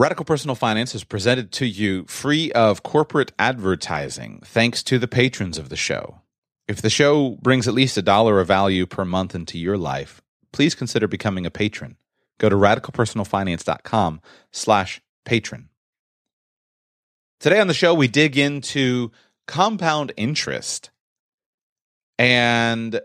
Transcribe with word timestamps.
Radical 0.00 0.24
Personal 0.24 0.54
Finance 0.54 0.94
is 0.94 1.04
presented 1.04 1.52
to 1.52 1.66
you 1.66 2.06
free 2.06 2.50
of 2.52 2.82
corporate 2.82 3.32
advertising 3.38 4.40
thanks 4.46 4.82
to 4.84 4.98
the 4.98 5.06
patrons 5.06 5.58
of 5.58 5.68
the 5.68 5.76
show. 5.76 6.22
If 6.66 6.80
the 6.80 6.88
show 6.88 7.36
brings 7.42 7.68
at 7.68 7.74
least 7.74 7.98
a 7.98 8.02
dollar 8.02 8.40
of 8.40 8.48
value 8.48 8.86
per 8.86 9.04
month 9.04 9.34
into 9.34 9.58
your 9.58 9.76
life, 9.76 10.22
please 10.54 10.74
consider 10.74 11.06
becoming 11.06 11.44
a 11.44 11.50
patron. 11.50 11.98
Go 12.38 12.48
to 12.48 12.56
radicalpersonalfinance.com 12.56 14.22
slash 14.50 15.02
patron. 15.26 15.68
Today 17.38 17.60
on 17.60 17.66
the 17.66 17.74
show, 17.74 17.92
we 17.92 18.08
dig 18.08 18.38
into 18.38 19.12
compound 19.46 20.14
interest 20.16 20.88
and 22.18 23.02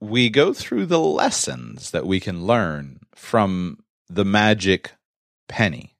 we 0.00 0.30
go 0.30 0.54
through 0.54 0.86
the 0.86 1.00
lessons 1.00 1.90
that 1.90 2.06
we 2.06 2.18
can 2.18 2.46
learn 2.46 3.00
from 3.14 3.80
the 4.08 4.24
magic 4.24 4.92
penny. 5.48 5.96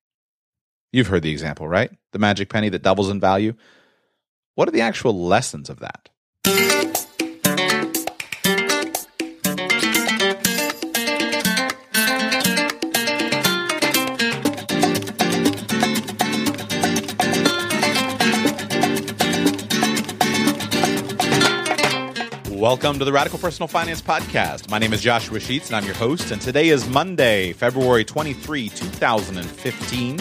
You've 0.91 1.09
heard 1.09 1.23
the 1.23 1.31
example, 1.31 1.69
right? 1.69 1.91
The 2.13 2.19
magic 2.19 2.49
penny 2.49 2.71
that 2.71 2.83
doubles 2.83 3.11
in 3.11 3.21
value. 3.21 3.53
What 4.55 4.69
are 4.69 4.73
the 4.73 4.81
actual 4.81 5.27
lessons 5.27 5.69
of 5.69 5.81
that? 5.81 6.09
Welcome 22.51 22.99
to 22.99 23.05
the 23.05 23.13
Radical 23.13 23.39
Personal 23.39 23.69
Finance 23.69 24.01
Podcast. 24.01 24.71
My 24.71 24.79
name 24.79 24.95
is 24.95 25.03
Joshua 25.03 25.39
Sheets 25.39 25.69
and 25.69 25.77
I'm 25.77 25.85
your 25.85 25.95
host. 25.95 26.31
And 26.31 26.41
today 26.41 26.71
is 26.71 26.89
Monday, 26.89 27.53
February 27.53 28.07
23, 28.07 28.71
2015. 28.71 30.19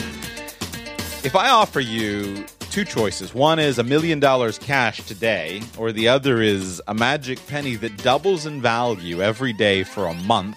If 1.28 1.36
I 1.36 1.50
offer 1.50 1.82
you 1.82 2.46
two 2.72 2.86
choices, 2.86 3.34
one 3.34 3.60
is 3.60 3.80
a 3.80 3.84
million 3.84 4.22
dollars 4.22 4.58
cash 4.58 5.02
today, 5.02 5.62
or 5.78 5.92
the 5.92 6.08
other 6.08 6.42
is 6.42 6.82
a 6.88 6.94
magic 6.94 7.46
penny 7.48 7.76
that 7.76 7.98
doubles 7.98 8.46
in 8.46 8.62
value 8.62 9.22
every 9.22 9.52
day 9.52 9.84
for 9.84 10.08
a 10.08 10.14
month, 10.14 10.56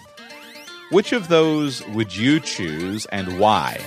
which 0.89 1.11
of 1.11 1.27
those 1.27 1.85
would 1.87 2.15
you 2.15 2.39
choose 2.39 3.05
and 3.07 3.37
why? 3.37 3.81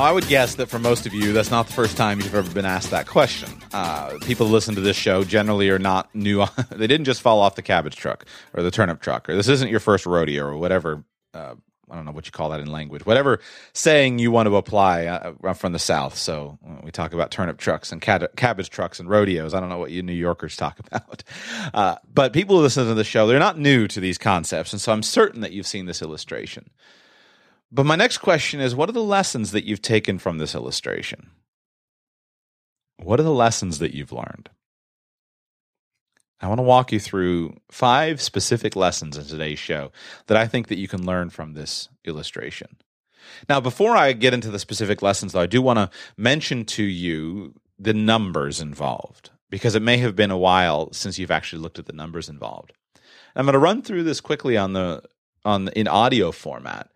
Now, 0.00 0.06
I 0.06 0.12
would 0.12 0.28
guess 0.28 0.54
that 0.54 0.70
for 0.70 0.78
most 0.78 1.04
of 1.04 1.12
you, 1.12 1.34
that's 1.34 1.50
not 1.50 1.66
the 1.66 1.74
first 1.74 1.94
time 1.94 2.20
you've 2.20 2.34
ever 2.34 2.50
been 2.54 2.64
asked 2.64 2.90
that 2.90 3.06
question. 3.06 3.50
Uh, 3.70 4.16
people 4.22 4.46
who 4.46 4.52
listen 4.54 4.74
to 4.76 4.80
this 4.80 4.96
show 4.96 5.24
generally 5.24 5.68
are 5.68 5.78
not 5.78 6.08
new. 6.14 6.42
they 6.70 6.86
didn't 6.86 7.04
just 7.04 7.20
fall 7.20 7.38
off 7.38 7.54
the 7.54 7.60
cabbage 7.60 7.96
truck 7.96 8.24
or 8.54 8.62
the 8.62 8.70
turnip 8.70 9.02
truck, 9.02 9.28
or 9.28 9.36
this 9.36 9.46
isn't 9.46 9.68
your 9.68 9.78
first 9.78 10.06
rodeo 10.06 10.46
or 10.46 10.56
whatever. 10.56 11.04
Uh, 11.34 11.54
I 11.90 11.96
don't 11.96 12.06
know 12.06 12.12
what 12.12 12.24
you 12.24 12.32
call 12.32 12.48
that 12.48 12.60
in 12.60 12.72
language. 12.72 13.04
Whatever 13.04 13.40
saying 13.74 14.18
you 14.18 14.30
want 14.30 14.46
to 14.46 14.56
apply. 14.56 15.04
Uh, 15.04 15.34
I'm 15.44 15.54
from 15.54 15.74
the 15.74 15.78
South, 15.78 16.16
so 16.16 16.58
we 16.82 16.90
talk 16.90 17.12
about 17.12 17.30
turnip 17.30 17.58
trucks 17.58 17.92
and 17.92 18.00
cab- 18.00 18.34
cabbage 18.36 18.70
trucks 18.70 19.00
and 19.00 19.08
rodeos. 19.10 19.52
I 19.52 19.60
don't 19.60 19.68
know 19.68 19.76
what 19.78 19.90
you 19.90 20.02
New 20.02 20.14
Yorkers 20.14 20.56
talk 20.56 20.78
about. 20.90 21.24
Uh, 21.74 21.96
but 22.10 22.32
people 22.32 22.56
who 22.56 22.62
listen 22.62 22.86
to 22.86 22.94
the 22.94 23.04
show, 23.04 23.26
they're 23.26 23.38
not 23.38 23.58
new 23.58 23.86
to 23.88 24.00
these 24.00 24.16
concepts. 24.16 24.72
And 24.72 24.80
so 24.80 24.92
I'm 24.92 25.02
certain 25.02 25.42
that 25.42 25.52
you've 25.52 25.66
seen 25.66 25.84
this 25.84 26.00
illustration. 26.00 26.70
But 27.72 27.86
my 27.86 27.96
next 27.96 28.18
question 28.18 28.60
is 28.60 28.74
what 28.74 28.88
are 28.88 28.92
the 28.92 29.02
lessons 29.02 29.52
that 29.52 29.64
you've 29.64 29.82
taken 29.82 30.18
from 30.18 30.38
this 30.38 30.54
illustration? 30.54 31.30
What 32.96 33.20
are 33.20 33.24
the 33.24 33.30
lessons 33.30 33.78
that 33.78 33.94
you've 33.94 34.12
learned? 34.12 34.50
I 36.40 36.48
want 36.48 36.58
to 36.58 36.64
walk 36.64 36.90
you 36.90 36.98
through 36.98 37.56
five 37.70 38.20
specific 38.20 38.74
lessons 38.74 39.16
in 39.16 39.24
today's 39.24 39.58
show 39.58 39.92
that 40.26 40.36
I 40.36 40.46
think 40.46 40.68
that 40.68 40.78
you 40.78 40.88
can 40.88 41.04
learn 41.04 41.30
from 41.30 41.52
this 41.52 41.88
illustration. 42.04 42.76
Now, 43.48 43.60
before 43.60 43.96
I 43.96 44.14
get 44.14 44.34
into 44.34 44.50
the 44.50 44.58
specific 44.58 45.02
lessons, 45.02 45.32
though, 45.32 45.40
I 45.40 45.46
do 45.46 45.60
want 45.60 45.78
to 45.78 45.90
mention 46.16 46.64
to 46.66 46.82
you 46.82 47.54
the 47.78 47.94
numbers 47.94 48.60
involved 48.60 49.30
because 49.50 49.74
it 49.74 49.82
may 49.82 49.98
have 49.98 50.16
been 50.16 50.30
a 50.30 50.38
while 50.38 50.92
since 50.92 51.18
you've 51.18 51.30
actually 51.30 51.62
looked 51.62 51.78
at 51.78 51.86
the 51.86 51.92
numbers 51.92 52.28
involved. 52.28 52.72
I'm 53.36 53.44
going 53.44 53.52
to 53.52 53.58
run 53.58 53.82
through 53.82 54.04
this 54.04 54.20
quickly 54.20 54.56
on 54.56 54.72
the 54.72 55.02
on 55.44 55.66
the, 55.66 55.78
in 55.78 55.88
audio 55.88 56.32
format 56.32 56.89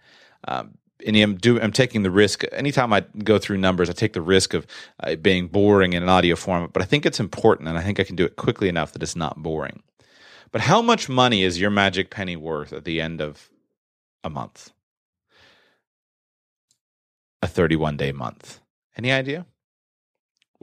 um, 0.47 0.78
and 1.06 1.16
I'm, 1.16 1.34
do, 1.37 1.60
I'm 1.60 1.72
taking 1.72 2.03
the 2.03 2.10
risk. 2.10 2.44
Anytime 2.53 2.93
I 2.93 3.05
go 3.22 3.38
through 3.38 3.59
numbers, 3.59 3.91
I 3.91 3.93
take 3.93 4.12
the 4.12 4.22
risk 4.22 4.55
of 4.55 4.66
uh, 5.00 5.16
being 5.16 5.49
boring 5.49 5.93
in 5.93 6.03
an 6.03 6.09
audio 6.09 6.37
format. 6.37 6.72
But 6.72 6.82
I 6.82 6.87
think 6.87 7.05
it's 7.05 7.21
important, 7.21 7.69
and 7.69 7.77
I 7.77 7.82
think 7.82 8.00
I 8.00 8.05
can 8.05 8.16
do 8.16 8.25
it 8.25 8.37
quickly 8.37 8.69
enough 8.69 8.93
that 8.93 9.03
it's 9.03 9.16
not 9.16 9.43
boring. 9.43 9.82
But 10.53 10.62
how 10.62 10.81
much 10.81 11.09
money 11.09 11.43
is 11.43 11.60
your 11.60 11.71
magic 11.71 12.10
penny 12.10 12.37
worth 12.37 12.72
at 12.72 12.84
the 12.84 13.00
end 13.00 13.21
of 13.21 13.50
a 14.22 14.31
month? 14.31 14.71
A 17.43 17.47
31 17.47 17.97
day 17.97 18.12
month. 18.12 18.61
Any 18.97 19.11
idea? 19.11 19.47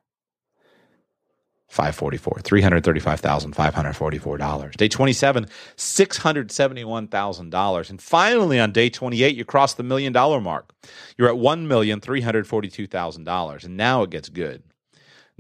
544 1.74 2.38
$335,544. 2.44 4.76
Day 4.76 4.88
27, 4.88 5.46
$671,000. 5.76 7.90
And 7.90 8.00
finally, 8.00 8.60
on 8.60 8.70
day 8.70 8.88
28, 8.88 9.36
you 9.36 9.44
cross 9.44 9.74
the 9.74 9.82
million 9.82 10.12
dollar 10.12 10.40
mark. 10.40 10.72
You're 11.18 11.28
at 11.28 11.34
$1,342,000. 11.34 13.64
And 13.64 13.76
now 13.76 14.04
it 14.04 14.10
gets 14.10 14.28
good. 14.28 14.62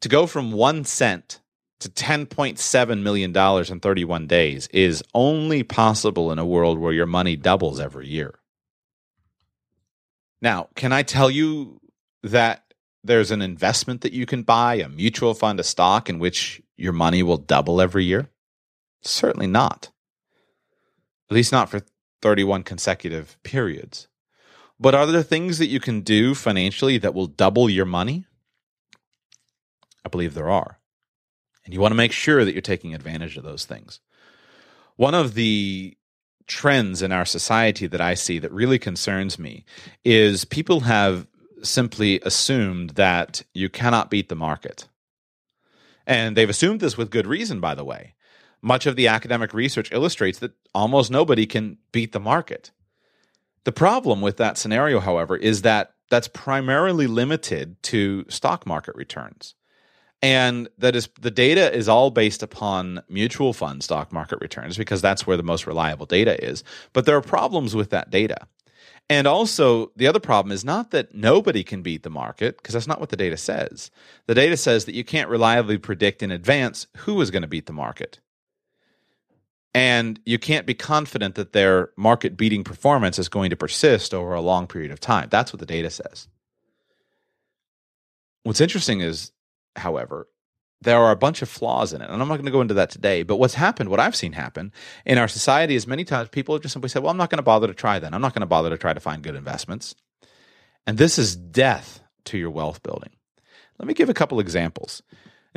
To 0.00 0.08
go 0.08 0.26
from 0.26 0.52
one 0.52 0.84
cent 0.84 1.40
to 1.80 1.88
$10.7 1.88 3.02
million 3.02 3.72
in 3.72 3.80
31 3.80 4.26
days 4.26 4.68
is 4.72 5.02
only 5.14 5.62
possible 5.62 6.32
in 6.32 6.38
a 6.38 6.46
world 6.46 6.78
where 6.78 6.92
your 6.92 7.06
money 7.06 7.36
doubles 7.36 7.78
every 7.78 8.08
year. 8.08 8.34
Now, 10.40 10.68
can 10.74 10.92
I 10.92 11.02
tell 11.02 11.30
you 11.30 11.80
that 12.22 12.64
there's 13.04 13.30
an 13.30 13.42
investment 13.42 14.00
that 14.00 14.12
you 14.12 14.26
can 14.26 14.42
buy, 14.42 14.76
a 14.76 14.88
mutual 14.88 15.34
fund, 15.34 15.60
a 15.60 15.64
stock 15.64 16.08
in 16.08 16.18
which 16.18 16.60
your 16.76 16.92
money 16.92 17.22
will 17.22 17.36
double 17.36 17.80
every 17.80 18.04
year? 18.04 18.28
Certainly 19.02 19.48
not. 19.48 19.90
At 21.30 21.34
least 21.34 21.52
not 21.52 21.68
for 21.68 21.82
31 22.22 22.64
consecutive 22.64 23.36
periods. 23.42 24.08
But 24.80 24.94
are 24.94 25.06
there 25.06 25.22
things 25.22 25.58
that 25.58 25.66
you 25.66 25.80
can 25.80 26.00
do 26.00 26.34
financially 26.34 26.98
that 26.98 27.14
will 27.14 27.26
double 27.26 27.68
your 27.68 27.84
money? 27.84 28.26
I 30.04 30.08
believe 30.08 30.34
there 30.34 30.50
are. 30.50 30.77
And 31.68 31.74
you 31.74 31.82
want 31.82 31.92
to 31.92 31.96
make 31.96 32.12
sure 32.12 32.46
that 32.46 32.52
you're 32.54 32.62
taking 32.62 32.94
advantage 32.94 33.36
of 33.36 33.44
those 33.44 33.66
things. 33.66 34.00
One 34.96 35.14
of 35.14 35.34
the 35.34 35.98
trends 36.46 37.02
in 37.02 37.12
our 37.12 37.26
society 37.26 37.86
that 37.86 38.00
I 38.00 38.14
see 38.14 38.38
that 38.38 38.50
really 38.50 38.78
concerns 38.78 39.38
me 39.38 39.66
is 40.02 40.46
people 40.46 40.80
have 40.80 41.26
simply 41.62 42.20
assumed 42.20 42.92
that 42.92 43.42
you 43.52 43.68
cannot 43.68 44.08
beat 44.08 44.30
the 44.30 44.34
market. 44.34 44.88
And 46.06 46.38
they've 46.38 46.48
assumed 46.48 46.80
this 46.80 46.96
with 46.96 47.10
good 47.10 47.26
reason, 47.26 47.60
by 47.60 47.74
the 47.74 47.84
way. 47.84 48.14
Much 48.62 48.86
of 48.86 48.96
the 48.96 49.08
academic 49.08 49.52
research 49.52 49.92
illustrates 49.92 50.38
that 50.38 50.52
almost 50.74 51.10
nobody 51.10 51.44
can 51.44 51.76
beat 51.92 52.12
the 52.12 52.18
market. 52.18 52.70
The 53.64 53.72
problem 53.72 54.22
with 54.22 54.38
that 54.38 54.56
scenario, 54.56 55.00
however, 55.00 55.36
is 55.36 55.60
that 55.60 55.92
that's 56.08 56.28
primarily 56.28 57.06
limited 57.06 57.76
to 57.82 58.24
stock 58.30 58.66
market 58.66 58.94
returns. 58.96 59.54
And 60.20 60.68
that 60.78 60.96
is 60.96 61.08
the 61.20 61.30
data 61.30 61.72
is 61.72 61.88
all 61.88 62.10
based 62.10 62.42
upon 62.42 63.02
mutual 63.08 63.52
fund 63.52 63.84
stock 63.84 64.12
market 64.12 64.40
returns 64.40 64.76
because 64.76 65.00
that's 65.00 65.26
where 65.26 65.36
the 65.36 65.44
most 65.44 65.66
reliable 65.66 66.06
data 66.06 66.42
is. 66.44 66.64
But 66.92 67.06
there 67.06 67.16
are 67.16 67.22
problems 67.22 67.76
with 67.76 67.90
that 67.90 68.10
data. 68.10 68.48
And 69.10 69.26
also, 69.26 69.90
the 69.96 70.06
other 70.06 70.20
problem 70.20 70.52
is 70.52 70.64
not 70.64 70.90
that 70.90 71.14
nobody 71.14 71.64
can 71.64 71.80
beat 71.80 72.02
the 72.02 72.10
market, 72.10 72.58
because 72.58 72.74
that's 72.74 72.86
not 72.86 73.00
what 73.00 73.08
the 73.08 73.16
data 73.16 73.38
says. 73.38 73.90
The 74.26 74.34
data 74.34 74.56
says 74.56 74.84
that 74.84 74.94
you 74.94 75.02
can't 75.02 75.30
reliably 75.30 75.78
predict 75.78 76.22
in 76.22 76.30
advance 76.30 76.86
who 76.98 77.18
is 77.22 77.30
going 77.30 77.42
to 77.42 77.48
beat 77.48 77.64
the 77.64 77.72
market. 77.72 78.20
And 79.72 80.20
you 80.26 80.38
can't 80.38 80.66
be 80.66 80.74
confident 80.74 81.36
that 81.36 81.54
their 81.54 81.90
market 81.96 82.36
beating 82.36 82.64
performance 82.64 83.18
is 83.18 83.30
going 83.30 83.48
to 83.48 83.56
persist 83.56 84.12
over 84.12 84.34
a 84.34 84.42
long 84.42 84.66
period 84.66 84.90
of 84.90 85.00
time. 85.00 85.28
That's 85.30 85.52
what 85.54 85.60
the 85.60 85.66
data 85.66 85.88
says. 85.88 86.28
What's 88.42 88.60
interesting 88.60 89.00
is, 89.00 89.32
however, 89.78 90.28
there 90.80 90.98
are 90.98 91.10
a 91.10 91.16
bunch 91.16 91.42
of 91.42 91.48
flaws 91.48 91.92
in 91.92 92.02
it. 92.02 92.10
And 92.10 92.22
I'm 92.22 92.28
not 92.28 92.36
going 92.36 92.46
to 92.46 92.52
go 92.52 92.60
into 92.60 92.74
that 92.74 92.90
today. 92.90 93.22
But 93.22 93.36
what's 93.36 93.54
happened, 93.54 93.88
what 93.88 94.00
I've 94.00 94.14
seen 94.14 94.32
happen 94.32 94.72
in 95.04 95.18
our 95.18 95.28
society 95.28 95.74
is 95.74 95.86
many 95.86 96.04
times 96.04 96.28
people 96.28 96.54
have 96.54 96.62
just 96.62 96.72
simply 96.72 96.88
said, 96.88 97.02
well, 97.02 97.10
I'm 97.10 97.16
not 97.16 97.30
going 97.30 97.38
to 97.38 97.42
bother 97.42 97.66
to 97.66 97.74
try 97.74 97.98
that. 97.98 98.14
I'm 98.14 98.20
not 98.20 98.34
going 98.34 98.42
to 98.42 98.46
bother 98.46 98.70
to 98.70 98.78
try 98.78 98.92
to 98.92 99.00
find 99.00 99.22
good 99.22 99.34
investments. 99.34 99.94
And 100.86 100.96
this 100.96 101.18
is 101.18 101.36
death 101.36 102.00
to 102.26 102.38
your 102.38 102.50
wealth 102.50 102.82
building. 102.82 103.10
Let 103.78 103.88
me 103.88 103.94
give 103.94 104.08
a 104.08 104.14
couple 104.14 104.40
examples 104.40 105.02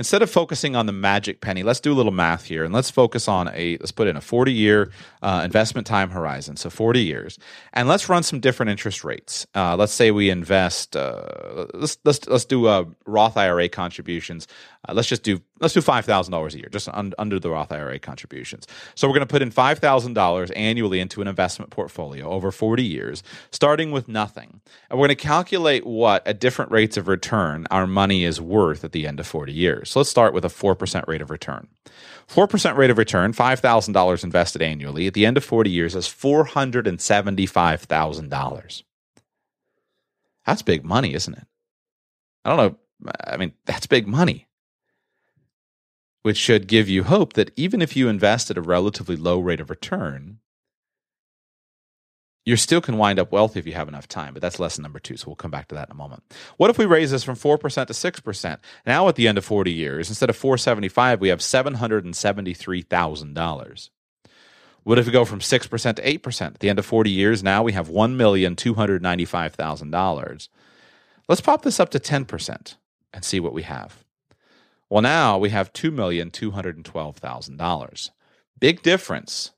instead 0.01 0.23
of 0.23 0.31
focusing 0.31 0.75
on 0.75 0.87
the 0.87 0.91
magic 0.91 1.41
penny, 1.41 1.61
let's 1.61 1.79
do 1.79 1.93
a 1.93 1.93
little 1.93 2.11
math 2.11 2.43
here 2.45 2.63
and 2.63 2.73
let's 2.73 2.89
focus 2.89 3.27
on 3.27 3.47
a 3.49 3.77
let's 3.77 3.91
put 3.91 4.07
in 4.07 4.17
a 4.17 4.21
40 4.21 4.51
year 4.51 4.89
uh, 5.21 5.41
investment 5.45 5.85
time 5.85 6.09
horizon, 6.09 6.57
so 6.57 6.71
40 6.71 7.03
years, 7.03 7.37
and 7.73 7.87
let's 7.87 8.09
run 8.09 8.23
some 8.23 8.39
different 8.39 8.71
interest 8.71 9.03
rates. 9.03 9.45
Uh, 9.53 9.75
let's 9.75 9.93
say 9.93 10.09
we 10.09 10.31
invest. 10.31 10.95
Uh, 10.95 11.67
let's 11.75 11.99
let's 12.03 12.27
let's 12.27 12.45
do 12.45 12.65
uh, 12.65 12.85
Roth 13.05 13.37
IRA 13.37 13.69
contributions. 13.69 14.47
Uh, 14.89 14.93
let's 14.95 15.07
just 15.07 15.21
do 15.21 15.39
let's 15.59 15.75
do 15.75 15.81
five 15.81 16.03
thousand 16.05 16.31
dollars 16.31 16.55
a 16.55 16.57
year, 16.57 16.69
just 16.71 16.89
un- 16.89 17.13
under 17.19 17.39
the 17.39 17.51
Roth 17.51 17.71
IRA 17.71 17.99
contributions. 17.99 18.65
So 18.95 19.07
we're 19.07 19.13
going 19.13 19.27
to 19.27 19.31
put 19.31 19.43
in 19.43 19.51
five 19.51 19.77
thousand 19.77 20.13
dollars 20.13 20.49
annually 20.51 20.99
into 20.99 21.21
an 21.21 21.27
investment 21.27 21.69
portfolio 21.69 22.27
over 22.27 22.51
40 22.51 22.83
years, 22.83 23.21
starting 23.51 23.91
with 23.91 24.07
nothing, 24.07 24.61
and 24.89 24.97
we're 24.97 25.07
going 25.07 25.17
to 25.17 25.23
calculate 25.23 25.85
what 25.85 26.25
at 26.25 26.39
different 26.39 26.71
rates 26.71 26.97
of 26.97 27.07
return 27.07 27.67
our 27.69 27.85
money 27.85 28.23
is 28.23 28.41
worth 28.41 28.83
at 28.83 28.93
the 28.93 29.05
end 29.05 29.19
of 29.19 29.27
40 29.27 29.53
years. 29.53 29.90
So 29.91 29.99
let's 29.99 30.09
start 30.09 30.33
with 30.33 30.45
a 30.45 30.47
4% 30.47 31.05
rate 31.07 31.21
of 31.21 31.29
return. 31.29 31.67
4% 32.29 32.77
rate 32.77 32.91
of 32.91 32.97
return, 32.97 33.33
$5,000 33.33 34.23
invested 34.23 34.61
annually, 34.61 35.05
at 35.05 35.13
the 35.13 35.25
end 35.25 35.35
of 35.35 35.43
40 35.43 35.69
years 35.69 35.95
is 35.95 36.07
$475,000. 36.07 38.83
That's 40.45 40.61
big 40.61 40.85
money, 40.85 41.13
isn't 41.13 41.33
it? 41.33 41.45
I 42.45 42.55
don't 42.55 42.57
know. 42.57 42.77
I 43.27 43.35
mean, 43.35 43.51
that's 43.65 43.85
big 43.85 44.07
money, 44.07 44.47
which 46.21 46.37
should 46.37 46.67
give 46.67 46.87
you 46.87 47.03
hope 47.03 47.33
that 47.33 47.51
even 47.57 47.81
if 47.81 47.97
you 47.97 48.07
invest 48.07 48.49
at 48.49 48.57
a 48.57 48.61
relatively 48.61 49.17
low 49.17 49.41
rate 49.41 49.59
of 49.59 49.69
return, 49.69 50.37
you 52.43 52.55
still 52.55 52.81
can 52.81 52.97
wind 52.97 53.19
up 53.19 53.31
wealthy 53.31 53.59
if 53.59 53.67
you 53.67 53.73
have 53.73 53.87
enough 53.87 54.07
time, 54.07 54.33
but 54.33 54.41
that's 54.41 54.59
lesson 54.59 54.81
number 54.81 54.97
two. 54.99 55.15
So 55.15 55.27
we'll 55.27 55.35
come 55.35 55.51
back 55.51 55.67
to 55.67 55.75
that 55.75 55.89
in 55.89 55.91
a 55.91 55.95
moment. 55.95 56.23
What 56.57 56.71
if 56.71 56.77
we 56.77 56.85
raise 56.85 57.11
this 57.11 57.23
from 57.23 57.35
4% 57.35 57.59
to 57.59 57.93
6%? 57.93 58.57
Now 58.85 59.07
at 59.07 59.15
the 59.15 59.27
end 59.27 59.37
of 59.37 59.45
40 59.45 59.71
years, 59.71 60.09
instead 60.09 60.29
of 60.29 60.35
475, 60.35 61.21
we 61.21 61.29
have 61.29 61.39
$773,000. 61.39 63.89
What 64.83 64.97
if 64.97 65.05
we 65.05 65.11
go 65.11 65.25
from 65.25 65.41
6% 65.41 65.95
to 65.95 66.17
8%? 66.19 66.41
At 66.41 66.57
the 66.59 66.69
end 66.69 66.79
of 66.79 66.87
40 66.87 67.11
years, 67.11 67.43
now 67.43 67.61
we 67.61 67.73
have 67.73 67.89
$1,295,000. 67.89 70.47
Let's 71.27 71.41
pop 71.41 71.61
this 71.61 71.79
up 71.79 71.91
to 71.91 71.99
10% 71.99 72.75
and 73.13 73.23
see 73.23 73.39
what 73.39 73.53
we 73.53 73.61
have. 73.61 74.03
Well, 74.89 75.03
now 75.03 75.37
we 75.37 75.49
have 75.49 75.71
$2,212,000. 75.73 78.09
Big 78.59 78.81
difference 78.81 79.51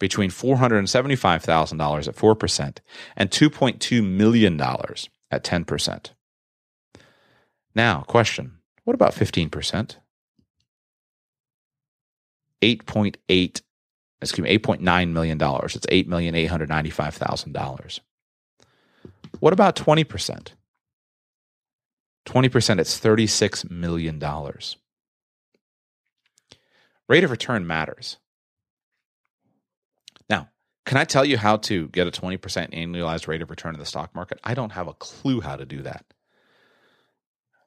between 0.00 0.30
$475,000 0.30 2.08
at 2.08 2.16
4% 2.16 2.78
and 3.16 3.30
$2.2 3.30 4.04
million 4.04 4.60
at 4.60 5.44
10%. 5.44 6.10
Now, 7.76 8.00
question 8.02 8.56
what 8.84 8.94
about 8.94 9.14
15%? 9.14 9.96
8.8 12.62 13.62
excuse 14.22 14.44
me, 14.44 14.58
$8.9 14.58 15.12
million. 15.12 15.38
It's 15.40 15.86
$8,895,000. 15.86 18.00
What 19.38 19.52
about 19.52 19.76
20%? 19.76 20.48
20%, 22.26 22.78
it's 22.78 23.00
$36 23.00 23.70
million. 23.70 24.20
Rate 27.08 27.24
of 27.24 27.30
return 27.30 27.66
matters. 27.66 28.18
Can 30.86 30.96
I 30.96 31.04
tell 31.04 31.24
you 31.24 31.36
how 31.36 31.58
to 31.58 31.88
get 31.88 32.06
a 32.06 32.10
20% 32.10 32.38
annualized 32.40 33.28
rate 33.28 33.42
of 33.42 33.50
return 33.50 33.74
in 33.74 33.80
the 33.80 33.86
stock 33.86 34.14
market? 34.14 34.40
I 34.42 34.54
don't 34.54 34.72
have 34.72 34.88
a 34.88 34.94
clue 34.94 35.40
how 35.40 35.56
to 35.56 35.66
do 35.66 35.82
that. 35.82 36.04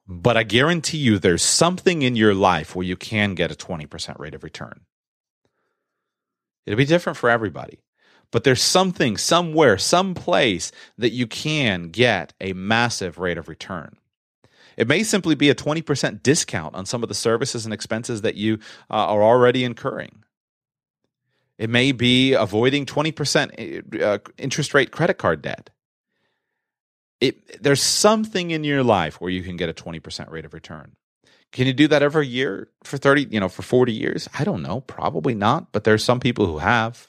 But 0.06 0.36
I 0.36 0.42
guarantee 0.42 0.98
you 0.98 1.18
there's 1.18 1.42
something 1.42 2.02
in 2.02 2.16
your 2.16 2.34
life 2.34 2.76
where 2.76 2.84
you 2.84 2.96
can 2.96 3.34
get 3.34 3.50
a 3.50 3.54
20% 3.54 4.18
rate 4.18 4.34
of 4.34 4.44
return. 4.44 4.80
It'll 6.66 6.76
be 6.76 6.84
different 6.84 7.16
for 7.16 7.30
everybody. 7.30 7.80
But 8.30 8.44
there's 8.44 8.60
something, 8.60 9.16
somewhere, 9.16 9.78
some 9.78 10.14
place 10.14 10.72
that 10.98 11.12
you 11.12 11.26
can 11.26 11.90
get 11.90 12.32
a 12.40 12.52
massive 12.52 13.18
rate 13.18 13.38
of 13.38 13.48
return. 13.48 13.96
It 14.76 14.88
may 14.88 15.04
simply 15.04 15.36
be 15.36 15.50
a 15.50 15.54
20% 15.54 16.22
discount 16.22 16.74
on 16.74 16.84
some 16.84 17.02
of 17.02 17.08
the 17.08 17.14
services 17.14 17.64
and 17.64 17.72
expenses 17.72 18.22
that 18.22 18.34
you 18.34 18.58
uh, 18.90 19.06
are 19.06 19.22
already 19.22 19.62
incurring. 19.62 20.23
It 21.58 21.70
may 21.70 21.92
be 21.92 22.32
avoiding 22.32 22.86
20% 22.86 24.02
uh, 24.02 24.18
interest 24.38 24.74
rate 24.74 24.90
credit 24.90 25.18
card 25.18 25.42
debt. 25.42 25.70
It, 27.20 27.62
there's 27.62 27.82
something 27.82 28.50
in 28.50 28.64
your 28.64 28.82
life 28.82 29.20
where 29.20 29.30
you 29.30 29.42
can 29.42 29.56
get 29.56 29.68
a 29.68 29.74
20% 29.74 30.30
rate 30.30 30.44
of 30.44 30.52
return. 30.52 30.96
Can 31.52 31.66
you 31.66 31.72
do 31.72 31.86
that 31.88 32.02
every 32.02 32.26
year 32.26 32.68
for 32.82 32.98
30, 32.98 33.28
you 33.30 33.38
know, 33.40 33.48
for 33.48 33.62
40 33.62 33.92
years? 33.92 34.28
I 34.38 34.44
don't 34.44 34.62
know, 34.62 34.80
probably 34.80 35.34
not, 35.34 35.70
but 35.72 35.84
there's 35.84 36.02
some 36.02 36.18
people 36.20 36.46
who 36.46 36.58
have. 36.58 37.08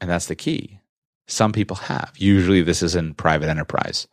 And 0.00 0.08
that's 0.08 0.26
the 0.26 0.36
key. 0.36 0.78
Some 1.26 1.52
people 1.52 1.76
have. 1.76 2.12
Usually 2.16 2.62
this 2.62 2.82
is 2.82 2.94
in 2.94 3.14
private 3.14 3.48
enterprise 3.48 4.06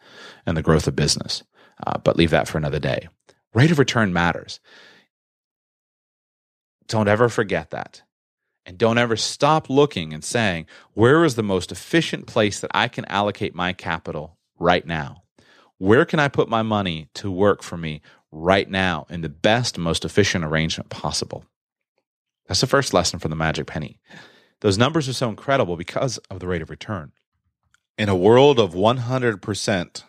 and 0.46 0.58
the 0.58 0.64
growth 0.64 0.88
of 0.88 0.96
business. 0.96 1.44
uh, 1.86 1.98
but 2.00 2.18
leave 2.18 2.32
that 2.32 2.48
for 2.48 2.58
another 2.58 2.80
day. 2.80 3.08
Rate 3.54 3.72
of 3.72 3.80
return 3.80 4.14
matters. 4.14 4.60
Don't 6.90 7.08
ever 7.08 7.30
forget 7.30 7.70
that. 7.70 8.02
And 8.66 8.78
don't 8.78 8.98
ever 8.98 9.16
stop 9.16 9.70
looking 9.70 10.14
and 10.14 10.24
saying, 10.24 10.66
where 10.94 11.24
is 11.24 11.36
the 11.36 11.44
most 11.44 11.72
efficient 11.72 12.28
place 12.28 12.60
that 12.60 12.72
I 12.74 12.88
can 12.88 13.06
allocate 13.06 13.56
my 13.56 13.74
capital 13.74 14.38
right 14.60 14.86
now? 14.86 15.24
Where 15.78 16.04
can 16.04 16.20
I 16.20 16.28
put 16.28 16.50
my 16.50 16.62
money 16.62 17.08
to 17.16 17.32
work 17.32 17.64
for 17.64 17.78
me 17.78 18.02
right 18.32 18.70
now 18.70 19.08
in 19.10 19.22
the 19.22 19.30
best, 19.30 19.78
most 19.78 20.04
efficient 20.04 20.44
arrangement 20.44 20.90
possible? 20.90 21.46
That's 22.48 22.62
the 22.62 22.68
first 22.68 22.94
lesson 22.94 23.20
from 23.20 23.30
the 23.30 23.38
magic 23.38 23.68
penny. 23.68 24.00
Those 24.62 24.78
numbers 24.78 25.08
are 25.08 25.14
so 25.14 25.30
incredible 25.30 25.78
because 25.78 26.18
of 26.30 26.40
the 26.40 26.48
rate 26.48 26.62
of 26.62 26.70
return. 26.70 27.12
In 27.98 28.10
a 28.10 28.16
world 28.16 28.60
of 28.60 28.74
100% 28.74 30.04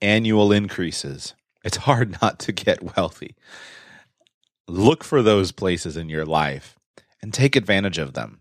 annual 0.00 0.52
increases, 0.52 1.34
it's 1.62 1.78
hard 1.78 2.16
not 2.22 2.38
to 2.40 2.52
get 2.52 2.96
wealthy. 2.96 3.34
Look 4.70 5.02
for 5.02 5.20
those 5.20 5.50
places 5.50 5.96
in 5.96 6.08
your 6.08 6.24
life 6.24 6.78
and 7.20 7.34
take 7.34 7.56
advantage 7.56 7.98
of 7.98 8.14
them. 8.14 8.38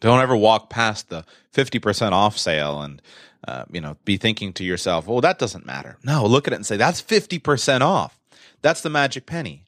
Don't 0.00 0.20
ever 0.20 0.34
walk 0.34 0.70
past 0.70 1.10
the 1.10 1.26
50% 1.52 2.12
off 2.12 2.38
sale 2.38 2.80
and 2.80 3.02
uh, 3.46 3.64
you 3.70 3.82
know 3.82 3.98
be 4.06 4.16
thinking 4.16 4.54
to 4.54 4.64
yourself, 4.64 5.06
"Well, 5.06 5.20
that 5.20 5.38
doesn't 5.38 5.66
matter." 5.66 5.98
No, 6.02 6.24
look 6.24 6.46
at 6.46 6.54
it 6.54 6.56
and 6.56 6.66
say, 6.66 6.78
"That's 6.78 7.02
50% 7.02 7.82
off." 7.82 8.18
That's 8.62 8.80
the 8.80 8.88
magic 8.88 9.26
penny. 9.26 9.66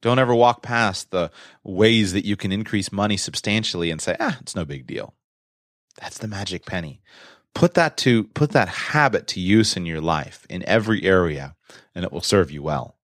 Don't 0.00 0.18
ever 0.18 0.34
walk 0.34 0.62
past 0.62 1.10
the 1.10 1.30
ways 1.62 2.14
that 2.14 2.24
you 2.24 2.36
can 2.36 2.52
increase 2.52 2.90
money 2.90 3.18
substantially 3.18 3.90
and 3.90 4.00
say, 4.00 4.16
"Ah, 4.18 4.38
it's 4.40 4.56
no 4.56 4.64
big 4.64 4.86
deal." 4.86 5.14
That's 6.00 6.16
the 6.16 6.26
magic 6.26 6.64
penny. 6.64 7.02
Put 7.54 7.74
that 7.74 7.98
to 7.98 8.24
put 8.24 8.52
that 8.52 8.68
habit 8.68 9.26
to 9.28 9.40
use 9.40 9.76
in 9.76 9.84
your 9.84 10.00
life 10.00 10.46
in 10.48 10.64
every 10.64 11.02
area 11.02 11.54
and 11.94 12.02
it 12.04 12.12
will 12.12 12.22
serve 12.22 12.50
you 12.50 12.62
well. 12.62 12.96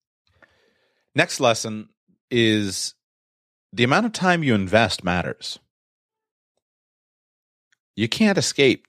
Next 1.15 1.39
lesson 1.39 1.89
is 2.29 2.93
the 3.72 3.86
amount 3.86 4.05
of 4.05 4.12
time 4.12 4.43
you 4.43 4.53
invest 4.53 5.03
matters. 5.03 5.57
You 7.95 8.10
can't 8.10 8.38
escape 8.38 8.86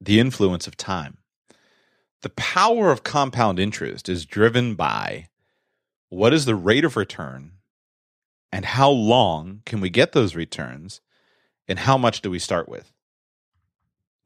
the 0.00 0.20
influence 0.20 0.68
of 0.68 0.76
time. 0.76 1.18
The 2.22 2.30
power 2.30 2.92
of 2.92 3.02
compound 3.02 3.58
interest 3.58 4.08
is 4.08 4.24
driven 4.24 4.76
by 4.76 5.28
what 6.08 6.32
is 6.32 6.44
the 6.44 6.54
rate 6.54 6.84
of 6.84 6.96
return 6.96 7.54
and 8.52 8.64
how 8.64 8.88
long 8.88 9.62
can 9.66 9.80
we 9.80 9.90
get 9.90 10.12
those 10.12 10.36
returns 10.36 11.00
and 11.66 11.80
how 11.80 11.98
much 11.98 12.20
do 12.22 12.30
we 12.30 12.38
start 12.38 12.68
with? 12.68 12.93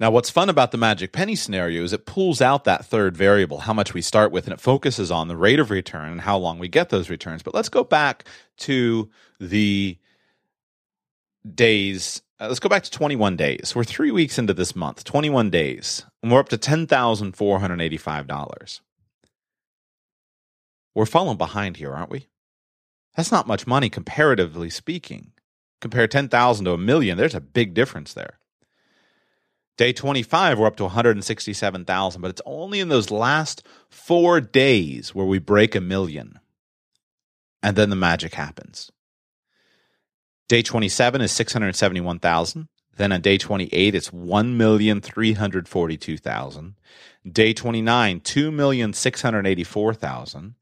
Now, 0.01 0.13
what's 0.13 0.31
fun 0.31 0.49
about 0.49 0.71
the 0.71 0.79
magic 0.79 1.13
penny 1.13 1.35
scenario 1.35 1.83
is 1.83 1.93
it 1.93 2.07
pulls 2.07 2.41
out 2.41 2.63
that 2.65 2.85
third 2.85 3.17
variable, 3.17 3.59
how 3.61 3.73
much 3.73 3.95
we 3.95 4.03
start 4.03 4.31
with, 4.31 4.45
and 4.45 4.53
it 4.53 4.61
focuses 4.61 5.11
on 5.11 5.27
the 5.27 5.37
rate 5.37 5.59
of 5.59 5.73
return 5.73 6.13
and 6.13 6.21
how 6.21 6.39
long 6.39 6.61
we 6.61 6.69
get 6.69 6.91
those 6.91 7.11
returns. 7.11 7.43
But 7.43 7.55
let's 7.55 7.69
go 7.69 7.83
back 7.83 8.25
to 8.59 9.11
the 9.41 9.99
days. 11.55 12.23
Uh, 12.41 12.47
let's 12.47 12.61
go 12.61 12.69
back 12.69 12.85
to 12.85 12.91
21 12.93 13.37
days. 13.37 13.73
We're 13.75 13.83
three 13.83 14.13
weeks 14.13 14.39
into 14.39 14.55
this 14.55 14.77
month, 14.77 15.03
21 15.03 15.51
days, 15.51 16.05
and 16.23 16.31
we're 16.31 16.39
up 16.39 16.49
to 16.51 16.59
$10,485. 16.59 18.81
We're 20.95 21.07
falling 21.07 21.39
behind 21.39 21.79
here, 21.79 21.93
aren't 21.93 22.11
we? 22.11 22.29
That's 23.17 23.33
not 23.33 23.49
much 23.49 23.67
money 23.67 23.91
comparatively 23.91 24.71
speaking. 24.71 25.33
Compare 25.81 26.07
10,000 26.07 26.65
to 26.65 26.73
a 26.73 26.79
million, 26.79 27.19
there's 27.19 27.35
a 27.35 27.41
big 27.41 27.75
difference 27.75 28.15
there. 28.15 28.38
Day 29.79 29.95
25, 29.95 30.59
we're 30.59 30.67
up 30.67 30.77
to 30.77 30.83
167,000, 30.83 32.21
but 32.21 32.31
it's 32.31 32.43
only 32.45 32.81
in 32.81 32.89
those 32.89 33.13
last 33.13 33.63
four 33.89 34.41
days 34.41 35.15
where 35.15 35.25
we 35.25 35.39
break 35.39 35.77
a 35.77 35.81
million. 35.81 36.41
And 37.63 37.77
then 37.77 37.89
the 37.89 37.95
magic 37.95 38.35
happens. 38.35 38.91
Day 40.49 40.63
27 40.63 41.21
is 41.21 41.31
671,000. 41.31 42.67
Then 42.97 43.13
on 43.13 43.21
day 43.21 43.39
28, 43.39 43.95
it's 43.95 44.11
1,342,000. 44.11 46.75
Day 47.31 47.53
29, 47.53 48.21
2,684,000. 48.21 50.55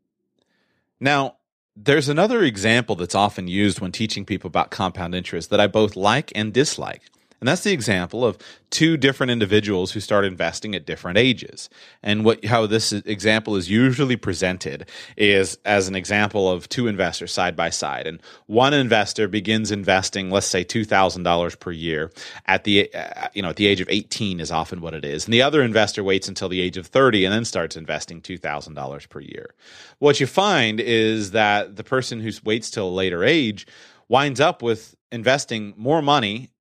Now, 0.99 1.35
there's 1.75 2.09
another 2.09 2.43
example 2.43 2.95
that's 2.95 3.15
often 3.15 3.47
used 3.47 3.79
when 3.79 3.91
teaching 3.91 4.25
people 4.25 4.47
about 4.47 4.71
compound 4.71 5.15
interest 5.15 5.49
that 5.49 5.59
I 5.59 5.67
both 5.67 5.95
like 5.95 6.31
and 6.35 6.53
dislike. 6.53 7.09
And 7.41 7.47
that's 7.47 7.63
the 7.63 7.71
example 7.71 8.23
of 8.23 8.37
two 8.69 8.97
different 8.97 9.31
individuals 9.31 9.91
who 9.91 9.99
start 9.99 10.25
investing 10.25 10.75
at 10.75 10.85
different 10.85 11.17
ages. 11.17 11.69
And 12.03 12.23
what 12.23 12.45
how 12.45 12.67
this 12.67 12.93
example 12.93 13.55
is 13.55 13.67
usually 13.67 14.15
presented 14.15 14.87
is 15.17 15.57
as 15.65 15.87
an 15.87 15.95
example 15.95 16.49
of 16.51 16.69
two 16.69 16.87
investors 16.87 17.33
side 17.33 17.55
by 17.55 17.71
side. 17.71 18.05
And 18.05 18.21
one 18.45 18.75
investor 18.75 19.27
begins 19.27 19.71
investing, 19.71 20.29
let's 20.29 20.45
say 20.45 20.63
$2,000 20.63 21.59
per 21.59 21.71
year 21.71 22.11
at 22.45 22.63
the 22.63 22.93
uh, 22.93 23.29
you 23.33 23.41
know, 23.41 23.49
at 23.49 23.55
the 23.55 23.65
age 23.65 23.81
of 23.81 23.89
18 23.89 24.39
is 24.39 24.51
often 24.51 24.79
what 24.79 24.93
it 24.93 25.03
is. 25.03 25.25
And 25.25 25.33
the 25.33 25.41
other 25.41 25.63
investor 25.63 26.03
waits 26.03 26.27
until 26.27 26.47
the 26.47 26.61
age 26.61 26.77
of 26.77 26.85
30 26.85 27.25
and 27.25 27.33
then 27.33 27.45
starts 27.45 27.75
investing 27.75 28.21
$2,000 28.21 29.09
per 29.09 29.19
year. 29.19 29.55
What 29.97 30.19
you 30.19 30.27
find 30.27 30.79
is 30.79 31.31
that 31.31 31.75
the 31.75 31.83
person 31.83 32.19
who 32.19 32.31
waits 32.43 32.69
till 32.69 32.87
a 32.87 32.91
later 32.91 33.23
age 33.23 33.65
winds 34.07 34.39
up 34.39 34.61
with 34.61 34.95
investing 35.11 35.73
more 35.75 36.03
money 36.03 36.51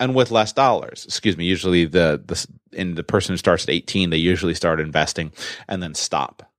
and 0.00 0.14
with 0.14 0.32
less 0.32 0.52
dollars. 0.52 1.04
Excuse 1.04 1.36
me. 1.36 1.44
Usually, 1.44 1.84
the 1.84 2.20
the 2.24 2.46
in 2.72 2.96
the 2.96 3.04
person 3.04 3.32
who 3.32 3.36
starts 3.36 3.64
at 3.64 3.70
eighteen, 3.70 4.10
they 4.10 4.16
usually 4.16 4.54
start 4.54 4.80
investing 4.80 5.32
and 5.68 5.80
then 5.82 5.94
stop. 5.94 6.50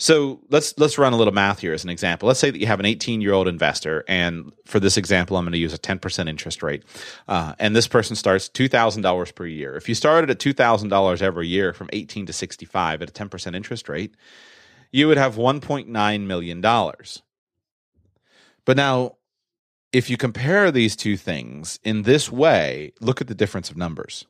So 0.00 0.40
let's 0.48 0.78
let's 0.78 0.96
run 0.96 1.12
a 1.12 1.16
little 1.16 1.34
math 1.34 1.58
here 1.58 1.74
as 1.74 1.84
an 1.84 1.90
example. 1.90 2.26
Let's 2.26 2.40
say 2.40 2.50
that 2.50 2.58
you 2.58 2.66
have 2.66 2.80
an 2.80 2.86
18 2.86 3.20
year 3.20 3.34
old 3.34 3.46
investor, 3.46 4.02
and 4.08 4.50
for 4.64 4.80
this 4.80 4.96
example, 4.96 5.36
I'm 5.36 5.44
going 5.44 5.52
to 5.52 5.58
use 5.58 5.74
a 5.74 5.78
10% 5.78 6.26
interest 6.26 6.62
rate. 6.62 6.84
Uh, 7.28 7.54
and 7.58 7.76
this 7.76 7.86
person 7.86 8.16
starts 8.16 8.48
$2,000 8.48 9.34
per 9.34 9.44
year. 9.44 9.76
If 9.76 9.90
you 9.90 9.94
started 9.94 10.30
at 10.30 10.38
$2,000 10.38 11.20
every 11.20 11.48
year 11.48 11.74
from 11.74 11.90
18 11.92 12.24
to 12.24 12.32
65 12.32 13.02
at 13.02 13.10
a 13.10 13.12
10% 13.12 13.54
interest 13.54 13.90
rate, 13.90 14.14
you 14.90 15.06
would 15.06 15.18
have 15.18 15.36
1.9 15.36 16.26
million 16.26 16.60
dollars. 16.62 17.22
But 18.64 18.78
now 18.78 19.16
if 19.92 20.08
you 20.08 20.16
compare 20.16 20.70
these 20.70 20.94
two 20.94 21.16
things 21.16 21.80
in 21.82 22.02
this 22.02 22.30
way, 22.30 22.92
look 23.00 23.20
at 23.20 23.26
the 23.26 23.34
difference 23.34 23.70
of 23.70 23.76
numbers. 23.76 24.24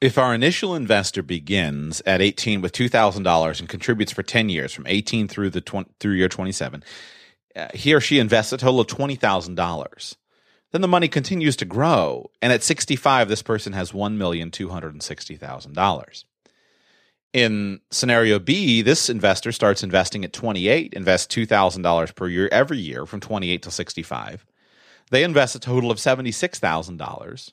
If 0.00 0.18
our 0.18 0.34
initial 0.34 0.74
investor 0.74 1.22
begins 1.22 2.02
at 2.04 2.20
18 2.20 2.60
with 2.60 2.72
$2,000 2.72 3.60
and 3.60 3.68
contributes 3.68 4.12
for 4.12 4.22
10 4.22 4.48
years 4.48 4.72
from 4.72 4.86
18 4.86 5.28
through 5.28 5.50
the 5.50 5.60
20, 5.60 5.90
through 6.00 6.14
year 6.14 6.28
27, 6.28 6.82
uh, 7.54 7.68
he 7.72 7.94
or 7.94 8.00
she 8.00 8.18
invests 8.18 8.52
a 8.52 8.58
total 8.58 8.80
of 8.80 8.88
$20,000. 8.88 10.16
Then 10.72 10.80
the 10.80 10.88
money 10.88 11.08
continues 11.08 11.56
to 11.56 11.64
grow, 11.64 12.30
and 12.42 12.52
at 12.52 12.62
65 12.62 13.28
this 13.28 13.42
person 13.42 13.72
has 13.72 13.92
$1,260,000. 13.92 16.24
In 17.32 17.80
scenario 17.90 18.38
B, 18.38 18.82
this 18.82 19.10
investor 19.10 19.52
starts 19.52 19.82
investing 19.82 20.24
at 20.24 20.32
28, 20.32 20.94
invests 20.94 21.34
$2,000 21.34 22.14
per 22.14 22.28
year 22.28 22.48
every 22.50 22.78
year 22.78 23.04
from 23.04 23.20
28 23.20 23.62
to 23.62 23.70
65. 23.70 24.46
They 25.10 25.22
invest 25.22 25.54
a 25.54 25.60
total 25.60 25.90
of 25.90 25.98
$76,000 25.98 27.52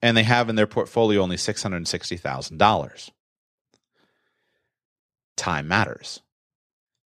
and 0.00 0.16
they 0.16 0.22
have 0.22 0.48
in 0.48 0.56
their 0.56 0.66
portfolio 0.66 1.20
only 1.20 1.36
$660,000. 1.36 3.10
Time 5.36 5.68
matters. 5.68 6.20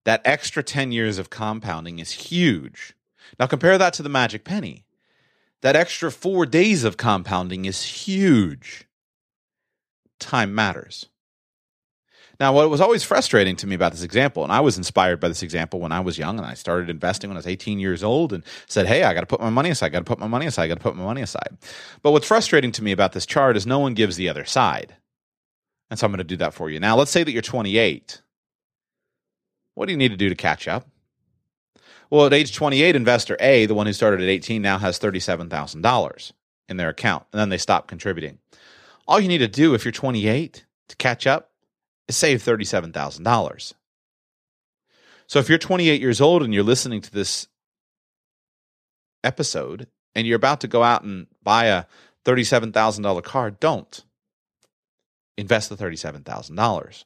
That 0.05 0.23
extra 0.25 0.63
10 0.63 0.93
years 0.93 1.19
of 1.19 1.31
compounding 1.31 1.99
is 1.99 2.11
huge. 2.13 2.95
Now 3.39 3.47
compare 3.47 3.79
that 3.79 3.95
to 3.95 4.03
the 4.03 4.09
magic 4.09 4.45
penny. 4.45 4.85
That 5.63 5.77
extra 5.77 6.11
four 6.11 6.45
days 6.45 6.83
of 6.83 6.97
compounding 6.97 7.67
is 7.67 7.83
huge. 7.83 8.89
Time 10.19 10.55
matters. 10.55 11.07
Now, 12.43 12.53
what 12.53 12.69
was 12.71 12.81
always 12.81 13.05
frustrating 13.05 13.55
to 13.55 13.69
me 13.69 13.77
about 13.77 13.93
this 13.93 14.03
example, 14.03 14.43
and 14.43 14.53
I 14.53 14.59
was 14.59 14.77
inspired 14.77 15.21
by 15.21 15.29
this 15.29 15.45
example 15.45 15.79
when 15.79 15.93
I 15.93 16.01
was 16.01 16.19
young 16.19 16.39
and 16.39 16.45
I 16.45 16.55
started 16.55 16.91
investing 16.91 17.31
when 17.31 17.37
I 17.37 17.39
was 17.39 17.47
18 17.47 17.79
years 17.79 18.03
old 18.03 18.33
and 18.33 18.43
said, 18.67 18.87
Hey, 18.87 19.05
I 19.05 19.15
got 19.15 19.21
to 19.21 19.29
put 19.29 19.41
my 19.41 19.49
money 19.49 19.71
aside, 19.71 19.87
I 19.87 19.89
got 19.91 20.01
to 20.01 20.05
put 20.05 20.19
my 20.19 20.27
money 20.27 20.47
aside, 20.47 20.65
I 20.65 20.67
got 20.67 20.79
to 20.79 20.83
put 20.83 20.97
my 20.97 21.05
money 21.05 21.23
aside. 21.23 21.57
But 22.03 22.11
what's 22.11 22.27
frustrating 22.27 22.73
to 22.73 22.83
me 22.83 22.91
about 22.91 23.13
this 23.13 23.27
chart 23.27 23.57
is 23.57 23.65
no 23.65 23.79
one 23.79 23.95
gives 23.95 24.17
the 24.17 24.29
other 24.29 24.45
side. 24.45 24.97
And 25.89 26.01
so 26.01 26.05
I'm 26.05 26.11
going 26.11 26.19
to 26.19 26.25
do 26.25 26.37
that 26.39 26.53
for 26.53 26.69
you. 26.69 26.81
Now, 26.81 26.97
let's 26.97 27.13
say 27.13 27.23
that 27.23 27.31
you're 27.31 27.43
28. 27.43 28.23
What 29.77 29.87
do 29.87 29.93
you 29.93 29.97
need 29.97 30.11
to 30.11 30.17
do 30.17 30.29
to 30.29 30.35
catch 30.35 30.67
up? 30.67 30.89
Well, 32.11 32.27
at 32.27 32.33
age 32.33 32.57
28, 32.57 32.97
investor 32.97 33.37
A, 33.39 33.67
the 33.67 33.75
one 33.75 33.87
who 33.87 33.93
started 33.93 34.21
at 34.21 34.29
18, 34.29 34.61
now 34.61 34.79
has 34.79 34.99
$37,000 34.99 36.33
in 36.69 36.77
their 36.77 36.89
account, 36.89 37.25
and 37.33 37.39
then 37.39 37.51
they 37.51 37.59
stop 37.59 37.87
contributing. 37.87 38.39
All 39.07 39.21
you 39.21 39.29
need 39.29 39.39
to 39.39 39.47
do 39.47 39.75
if 39.75 39.85
you're 39.85 39.93
28 39.93 40.67
to 40.89 40.97
catch 40.97 41.29
up 41.29 41.52
save 42.13 42.43
$37,000. 42.43 43.73
So 45.27 45.39
if 45.39 45.49
you're 45.49 45.59
28 45.59 46.01
years 46.01 46.21
old 46.21 46.43
and 46.43 46.53
you're 46.53 46.63
listening 46.63 47.01
to 47.01 47.11
this 47.11 47.49
episode 49.25 49.87
and 50.15 50.27
you're 50.27 50.37
about 50.37 50.61
to 50.61 50.69
go 50.69 50.83
out 50.83 51.05
and 51.05 51.27
buy 51.43 51.67
a 51.67 51.85
$37,000 52.25 53.23
car, 53.23 53.51
don't. 53.51 54.05
Invest 55.39 55.71
the 55.71 55.77
$37,000. 55.77 57.05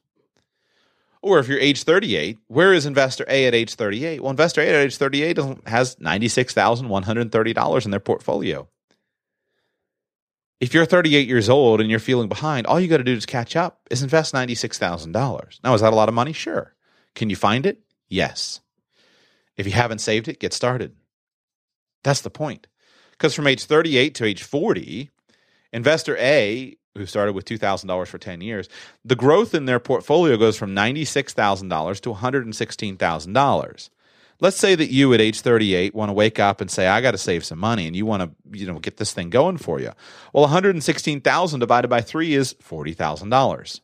Or 1.22 1.38
if 1.38 1.48
you're 1.48 1.58
age 1.58 1.82
38, 1.84 2.38
where 2.48 2.72
is 2.72 2.86
investor 2.86 3.25
A 3.28 3.46
at 3.46 3.54
age 3.54 3.75
38? 3.75 4.20
Well, 4.20 4.30
investor 4.30 4.60
A 4.60 4.68
at 4.68 4.75
age 4.75 4.96
38 4.96 5.38
has 5.66 5.96
$96,130 5.96 7.84
in 7.84 7.90
their 7.90 8.00
portfolio. 8.00 8.68
If 10.58 10.72
you're 10.72 10.86
38 10.86 11.28
years 11.28 11.50
old 11.50 11.80
and 11.80 11.90
you're 11.90 11.98
feeling 11.98 12.28
behind, 12.28 12.66
all 12.66 12.80
you 12.80 12.88
got 12.88 12.96
to 12.96 13.04
do 13.04 13.18
to 13.18 13.26
catch 13.26 13.56
up 13.56 13.80
is 13.90 14.02
invest 14.02 14.32
$96,000. 14.32 15.60
Now, 15.62 15.75
is 15.75 15.82
that 15.82 15.92
a 15.92 15.96
lot 15.96 16.08
of 16.08 16.14
money? 16.14 16.32
Sure. 16.32 16.75
Can 17.14 17.28
you 17.28 17.36
find 17.36 17.66
it? 17.66 17.80
Yes. 18.08 18.60
If 19.56 19.66
you 19.66 19.72
haven't 19.72 19.98
saved 19.98 20.28
it, 20.28 20.40
get 20.40 20.54
started. 20.54 20.94
That's 22.04 22.22
the 22.22 22.30
point. 22.30 22.68
Because 23.10 23.34
from 23.34 23.46
age 23.46 23.64
38 23.64 24.14
to 24.14 24.25
age 24.25 24.42
40, 24.42 25.10
investor 25.72 26.16
A 26.18 26.76
who 26.96 27.04
started 27.04 27.34
with 27.34 27.44
$2,000 27.44 28.06
for 28.06 28.18
10 28.18 28.40
years, 28.40 28.68
the 29.04 29.16
growth 29.16 29.54
in 29.54 29.66
their 29.66 29.80
portfolio 29.80 30.38
goes 30.38 30.56
from 30.56 30.75
$96,000 30.75 32.00
to 32.00 32.14
$116,000. 32.14 33.90
Let's 34.38 34.59
say 34.59 34.75
that 34.75 34.90
you 34.90 35.14
at 35.14 35.21
age 35.21 35.40
38 35.40 35.95
want 35.95 36.11
to 36.11 36.12
wake 36.12 36.38
up 36.38 36.61
and 36.61 36.71
say 36.71 36.87
I 36.87 37.00
got 37.00 37.12
to 37.12 37.19
save 37.19 37.45
some 37.45 37.59
money 37.59 37.87
and 37.87 37.97
you 37.97 38.05
want 38.05 38.23
to, 38.23 38.59
you 38.59 38.66
know, 38.66 38.78
get 38.78 38.99
this 38.99 39.12
thing 39.12 39.31
going 39.31 39.57
for 39.57 39.81
you. 39.81 39.93
Well, 40.33 40.43
116,000 40.45 41.61
divided 41.61 41.88
by 41.88 42.02
3 42.02 42.35
is 42.35 42.55
$40,000. 42.55 43.81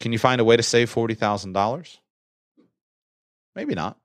Can 0.00 0.12
you 0.12 0.18
find 0.18 0.40
a 0.40 0.44
way 0.44 0.56
to 0.56 0.62
save 0.62 0.92
$40,000? 0.92 1.98
Maybe 3.54 3.74
not. 3.74 3.98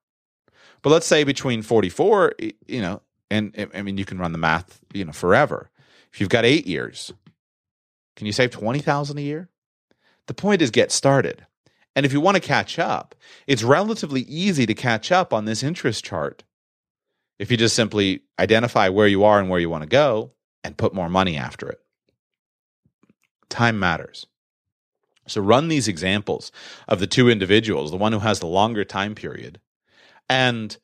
But 0.81 0.91
let's 0.91 1.07
say 1.07 1.23
between 1.23 1.61
44, 1.61 2.33
you 2.67 2.81
know, 2.81 3.01
and 3.31 3.69
I 3.73 3.81
mean 3.81 3.97
you 3.97 4.05
can 4.05 4.19
run 4.19 4.31
the 4.31 4.37
math, 4.37 4.79
you 4.93 5.05
know, 5.05 5.11
forever. 5.11 5.69
If 6.11 6.19
you've 6.19 6.29
got 6.29 6.45
8 6.45 6.67
years, 6.67 7.13
can 8.15 8.27
you 8.27 8.33
save 8.33 8.51
20,000 8.51 9.17
a 9.17 9.21
year? 9.21 9.49
The 10.27 10.33
point 10.33 10.61
is 10.61 10.71
get 10.71 10.91
started. 10.91 11.45
And 11.95 12.05
if 12.05 12.13
you 12.13 12.21
want 12.21 12.35
to 12.35 12.41
catch 12.41 12.79
up, 12.79 13.15
it's 13.47 13.63
relatively 13.63 14.21
easy 14.21 14.65
to 14.65 14.73
catch 14.73 15.11
up 15.11 15.33
on 15.33 15.45
this 15.45 15.63
interest 15.63 16.03
chart. 16.03 16.43
If 17.39 17.51
you 17.51 17.57
just 17.57 17.75
simply 17.75 18.21
identify 18.37 18.89
where 18.89 19.07
you 19.07 19.23
are 19.23 19.39
and 19.39 19.49
where 19.49 19.59
you 19.59 19.69
want 19.69 19.83
to 19.83 19.89
go 19.89 20.31
and 20.63 20.77
put 20.77 20.93
more 20.93 21.09
money 21.09 21.37
after 21.37 21.69
it. 21.69 21.79
Time 23.49 23.79
matters. 23.79 24.27
So 25.27 25.41
run 25.41 25.67
these 25.67 25.87
examples 25.87 26.51
of 26.87 26.99
the 26.99 27.07
two 27.07 27.29
individuals, 27.29 27.91
the 27.91 27.97
one 27.97 28.13
who 28.13 28.19
has 28.19 28.39
the 28.39 28.47
longer 28.47 28.83
time 28.83 29.15
period, 29.15 29.59
and 30.27 30.75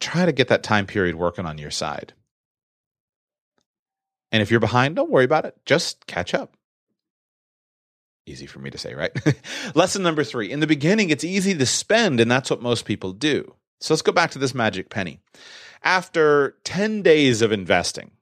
try 0.00 0.26
to 0.26 0.32
get 0.32 0.48
that 0.48 0.62
time 0.62 0.86
period 0.86 1.14
working 1.14 1.46
on 1.46 1.58
your 1.58 1.70
side. 1.70 2.14
And 4.32 4.42
if 4.42 4.50
you're 4.50 4.60
behind, 4.60 4.96
don't 4.96 5.10
worry 5.10 5.24
about 5.24 5.44
it. 5.44 5.56
Just 5.64 6.06
catch 6.06 6.34
up. 6.34 6.56
Easy 8.30 8.46
for 8.46 8.60
me 8.60 8.70
to 8.70 8.78
say, 8.78 8.94
right? 8.94 9.12
Lesson 9.74 10.02
number 10.02 10.22
three. 10.22 10.50
In 10.50 10.60
the 10.60 10.66
beginning, 10.66 11.10
it's 11.10 11.24
easy 11.24 11.54
to 11.54 11.66
spend, 11.66 12.20
and 12.20 12.30
that's 12.30 12.50
what 12.50 12.62
most 12.62 12.84
people 12.84 13.12
do. 13.12 13.54
So 13.80 13.92
let's 13.92 14.02
go 14.02 14.12
back 14.12 14.30
to 14.32 14.38
this 14.38 14.54
magic 14.54 14.88
penny. 14.90 15.20
After 15.82 16.56
10 16.64 17.02
days 17.02 17.42
of 17.42 17.50
investing, 17.50 18.12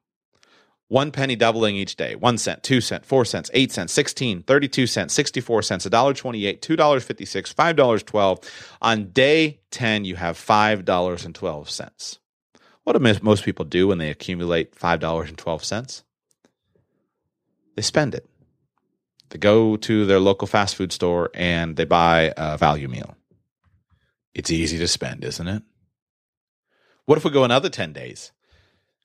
one 0.86 1.10
penny 1.10 1.36
doubling 1.36 1.76
each 1.76 1.96
day, 1.96 2.14
one 2.14 2.38
cent, 2.38 2.62
two 2.62 2.80
cent, 2.80 3.04
four 3.04 3.24
cents, 3.26 3.50
eight 3.52 3.70
cents, 3.70 3.92
16, 3.92 4.44
32 4.44 4.86
cents, 4.86 5.12
64 5.12 5.62
cents, 5.62 5.86
$1.28, 5.86 6.60
$2.56, 6.60 7.54
$5.12. 7.54 8.50
On 8.80 9.10
day 9.10 9.60
10, 9.70 10.04
you 10.06 10.16
have 10.16 10.38
$5.12. 10.38 12.18
What 12.84 12.92
do 12.94 13.20
most 13.22 13.44
people 13.44 13.66
do 13.66 13.86
when 13.86 13.98
they 13.98 14.08
accumulate 14.08 14.74
$5.12? 14.74 16.02
They 17.76 17.82
spend 17.82 18.14
it. 18.14 18.26
They 19.30 19.38
go 19.38 19.76
to 19.76 20.06
their 20.06 20.20
local 20.20 20.46
fast 20.46 20.76
food 20.76 20.92
store 20.92 21.30
and 21.34 21.76
they 21.76 21.84
buy 21.84 22.32
a 22.36 22.56
value 22.56 22.88
meal. 22.88 23.16
It's 24.34 24.50
easy 24.50 24.78
to 24.78 24.88
spend, 24.88 25.24
isn't 25.24 25.48
it? 25.48 25.62
What 27.04 27.18
if 27.18 27.24
we 27.24 27.30
go 27.30 27.44
another 27.44 27.68
10 27.68 27.92
days? 27.92 28.32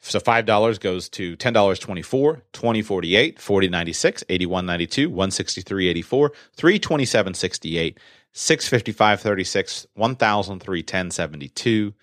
So 0.02 0.20
$5 0.20 0.80
goes 0.82 1.08
to 1.10 1.38
$10.24, 1.38 2.42
2048, 2.52 3.40
4096, 3.40 4.24
8192, 4.28 5.10
163.84, 5.10 6.30
327.68, 6.58 7.98
655.36, 8.34 9.86
1003.1072, 9.98 11.94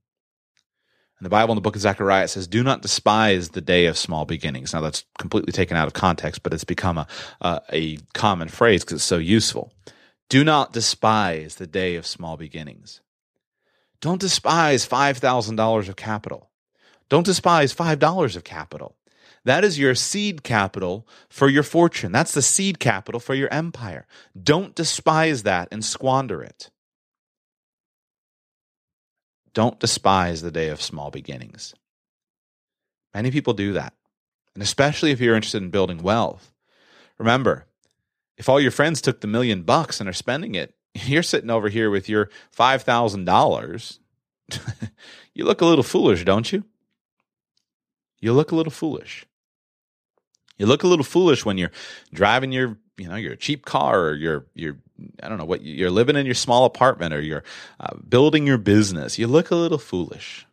The 1.22 1.28
Bible, 1.28 1.52
in 1.52 1.56
the 1.56 1.62
book 1.62 1.76
of 1.76 1.82
Zechariah, 1.82 2.26
says, 2.26 2.48
Do 2.48 2.64
not 2.64 2.82
despise 2.82 3.50
the 3.50 3.60
day 3.60 3.86
of 3.86 3.96
small 3.96 4.24
beginnings. 4.24 4.72
Now, 4.72 4.80
that's 4.80 5.04
completely 5.18 5.52
taken 5.52 5.76
out 5.76 5.86
of 5.86 5.92
context, 5.92 6.42
but 6.42 6.52
it's 6.52 6.64
become 6.64 6.98
a, 6.98 7.06
a, 7.40 7.60
a 7.72 7.98
common 8.12 8.48
phrase 8.48 8.82
because 8.82 8.96
it's 8.96 9.04
so 9.04 9.18
useful. 9.18 9.72
Do 10.28 10.42
not 10.42 10.72
despise 10.72 11.56
the 11.56 11.66
day 11.68 11.94
of 11.94 12.08
small 12.08 12.36
beginnings. 12.36 13.02
Don't 14.00 14.20
despise 14.20 14.84
$5,000 14.84 15.88
of 15.88 15.94
capital. 15.94 16.50
Don't 17.08 17.26
despise 17.26 17.72
$5 17.72 18.36
of 18.36 18.42
capital. 18.42 18.96
That 19.44 19.62
is 19.62 19.78
your 19.78 19.94
seed 19.94 20.42
capital 20.42 21.06
for 21.28 21.48
your 21.48 21.62
fortune. 21.62 22.10
That's 22.10 22.34
the 22.34 22.42
seed 22.42 22.80
capital 22.80 23.20
for 23.20 23.34
your 23.34 23.52
empire. 23.52 24.08
Don't 24.40 24.74
despise 24.74 25.44
that 25.44 25.68
and 25.70 25.84
squander 25.84 26.42
it. 26.42 26.70
Don't 29.54 29.78
despise 29.78 30.42
the 30.42 30.50
day 30.50 30.68
of 30.68 30.80
small 30.80 31.10
beginnings. 31.10 31.74
Many 33.14 33.30
people 33.30 33.52
do 33.52 33.74
that. 33.74 33.94
And 34.54 34.62
especially 34.62 35.10
if 35.10 35.20
you're 35.20 35.34
interested 35.36 35.62
in 35.62 35.70
building 35.70 36.02
wealth. 36.02 36.52
Remember, 37.18 37.66
if 38.36 38.48
all 38.48 38.60
your 38.60 38.70
friends 38.70 39.00
took 39.00 39.20
the 39.20 39.26
million 39.26 39.62
bucks 39.62 40.00
and 40.00 40.08
are 40.08 40.14
spending 40.14 40.54
it, 40.54 40.74
you're 40.94 41.22
sitting 41.22 41.50
over 41.50 41.68
here 41.68 41.90
with 41.90 42.08
your 42.08 42.30
$5,000. 42.56 43.98
you 45.34 45.44
look 45.44 45.60
a 45.60 45.66
little 45.66 45.84
foolish, 45.84 46.24
don't 46.24 46.52
you? 46.52 46.64
You 48.20 48.32
look 48.32 48.52
a 48.52 48.56
little 48.56 48.72
foolish. 48.72 49.26
You 50.58 50.66
look 50.66 50.84
a 50.84 50.86
little 50.86 51.04
foolish 51.04 51.44
when 51.44 51.58
you're 51.58 51.72
driving 52.12 52.52
your, 52.52 52.78
you 52.96 53.08
know, 53.08 53.16
your 53.16 53.34
cheap 53.34 53.64
car 53.64 54.00
or 54.00 54.14
your 54.14 54.46
your 54.54 54.76
I 55.22 55.28
don't 55.28 55.38
know 55.38 55.44
what 55.44 55.62
you're 55.62 55.90
living 55.90 56.16
in 56.16 56.26
your 56.26 56.34
small 56.34 56.64
apartment 56.64 57.14
or 57.14 57.20
you're 57.20 57.44
uh, 57.80 57.94
building 58.08 58.46
your 58.46 58.58
business, 58.58 59.18
you 59.18 59.26
look 59.26 59.50
a 59.50 59.56
little 59.56 59.78
foolish. 59.78 60.46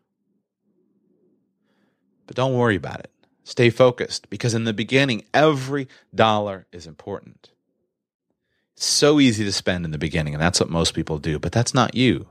But 2.27 2.35
don't 2.35 2.53
worry 2.53 2.75
about 2.75 2.99
it. 2.99 3.11
Stay 3.43 3.71
focused 3.71 4.29
because 4.29 4.53
in 4.53 4.63
the 4.63 4.73
beginning, 4.73 5.25
every 5.33 5.87
dollar 6.13 6.67
is 6.71 6.85
important. 6.85 7.49
It's 8.75 8.85
so 8.85 9.19
easy 9.19 9.43
to 9.43 9.51
spend 9.51 9.83
in 9.85 9.91
the 9.91 9.97
beginning, 9.97 10.35
and 10.35 10.41
that's 10.41 10.59
what 10.59 10.69
most 10.69 10.93
people 10.93 11.17
do, 11.17 11.39
but 11.39 11.51
that's 11.51 11.73
not 11.73 11.95
you. 11.95 12.27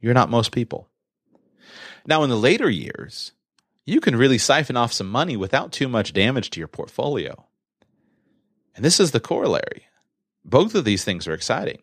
You're 0.00 0.14
not 0.14 0.30
most 0.30 0.52
people. 0.52 0.88
Now, 2.06 2.22
in 2.22 2.30
the 2.30 2.36
later 2.36 2.70
years, 2.70 3.32
you 3.84 4.00
can 4.00 4.16
really 4.16 4.38
siphon 4.38 4.76
off 4.76 4.92
some 4.92 5.10
money 5.10 5.36
without 5.36 5.72
too 5.72 5.88
much 5.88 6.12
damage 6.12 6.50
to 6.50 6.60
your 6.60 6.68
portfolio. 6.68 7.46
And 8.76 8.84
this 8.84 9.00
is 9.00 9.10
the 9.10 9.20
corollary. 9.20 9.86
Both 10.44 10.74
of 10.74 10.84
these 10.84 11.04
things 11.04 11.26
are 11.26 11.34
exciting. 11.34 11.78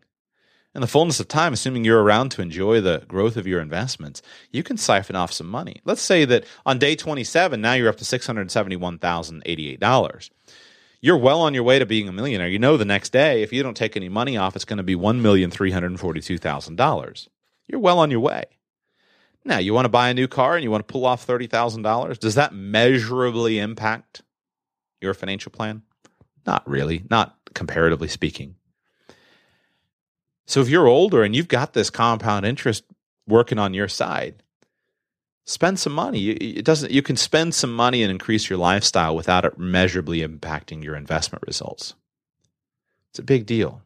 In 0.75 0.81
the 0.81 0.87
fullness 0.87 1.19
of 1.19 1.27
time, 1.27 1.53
assuming 1.53 1.85
you're 1.85 2.03
around 2.03 2.29
to 2.31 2.41
enjoy 2.41 2.81
the 2.81 3.03
growth 3.07 3.35
of 3.35 3.47
your 3.47 3.61
investments, 3.61 4.21
you 4.51 4.61
can 4.61 4.77
siphon 4.77 5.15
off 5.15 5.33
some 5.33 5.47
money. 5.47 5.81
Let's 5.85 6.03
say 6.03 6.23
that 6.25 6.45
on 6.65 6.77
day 6.77 6.95
27, 6.95 7.59
now 7.59 7.73
you're 7.73 7.89
up 7.89 7.97
to 7.97 8.03
$671,088. 8.03 10.29
You're 11.01 11.17
well 11.17 11.41
on 11.41 11.53
your 11.53 11.63
way 11.63 11.77
to 11.79 11.85
being 11.85 12.07
a 12.07 12.11
millionaire. 12.11 12.47
You 12.47 12.59
know 12.59 12.77
the 12.77 12.85
next 12.85 13.11
day, 13.11 13.41
if 13.41 13.51
you 13.53 13.63
don't 13.63 13.77
take 13.77 13.97
any 13.97 14.09
money 14.09 14.37
off, 14.37 14.55
it's 14.55 14.65
going 14.65 14.77
to 14.77 14.83
be 14.83 14.95
$1,342,000. 14.95 17.27
You're 17.67 17.79
well 17.79 17.99
on 17.99 18.11
your 18.11 18.19
way. 18.19 18.43
Now, 19.45 19.59
you 19.59 19.73
want 19.73 19.85
to 19.85 19.89
buy 19.89 20.09
a 20.09 20.13
new 20.13 20.27
car 20.27 20.55
and 20.55 20.63
you 20.63 20.71
want 20.71 20.87
to 20.87 20.91
pull 20.91 21.05
off 21.05 21.25
$30,000. 21.25 22.19
Does 22.19 22.35
that 22.35 22.53
measurably 22.53 23.59
impact 23.59 24.21
your 24.99 25.13
financial 25.13 25.51
plan? 25.51 25.83
Not 26.45 26.67
really, 26.67 27.03
not 27.09 27.36
comparatively 27.57 28.07
speaking. 28.07 28.55
So 30.45 30.61
if 30.61 30.69
you're 30.69 30.87
older 30.87 31.23
and 31.23 31.35
you've 31.35 31.49
got 31.49 31.73
this 31.73 31.89
compound 31.89 32.45
interest 32.45 32.85
working 33.27 33.59
on 33.59 33.73
your 33.73 33.89
side, 33.89 34.43
spend 35.43 35.79
some 35.79 35.91
money. 35.91 36.29
It 36.29 36.63
doesn't 36.63 36.91
you 36.91 37.01
can 37.01 37.17
spend 37.17 37.53
some 37.53 37.73
money 37.73 38.03
and 38.03 38.11
increase 38.11 38.49
your 38.49 38.59
lifestyle 38.59 39.15
without 39.15 39.43
it 39.43 39.57
measurably 39.57 40.19
impacting 40.19 40.83
your 40.83 40.95
investment 40.95 41.43
results. 41.45 41.95
It's 43.09 43.19
a 43.19 43.23
big 43.23 43.45
deal. 43.45 43.81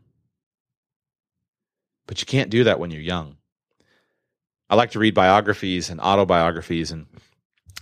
But 2.05 2.19
you 2.19 2.25
can't 2.25 2.49
do 2.49 2.65
that 2.65 2.79
when 2.79 2.91
you're 2.91 3.01
young. 3.01 3.37
I 4.69 4.75
like 4.75 4.91
to 4.91 4.99
read 4.99 5.15
biographies 5.15 5.89
and 5.89 5.99
autobiographies 6.01 6.91
and 6.91 7.07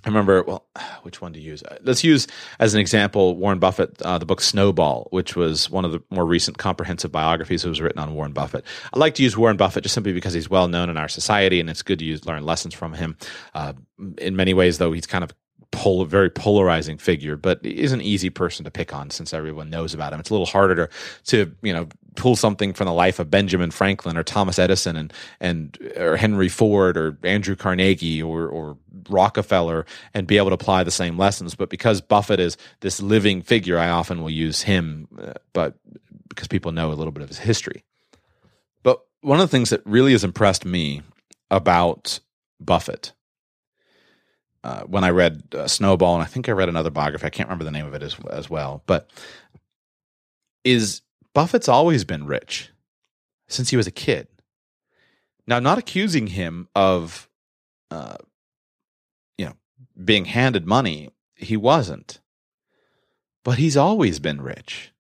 I 0.06 0.10
remember, 0.10 0.44
well, 0.44 0.66
which 1.04 1.22
one 1.22 1.34
to 1.34 1.40
use? 1.40 1.64
Uh, 1.64 1.78
let's 1.82 2.04
use 2.04 2.28
as 2.60 2.74
an 2.74 2.80
example 2.80 3.36
Warren 3.36 3.60
Buffett, 3.60 4.02
uh, 4.02 4.18
the 4.18 4.26
book 4.26 4.42
Snowball, 4.42 5.08
which 5.12 5.36
was 5.36 5.70
one 5.70 5.86
of 5.86 5.92
the 5.92 6.02
more 6.10 6.26
recent 6.26 6.58
comprehensive 6.58 7.12
biographies 7.12 7.64
that 7.64 7.70
was 7.70 7.82
written 7.82 8.00
on 8.00 8.14
Warren 8.14 8.34
Buffett. 8.34 8.66
I 8.94 9.00
like 9.00 9.16
to 9.16 9.24
use 9.24 9.38
Warren 9.38 9.58
Buffett 9.58 9.84
just 9.84 9.96
simply 9.96 10.14
because 10.14 10.34
he's 10.34 10.50
well 10.50 10.68
known 10.68 10.90
in 10.90 10.98
our 10.98 11.10
society 11.10 11.60
and 11.60 11.70
it's 11.70 11.82
good 11.82 12.00
to 12.00 12.06
use, 12.06 12.26
learn 12.26 12.44
lessons 12.44 12.74
from 12.74 12.94
him. 12.94 13.18
Uh, 13.54 13.74
in 14.18 14.36
many 14.36 14.54
ways, 14.54 14.78
though, 14.78 14.92
he's 14.92 15.08
kind 15.08 15.24
of 15.24 15.34
pol- 15.72 16.06
very 16.06 16.30
polarizing 16.30 16.98
figure, 16.98 17.36
but 17.36 17.64
he's 17.64 17.92
an 17.92 18.02
easy 18.02 18.30
person 18.30 18.66
to 18.66 18.72
pick 18.72 18.94
on 18.94 19.10
since 19.10 19.34
everyone 19.34 19.70
knows 19.70 19.94
about 19.94 20.14
him. 20.14 20.20
It's 20.20 20.30
a 20.30 20.34
little 20.34 20.46
harder 20.46 20.76
to, 20.76 20.90
to 21.26 21.56
you 21.62 21.74
know, 21.74 21.88
pull 22.16 22.36
something 22.36 22.74
from 22.74 22.86
the 22.86 22.94
life 22.94 23.20
of 23.20 23.30
Benjamin 23.32 23.72
Franklin 23.72 24.18
or 24.18 24.24
Thomas 24.24 24.60
Edison 24.60 24.96
and 24.96 25.14
and 25.40 25.78
or 25.96 26.18
Henry 26.18 26.50
Ford 26.50 26.98
or 26.98 27.18
Andrew 27.24 27.56
Carnegie 27.56 28.22
or 28.22 28.48
or 28.48 28.78
Rockefeller 29.10 29.86
and 30.14 30.28
be 30.28 30.38
able 30.38 30.50
to 30.50 30.56
apply 30.56 30.84
the 30.84 30.92
same 30.92 31.18
lessons. 31.18 31.56
But 31.56 31.70
because 31.70 32.02
Buffett 32.02 32.40
is 32.40 32.58
this 32.82 33.02
living 33.02 33.42
figure, 33.42 33.78
I 33.78 33.90
often 33.90 34.22
will 34.22 34.30
use 34.30 34.62
him, 34.62 35.08
uh, 35.22 35.34
but 35.54 35.76
because 36.30 36.48
people 36.48 36.72
know 36.72 36.92
a 36.92 36.94
little 36.94 37.12
bit 37.12 37.24
of 37.24 37.30
his 37.30 37.40
history. 37.40 37.84
But 38.84 39.02
one 39.22 39.40
of 39.40 39.50
the 39.50 39.52
things 39.52 39.70
that 39.70 39.82
really 39.86 40.12
has 40.14 40.24
impressed 40.24 40.66
me 40.66 41.02
about 41.52 42.20
Buffett 42.60 43.14
uh, 44.64 44.82
when 44.82 45.04
I 45.04 45.10
read 45.10 45.44
uh, 45.54 45.68
Snowball, 45.68 46.16
and 46.16 46.24
I 46.24 46.28
think 46.28 46.50
I 46.50 46.54
read 46.54 46.70
another 46.70 46.90
biography. 46.90 47.26
I 47.26 47.30
can't 47.30 47.48
remember 47.48 47.66
the 47.66 47.72
name 47.72 47.86
of 47.86 47.94
it 47.94 48.04
as 48.04 48.16
as 48.30 48.50
well, 48.50 48.84
but 48.86 49.10
is 50.64 51.02
Buffett's 51.34 51.70
always 51.70 52.04
been 52.04 52.26
rich 52.26 52.72
since 53.48 53.70
he 53.70 53.78
was 53.78 53.88
a 53.88 53.92
kid. 53.92 54.28
Now, 55.48 55.58
I'm 55.58 55.64
not 55.64 55.80
accusing 55.80 56.28
him 56.28 56.68
of, 56.76 57.28
uh, 57.90 58.18
you 59.38 59.46
know, 59.46 59.54
being 60.04 60.26
handed 60.26 60.68
money. 60.68 61.10
He 61.36 61.58
wasn't, 61.58 62.20
but 63.44 63.58
he's 63.58 63.78
always 63.78 64.20
been 64.20 64.42
rich. 64.42 64.92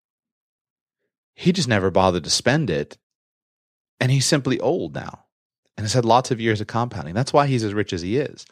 He 1.36 1.52
just 1.52 1.68
never 1.68 1.92
bothered 1.92 2.24
to 2.24 2.30
spend 2.30 2.70
it, 2.70 2.98
and 4.00 4.12
he's 4.12 4.26
simply 4.26 4.60
old 4.60 4.96
now 4.96 5.26
and 5.80 5.86
has 5.86 5.94
had 5.94 6.04
lots 6.04 6.30
of 6.30 6.42
years 6.42 6.60
of 6.60 6.68
compounding. 6.68 7.14
That's 7.14 7.32
why 7.32 7.48
he's 7.48 7.64
as 7.64 7.74
rich 7.74 7.94
as 7.94 8.02
he 8.02 8.18
is. 8.18 8.46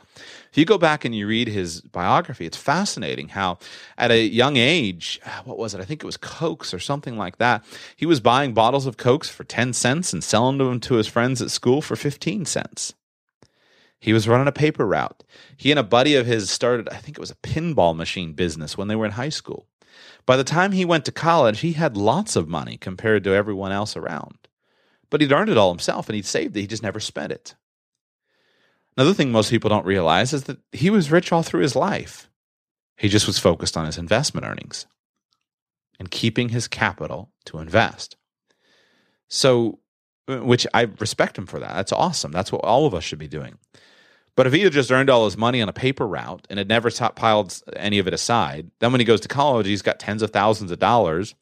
If 0.50 0.58
you 0.58 0.64
go 0.64 0.78
back 0.78 1.04
and 1.04 1.14
you 1.14 1.28
read 1.28 1.50
his 1.50 1.82
biography, 1.82 2.46
it's 2.46 2.56
fascinating 2.56 3.28
how 3.28 3.58
at 3.98 4.12
a 4.12 4.22
young 4.26 4.56
age, 4.56 5.20
uh, 5.26 5.42
what 5.44 5.58
was 5.58 5.74
it? 5.74 5.82
I 5.82 5.84
think 5.84 6.02
it 6.02 6.06
was 6.06 6.16
Cokes 6.16 6.74
or 6.74 6.80
something 6.80 7.18
like 7.18 7.38
that. 7.40 7.66
He 7.98 8.06
was 8.06 8.22
buying 8.22 8.54
bottles 8.54 8.86
of 8.86 8.96
Cokes 8.96 9.28
for 9.28 9.44
10 9.44 9.74
cents 9.74 10.14
and 10.14 10.24
selling 10.24 10.58
them 10.58 10.80
to 10.80 10.94
his 10.94 11.08
friends 11.08 11.42
at 11.42 11.52
school 11.52 11.82
for 11.82 11.98
15 11.98 12.46
cents. 12.46 12.94
He 14.00 14.14
was 14.14 14.30
running 14.30 14.48
a 14.48 14.54
paper 14.54 14.88
route. 14.88 15.22
He 15.58 15.70
and 15.70 15.80
a 15.82 15.84
buddy 15.84 16.16
of 16.16 16.28
his 16.28 16.50
started, 16.50 16.88
I 16.88 16.96
think 16.96 17.18
it 17.18 17.22
was 17.22 17.32
a 17.32 17.36
pinball 17.36 17.94
machine 17.94 18.32
business 18.32 18.78
when 18.78 18.88
they 18.88 18.96
were 18.96 19.06
in 19.06 19.12
high 19.12 19.28
school. 19.28 19.68
By 20.26 20.38
the 20.38 20.46
time 20.46 20.72
he 20.72 20.86
went 20.86 21.04
to 21.04 21.12
college, 21.12 21.60
he 21.60 21.74
had 21.74 21.98
lots 21.98 22.38
of 22.38 22.48
money 22.48 22.78
compared 22.78 23.26
to 23.26 23.34
everyone 23.34 23.74
else 23.74 23.98
around. 23.98 24.47
But 25.10 25.22
he'd 25.22 25.32
earned 25.32 25.50
it 25.50 25.58
all 25.58 25.72
himself 25.72 26.10
and 26.10 26.16
he'd 26.16 26.26
saved 26.26 26.56
it. 26.58 26.62
He 26.62 26.68
just 26.68 26.84
never 26.84 27.00
spent 27.00 27.32
it. 27.32 27.56
Another 28.98 29.14
thing 29.14 29.32
most 29.32 29.52
people 29.52 29.70
don't 29.70 29.86
realize 29.86 30.34
is 30.34 30.46
that 30.46 30.60
he 30.72 30.90
was 30.90 31.12
rich 31.12 31.32
all 31.32 31.44
through 31.44 31.62
his 31.62 31.76
life. 31.76 32.30
He 32.98 33.10
just 33.10 33.28
was 33.28 33.38
focused 33.38 33.78
on 33.78 33.86
his 33.86 33.98
investment 33.98 34.46
earnings 34.46 34.88
and 36.00 36.10
keeping 36.10 36.50
his 36.50 36.68
capital 36.68 37.32
to 37.46 37.60
invest. 37.60 38.18
So, 39.30 39.80
which 40.28 40.66
I 40.74 40.90
respect 41.00 41.38
him 41.38 41.46
for 41.46 41.60
that. 41.60 41.76
That's 41.76 41.92
awesome. 41.92 42.32
That's 42.32 42.52
what 42.52 42.64
all 42.64 42.86
of 42.86 42.94
us 42.94 43.04
should 43.04 43.20
be 43.20 43.28
doing. 43.28 43.58
But 44.36 44.46
if 44.46 44.54
he 44.54 44.62
had 44.62 44.74
just 44.74 44.92
earned 44.92 45.10
all 45.10 45.26
his 45.26 45.38
money 45.38 45.62
on 45.62 45.70
a 45.70 45.74
paper 45.74 46.08
route 46.08 46.46
and 46.50 46.60
had 46.60 46.68
never 46.68 46.92
piled 46.92 47.60
any 47.76 47.98
of 47.98 48.08
it 48.08 48.14
aside, 48.14 48.70
then 48.80 48.92
when 48.92 49.02
he 49.02 49.06
goes 49.06 49.22
to 49.22 49.28
college, 49.28 49.68
he's 49.68 49.82
got 49.82 50.00
tens 50.00 50.22
of 50.22 50.32
thousands 50.32 50.72
of 50.72 50.80
dollars. 50.80 51.34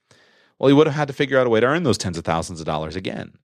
Well, 0.57 0.69
he 0.69 0.73
would 0.73 0.87
have 0.87 0.95
had 0.95 1.07
to 1.09 1.13
figure 1.13 1.37
out 1.37 1.47
a 1.47 1.49
way 1.49 1.59
to 1.59 1.67
earn 1.67 1.83
those 1.83 1.97
tens 1.97 2.17
of 2.17 2.23
thousands 2.23 2.61
of 2.61 2.65
dollars 2.65 2.95
again. 2.95 3.37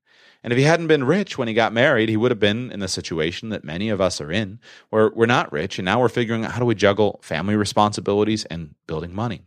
And 0.44 0.52
if 0.52 0.58
he 0.58 0.64
hadn't 0.64 0.88
been 0.88 1.04
rich 1.04 1.38
when 1.38 1.48
he 1.48 1.54
got 1.54 1.74
married, 1.74 2.10
he 2.10 2.18
would 2.18 2.32
have 2.32 2.40
been 2.40 2.72
in 2.72 2.80
the 2.80 2.88
situation 2.88 3.50
that 3.50 3.64
many 3.64 3.90
of 3.90 4.02
us 4.02 4.20
are 4.20 4.32
in, 4.32 4.60
where 4.90 5.12
we're 5.14 5.28
not 5.28 5.52
rich, 5.52 5.78
and 5.78 5.86
now 5.86 6.00
we're 6.00 6.10
figuring 6.10 6.44
out 6.44 6.52
how 6.52 6.60
do 6.60 6.66
we 6.66 6.76
juggle 6.76 7.20
family 7.22 7.56
responsibilities 7.56 8.46
and 8.46 8.74
building 8.88 9.14
money, 9.14 9.44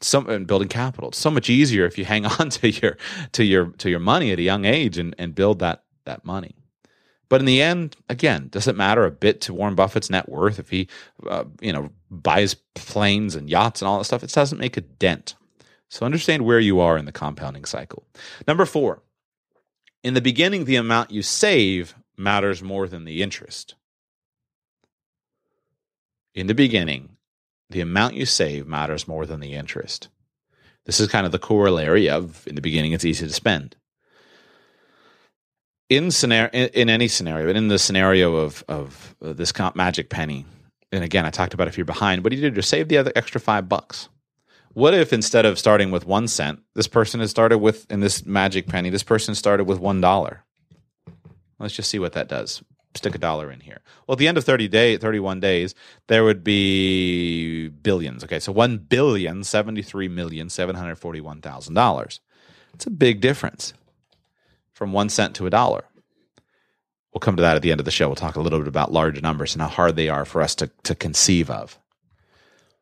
some 0.00 0.28
and 0.28 0.46
building 0.46 0.68
capital. 0.68 1.08
It's 1.08 1.18
so 1.18 1.30
much 1.30 1.48
easier 1.48 1.86
if 1.86 1.96
you 1.96 2.04
hang 2.04 2.26
on 2.38 2.50
to 2.50 2.70
your 2.70 2.96
to 3.32 3.44
your 3.44 3.66
to 3.78 3.88
your 3.88 4.00
money 4.00 4.32
at 4.32 4.38
a 4.38 4.42
young 4.42 4.64
age 4.64 4.98
and 4.98 5.14
and 5.18 5.34
build 5.34 5.60
that 5.60 5.84
that 6.04 6.24
money. 6.24 6.54
But 7.28 7.40
in 7.40 7.46
the 7.46 7.60
end, 7.60 7.96
again, 8.08 8.48
does 8.50 8.66
it 8.68 8.76
matter 8.76 9.04
a 9.04 9.10
bit 9.10 9.40
to 9.42 9.54
Warren 9.54 9.74
Buffett's 9.74 10.08
net 10.08 10.28
worth 10.28 10.58
if 10.58 10.70
he, 10.70 10.88
uh, 11.26 11.44
you 11.60 11.72
know, 11.72 11.90
buys 12.10 12.54
planes 12.74 13.34
and 13.34 13.50
yachts 13.50 13.82
and 13.82 13.88
all 13.88 13.98
that 13.98 14.04
stuff? 14.04 14.24
It 14.24 14.32
doesn't 14.32 14.58
make 14.58 14.76
a 14.76 14.80
dent. 14.80 15.34
So 15.90 16.06
understand 16.06 16.44
where 16.44 16.60
you 16.60 16.80
are 16.80 16.96
in 16.96 17.04
the 17.04 17.12
compounding 17.12 17.64
cycle. 17.64 18.04
Number 18.46 18.64
four, 18.64 19.02
in 20.02 20.14
the 20.14 20.20
beginning, 20.20 20.64
the 20.64 20.76
amount 20.76 21.10
you 21.10 21.22
save 21.22 21.94
matters 22.16 22.62
more 22.62 22.88
than 22.88 23.04
the 23.04 23.22
interest. 23.22 23.74
In 26.34 26.46
the 26.46 26.54
beginning, 26.54 27.16
the 27.70 27.80
amount 27.80 28.14
you 28.14 28.26
save 28.26 28.66
matters 28.66 29.08
more 29.08 29.26
than 29.26 29.40
the 29.40 29.54
interest. 29.54 30.08
This 30.86 31.00
is 31.00 31.08
kind 31.08 31.26
of 31.26 31.32
the 31.32 31.38
corollary 31.38 32.08
of 32.08 32.46
in 32.46 32.54
the 32.54 32.60
beginning, 32.60 32.92
it's 32.92 33.04
easy 33.04 33.26
to 33.26 33.32
spend. 33.32 33.76
In 35.88 36.10
scenario, 36.10 36.50
in 36.50 36.90
any 36.90 37.08
scenario, 37.08 37.46
but 37.46 37.56
in 37.56 37.68
the 37.68 37.78
scenario 37.78 38.36
of 38.36 38.62
of 38.68 39.16
uh, 39.22 39.32
this 39.32 39.52
magic 39.74 40.10
penny, 40.10 40.44
and 40.92 41.02
again, 41.02 41.24
I 41.24 41.30
talked 41.30 41.54
about 41.54 41.68
if 41.68 41.76
you're 41.76 41.84
behind, 41.84 42.22
what 42.22 42.30
do 42.30 42.36
you 42.36 42.50
do? 42.50 42.54
Just 42.54 42.68
save 42.68 42.88
the 42.88 42.98
other 42.98 43.12
extra 43.16 43.40
five 43.40 43.68
bucks. 43.68 44.08
What 44.72 44.94
if 44.94 45.12
instead 45.12 45.46
of 45.46 45.58
starting 45.58 45.90
with 45.90 46.06
one 46.06 46.28
cent, 46.28 46.60
this 46.74 46.88
person 46.88 47.20
had 47.20 47.30
started 47.30 47.58
with, 47.58 47.90
in 47.90 48.00
this 48.00 48.24
magic 48.24 48.68
penny, 48.68 48.90
this 48.90 49.02
person 49.02 49.34
started 49.34 49.64
with 49.64 49.80
one 49.80 50.00
dollar? 50.00 50.44
Let's 51.58 51.74
just 51.74 51.90
see 51.90 51.98
what 51.98 52.12
that 52.12 52.28
does. 52.28 52.62
Stick 52.94 53.14
a 53.14 53.18
dollar 53.18 53.50
in 53.50 53.60
here. 53.60 53.80
Well, 54.06 54.14
at 54.14 54.18
the 54.18 54.28
end 54.28 54.38
of 54.38 54.44
30 54.44 54.68
day, 54.68 54.96
31 54.96 55.40
days, 55.40 55.74
there 56.06 56.24
would 56.24 56.42
be 56.42 57.68
billions. 57.68 58.24
Okay, 58.24 58.40
so 58.40 58.50
one 58.50 58.78
billion 58.78 59.44
seventy-three 59.44 60.08
million 60.08 60.48
seven 60.48 60.74
hundred 60.74 60.96
forty-one 60.96 61.40
thousand 61.40 61.74
dollars. 61.74 62.20
It's 62.74 62.86
a 62.86 62.90
big 62.90 63.20
difference 63.20 63.74
from 64.72 64.92
one 64.92 65.08
cent 65.08 65.34
to 65.36 65.46
a 65.46 65.50
dollar. 65.50 65.84
We'll 67.12 67.20
come 67.20 67.36
to 67.36 67.42
that 67.42 67.56
at 67.56 67.62
the 67.62 67.72
end 67.72 67.80
of 67.80 67.84
the 67.84 67.90
show. 67.90 68.08
We'll 68.08 68.16
talk 68.16 68.36
a 68.36 68.40
little 68.40 68.60
bit 68.60 68.68
about 68.68 68.92
large 68.92 69.20
numbers 69.20 69.54
and 69.54 69.62
how 69.62 69.68
hard 69.68 69.96
they 69.96 70.08
are 70.08 70.24
for 70.24 70.40
us 70.40 70.54
to, 70.56 70.70
to 70.84 70.94
conceive 70.94 71.50
of. 71.50 71.78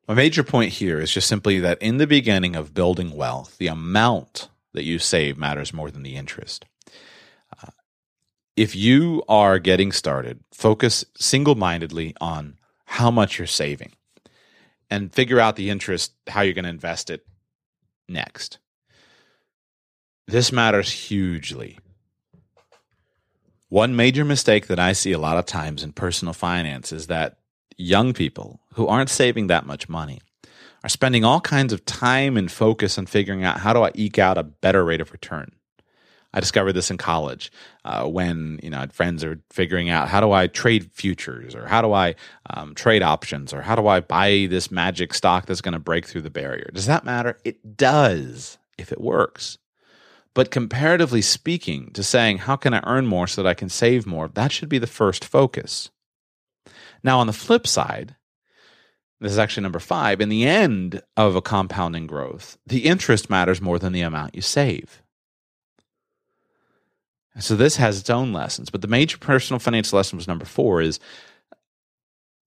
My 0.08 0.14
major 0.14 0.44
point 0.44 0.72
here 0.72 1.00
is 1.00 1.10
just 1.10 1.26
simply 1.26 1.58
that 1.60 1.82
in 1.82 1.98
the 1.98 2.06
beginning 2.06 2.54
of 2.54 2.74
building 2.74 3.16
wealth, 3.16 3.58
the 3.58 3.66
amount 3.66 4.48
that 4.72 4.84
you 4.84 4.98
save 4.98 5.36
matters 5.36 5.72
more 5.72 5.90
than 5.90 6.04
the 6.04 6.14
interest. 6.14 6.64
Uh, 7.60 7.70
if 8.56 8.76
you 8.76 9.24
are 9.28 9.58
getting 9.58 9.90
started, 9.90 10.40
focus 10.52 11.04
single 11.16 11.56
mindedly 11.56 12.14
on 12.20 12.56
how 12.84 13.10
much 13.10 13.38
you're 13.38 13.48
saving 13.48 13.92
and 14.88 15.12
figure 15.12 15.40
out 15.40 15.56
the 15.56 15.70
interest, 15.70 16.12
how 16.28 16.42
you're 16.42 16.54
going 16.54 16.64
to 16.64 16.70
invest 16.70 17.10
it 17.10 17.26
next. 18.08 18.58
This 20.28 20.52
matters 20.52 20.90
hugely. 20.90 21.78
One 23.68 23.96
major 23.96 24.24
mistake 24.24 24.68
that 24.68 24.78
I 24.78 24.92
see 24.92 25.10
a 25.10 25.18
lot 25.18 25.36
of 25.36 25.46
times 25.46 25.82
in 25.82 25.92
personal 25.92 26.34
finance 26.34 26.92
is 26.92 27.08
that 27.08 27.38
young 27.76 28.12
people 28.12 28.60
who 28.74 28.86
aren't 28.86 29.10
saving 29.10 29.46
that 29.48 29.66
much 29.66 29.88
money 29.88 30.20
are 30.84 30.88
spending 30.88 31.24
all 31.24 31.40
kinds 31.40 31.72
of 31.72 31.84
time 31.84 32.36
and 32.36 32.50
focus 32.50 32.98
on 32.98 33.06
figuring 33.06 33.44
out 33.44 33.58
how 33.58 33.72
do 33.72 33.82
I 33.82 33.90
eke 33.94 34.18
out 34.18 34.38
a 34.38 34.42
better 34.42 34.84
rate 34.84 35.00
of 35.00 35.12
return. 35.12 35.52
I 36.32 36.40
discovered 36.40 36.74
this 36.74 36.90
in 36.90 36.98
college 36.98 37.50
uh, 37.84 38.06
when 38.06 38.60
you 38.62 38.68
know 38.68 38.86
friends 38.92 39.24
are 39.24 39.40
figuring 39.50 39.88
out 39.88 40.08
how 40.08 40.20
do 40.20 40.32
I 40.32 40.48
trade 40.48 40.90
futures 40.92 41.54
or 41.54 41.66
how 41.66 41.80
do 41.80 41.92
I 41.94 42.14
um, 42.50 42.74
trade 42.74 43.02
options 43.02 43.54
or 43.54 43.62
how 43.62 43.74
do 43.74 43.86
I 43.86 44.00
buy 44.00 44.46
this 44.50 44.70
magic 44.70 45.14
stock 45.14 45.46
that's 45.46 45.62
going 45.62 45.72
to 45.72 45.78
break 45.78 46.04
through 46.06 46.22
the 46.22 46.30
barrier. 46.30 46.70
Does 46.74 46.86
that 46.86 47.04
matter? 47.04 47.38
It 47.44 47.76
does 47.76 48.58
if 48.76 48.92
it 48.92 49.00
works. 49.00 49.56
But 50.34 50.50
comparatively 50.50 51.22
speaking, 51.22 51.90
to 51.92 52.02
saying 52.02 52.38
how 52.38 52.56
can 52.56 52.74
I 52.74 52.82
earn 52.84 53.06
more 53.06 53.26
so 53.26 53.42
that 53.42 53.48
I 53.48 53.54
can 53.54 53.70
save 53.70 54.06
more, 54.06 54.28
that 54.28 54.52
should 54.52 54.68
be 54.68 54.78
the 54.78 54.86
first 54.86 55.24
focus. 55.24 55.88
Now, 57.06 57.20
on 57.20 57.28
the 57.28 57.32
flip 57.32 57.68
side, 57.68 58.16
this 59.20 59.30
is 59.30 59.38
actually 59.38 59.62
number 59.62 59.78
five. 59.78 60.20
In 60.20 60.28
the 60.28 60.44
end 60.44 61.00
of 61.16 61.36
a 61.36 61.40
compounding 61.40 62.08
growth, 62.08 62.58
the 62.66 62.84
interest 62.84 63.30
matters 63.30 63.60
more 63.60 63.78
than 63.78 63.92
the 63.92 64.00
amount 64.00 64.34
you 64.34 64.42
save. 64.42 65.02
So 67.38 67.54
this 67.54 67.76
has 67.76 68.00
its 68.00 68.10
own 68.10 68.32
lessons, 68.32 68.70
but 68.70 68.80
the 68.80 68.88
major 68.88 69.18
personal 69.18 69.60
finance 69.60 69.92
lesson 69.92 70.16
was 70.16 70.26
number 70.26 70.44
four 70.44 70.82
is 70.82 70.98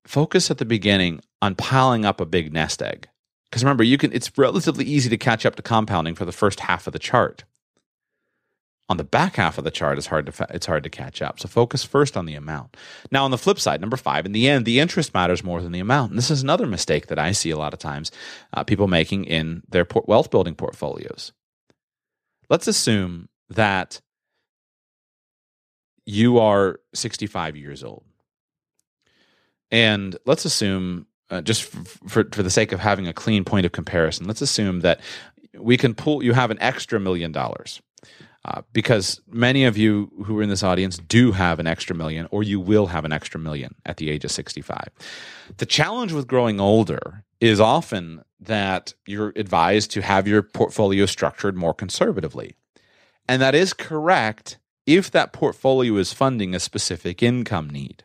focus 0.06 0.52
at 0.52 0.58
the 0.58 0.66
beginning 0.66 1.22
on 1.42 1.56
piling 1.56 2.04
up 2.04 2.20
a 2.20 2.26
big 2.26 2.52
nest 2.52 2.82
egg. 2.82 3.08
Because 3.50 3.64
remember, 3.64 3.84
you 3.84 3.98
can 3.98 4.12
it's 4.12 4.38
relatively 4.38 4.84
easy 4.84 5.10
to 5.10 5.18
catch 5.18 5.46
up 5.46 5.56
to 5.56 5.62
compounding 5.62 6.16
for 6.16 6.26
the 6.26 6.34
first 6.34 6.60
half 6.60 6.86
of 6.86 6.92
the 6.92 7.00
chart. 7.00 7.46
On 8.90 8.98
the 8.98 9.04
back 9.04 9.36
half 9.36 9.60
of 9.60 9.64
the 9.64 9.72
chart, 9.72 10.00
it's 10.00 10.08
hard 10.08 10.26
to 10.26 10.48
it's 10.50 10.66
hard 10.66 10.84
to 10.84 10.90
catch 10.90 11.22
up. 11.22 11.40
So 11.40 11.48
focus 11.48 11.84
first 11.84 12.18
on 12.18 12.26
the 12.26 12.34
amount. 12.34 12.76
Now, 13.12 13.24
on 13.24 13.30
the 13.32 13.38
flip 13.38 13.60
side, 13.60 13.82
number 13.82 13.98
five, 13.98 14.26
in 14.26 14.32
the 14.32 14.50
end, 14.50 14.66
the 14.66 14.80
interest 14.80 15.14
matters 15.14 15.44
more 15.44 15.62
than 15.62 15.72
the 15.72 15.80
amount. 15.80 16.12
And 16.12 16.18
this 16.18 16.32
is 16.32 16.42
another 16.42 16.66
mistake 16.66 17.08
that 17.08 17.20
I 17.20 17.32
see 17.32 17.52
a 17.52 17.58
lot 17.58 17.74
of 17.74 17.80
times 17.80 18.12
uh, 18.54 18.64
people 18.64 18.88
making 18.88 19.26
in 19.26 19.62
their 19.70 19.86
wealth 20.06 20.32
building 20.32 20.56
portfolios. 20.56 21.32
Let's 22.50 22.68
assume 22.68 23.30
that 23.50 24.02
you 26.06 26.40
are 26.40 26.80
65 26.96 27.56
years 27.56 27.84
old. 27.84 28.04
And 29.70 30.18
let's 30.26 30.46
assume, 30.46 31.06
uh, 31.30 31.42
just 31.42 31.64
for, 31.64 31.84
for, 32.08 32.24
for 32.32 32.42
the 32.42 32.50
sake 32.50 32.72
of 32.72 32.80
having 32.80 33.08
a 33.08 33.14
clean 33.14 33.46
point 33.46 33.68
of 33.68 33.72
comparison, 33.72 34.26
let's 34.26 34.42
assume 34.42 34.80
that 34.80 35.00
we 35.56 35.78
can 35.78 35.94
pull, 35.94 36.24
you 36.24 36.34
have 36.34 36.50
an 36.50 36.58
extra 36.60 37.00
million 37.00 37.32
dollars. 37.32 37.82
Uh, 38.46 38.62
because 38.72 39.20
many 39.28 39.66
of 39.66 39.78
you 39.78 40.10
who 40.26 40.40
are 40.40 40.42
in 40.42 40.50
this 40.50 40.64
audience 40.64 40.98
do 40.98 41.34
have 41.34 41.60
an 41.60 41.68
extra 41.68 41.96
million, 41.96 42.26
or 42.32 42.42
you 42.42 42.60
will 42.60 42.88
have 42.88 43.04
an 43.04 43.12
extra 43.12 43.40
million 43.40 43.76
at 43.86 43.98
the 43.98 44.10
age 44.10 44.24
of 44.24 44.32
65. 44.32 44.88
The 45.58 45.66
challenge 45.66 46.14
with 46.14 46.28
growing 46.28 46.60
older 46.60 47.26
is 47.42 47.60
often 47.60 48.24
that 48.40 48.94
you're 49.06 49.34
advised 49.36 49.92
to 49.92 50.02
have 50.02 50.28
your 50.28 50.42
portfolio 50.42 51.06
structured 51.06 51.58
more 51.58 51.74
conservatively. 51.74 52.56
And 53.28 53.42
that 53.42 53.56
is 53.56 53.74
correct 53.74 54.58
if 54.86 55.12
that 55.12 55.34
portfolio 55.34 55.96
is 55.98 56.14
funding 56.14 56.56
a 56.56 56.60
specific 56.60 57.22
income 57.22 57.70
need. 57.70 58.04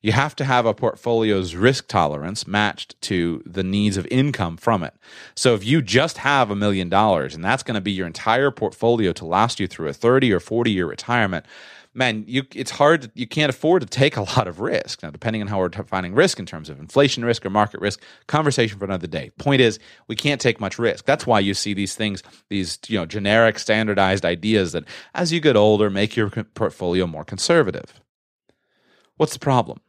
You 0.00 0.12
have 0.12 0.36
to 0.36 0.44
have 0.44 0.64
a 0.64 0.74
portfolio's 0.74 1.56
risk 1.56 1.88
tolerance 1.88 2.46
matched 2.46 3.00
to 3.02 3.42
the 3.44 3.64
needs 3.64 3.96
of 3.96 4.06
income 4.10 4.56
from 4.56 4.84
it. 4.84 4.94
So 5.34 5.54
if 5.54 5.64
you 5.64 5.82
just 5.82 6.18
have 6.18 6.50
a 6.50 6.56
million 6.56 6.88
dollars 6.88 7.34
and 7.34 7.44
that's 7.44 7.64
going 7.64 7.74
to 7.74 7.80
be 7.80 7.90
your 7.90 8.06
entire 8.06 8.52
portfolio 8.52 9.12
to 9.14 9.24
last 9.24 9.58
you 9.58 9.66
through 9.66 9.88
a 9.88 9.92
30 9.92 10.32
or 10.32 10.38
40 10.38 10.70
year 10.70 10.86
retirement, 10.86 11.46
man, 11.94 12.22
you 12.28 12.44
it's 12.54 12.70
hard. 12.70 13.10
You 13.14 13.26
can't 13.26 13.50
afford 13.50 13.82
to 13.82 13.88
take 13.88 14.16
a 14.16 14.22
lot 14.36 14.46
of 14.46 14.60
risk. 14.60 15.02
Now, 15.02 15.10
depending 15.10 15.42
on 15.42 15.48
how 15.48 15.58
we're 15.58 15.68
defining 15.68 16.14
risk 16.14 16.38
in 16.38 16.46
terms 16.46 16.70
of 16.70 16.78
inflation 16.78 17.24
risk 17.24 17.44
or 17.44 17.50
market 17.50 17.80
risk, 17.80 18.00
conversation 18.28 18.78
for 18.78 18.84
another 18.84 19.08
day. 19.08 19.30
Point 19.38 19.60
is, 19.60 19.80
we 20.06 20.14
can't 20.14 20.40
take 20.40 20.60
much 20.60 20.78
risk. 20.78 21.04
That's 21.06 21.26
why 21.26 21.40
you 21.40 21.54
see 21.54 21.74
these 21.74 21.96
things, 21.96 22.22
these 22.48 22.78
you 22.86 22.98
know 22.98 23.04
generic, 23.04 23.58
standardized 23.58 24.24
ideas 24.24 24.72
that 24.72 24.84
as 25.14 25.32
you 25.32 25.40
get 25.40 25.56
older, 25.56 25.90
make 25.90 26.14
your 26.16 26.30
portfolio 26.30 27.06
more 27.06 27.24
conservative. 27.24 28.00
What's 29.16 29.32
the 29.32 29.40
problem? 29.40 29.80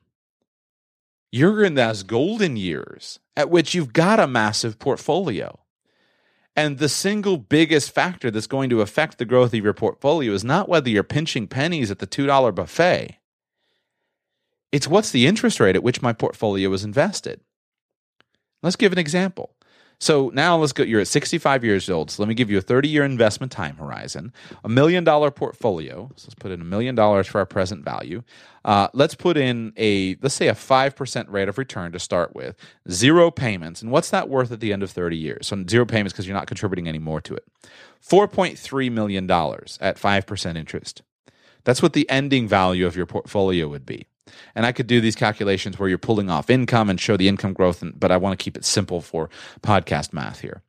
You're 1.31 1.63
in 1.63 1.75
those 1.75 2.03
golden 2.03 2.57
years 2.57 3.19
at 3.35 3.49
which 3.49 3.73
you've 3.73 3.93
got 3.93 4.19
a 4.19 4.27
massive 4.27 4.79
portfolio. 4.79 5.59
And 6.55 6.77
the 6.77 6.89
single 6.89 7.37
biggest 7.37 7.91
factor 7.91 8.31
that's 8.31 8.47
going 8.47 8.69
to 8.71 8.81
affect 8.81 9.17
the 9.17 9.25
growth 9.25 9.53
of 9.53 9.63
your 9.63 9.73
portfolio 9.73 10.33
is 10.33 10.43
not 10.43 10.67
whether 10.67 10.89
you're 10.89 11.03
pinching 11.03 11.47
pennies 11.47 11.91
at 11.91 11.99
the 11.99 12.07
$2 12.07 12.53
buffet. 12.53 13.19
It's 14.71 14.87
what's 14.87 15.11
the 15.11 15.25
interest 15.25 15.59
rate 15.59 15.75
at 15.75 15.83
which 15.83 16.01
my 16.01 16.13
portfolio 16.13 16.71
is 16.73 16.83
invested. 16.83 17.41
Let's 18.61 18.75
give 18.75 18.91
an 18.91 18.97
example. 18.97 19.55
So 19.99 20.31
now 20.33 20.55
let's 20.57 20.71
go. 20.71 20.83
You're 20.83 21.01
at 21.01 21.09
65 21.09 21.63
years 21.63 21.89
old. 21.89 22.09
So 22.09 22.23
let 22.23 22.29
me 22.29 22.33
give 22.33 22.49
you 22.49 22.57
a 22.57 22.62
30 22.62 22.88
year 22.88 23.03
investment 23.03 23.51
time 23.51 23.75
horizon, 23.75 24.33
a 24.63 24.69
million 24.69 25.03
dollar 25.03 25.29
portfolio. 25.29 26.09
So 26.15 26.27
let's 26.27 26.35
put 26.35 26.51
in 26.51 26.62
a 26.62 26.65
million 26.65 26.95
dollars 26.95 27.27
for 27.27 27.39
our 27.39 27.45
present 27.45 27.83
value. 27.83 28.23
Uh, 28.63 28.88
let's 28.93 29.15
put 29.15 29.35
in 29.35 29.73
a, 29.77 30.15
let's 30.21 30.35
say 30.35 30.47
a 30.47 30.53
5% 30.53 31.25
rate 31.29 31.49
of 31.49 31.57
return 31.57 31.91
to 31.91 31.99
start 31.99 32.33
with, 32.35 32.55
zero 32.89 33.29
payments. 33.29 33.81
And 33.81 33.91
what's 33.91 34.09
that 34.09 34.29
worth 34.29 34.51
at 34.51 34.59
the 34.62 34.71
end 34.71 34.83
of 34.83 34.91
30 34.91 35.17
years? 35.17 35.47
So 35.47 35.63
zero 35.69 35.85
payments 35.85 36.13
because 36.13 36.27
you're 36.27 36.38
not 36.38 36.47
contributing 36.47 36.88
any 36.88 36.99
more 36.99 37.21
to 37.21 37.33
it. 37.35 37.45
$4.3 38.05 38.91
million 38.91 39.25
at 39.29 39.97
5% 39.97 40.57
interest. 40.57 41.01
That's 41.65 41.81
what 41.81 41.93
the 41.93 42.09
ending 42.09 42.47
value 42.47 42.85
of 42.85 42.95
your 42.95 43.05
portfolio 43.05 43.67
would 43.67 43.85
be. 43.85 44.07
And 44.55 44.65
I 44.65 44.71
could 44.71 44.87
do 44.87 45.01
these 45.01 45.15
calculations 45.15 45.77
where 45.77 45.89
you're 45.89 45.97
pulling 45.97 46.29
off 46.29 46.49
income 46.49 46.89
and 46.89 46.99
show 46.99 47.17
the 47.17 47.27
income 47.27 47.53
growth, 47.53 47.81
and, 47.81 47.99
but 47.99 48.11
I 48.11 48.17
want 48.17 48.37
to 48.37 48.43
keep 48.43 48.57
it 48.57 48.65
simple 48.65 49.01
for 49.01 49.29
podcast 49.61 50.13
math 50.13 50.41
here. 50.41 50.61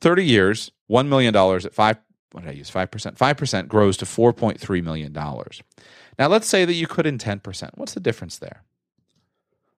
30 0.00 0.24
years, 0.24 0.70
$1 0.90 1.08
million 1.08 1.34
at 1.34 1.74
5 1.74 1.96
what 2.36 2.44
did 2.44 2.50
I 2.50 2.54
use? 2.54 2.70
5%. 2.70 3.16
5% 3.16 3.68
grows 3.68 3.96
to 3.96 4.04
$4.3 4.04 4.84
million. 4.84 5.10
Now, 5.10 6.28
let's 6.28 6.46
say 6.46 6.66
that 6.66 6.74
you 6.74 6.86
could 6.86 7.06
in 7.06 7.16
10%. 7.16 7.70
What's 7.76 7.94
the 7.94 8.00
difference 8.00 8.36
there? 8.36 8.62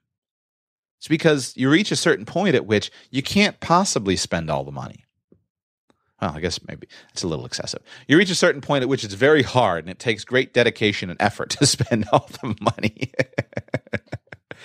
It's 0.99 1.09
because 1.09 1.57
you 1.57 1.71
reach 1.71 1.91
a 1.91 1.97
certain 1.97 2.25
point 2.27 2.55
at 2.55 2.67
which 2.67 2.91
you 3.11 3.23
can't 3.23 3.59
possibly 3.61 4.17
spend 4.17 4.51
all 4.51 4.65
the 4.65 4.73
money. 4.73 5.05
Well, 6.21 6.33
I 6.35 6.41
guess 6.41 6.59
maybe 6.67 6.89
it's 7.13 7.23
a 7.23 7.29
little 7.29 7.47
excessive. 7.47 7.81
You 8.09 8.19
reach 8.19 8.31
a 8.31 8.35
certain 8.35 8.61
point 8.61 8.83
at 8.83 8.89
which 8.89 9.05
it's 9.05 9.15
very 9.15 9.45
hard 9.45 9.85
and 9.85 9.91
it 9.91 10.01
takes 10.01 10.25
great 10.25 10.53
dedication 10.53 11.11
and 11.11 11.21
effort 11.23 11.51
to 11.59 11.67
spend 11.67 12.07
all 12.13 12.29
the 12.43 12.57
money. 12.61 13.13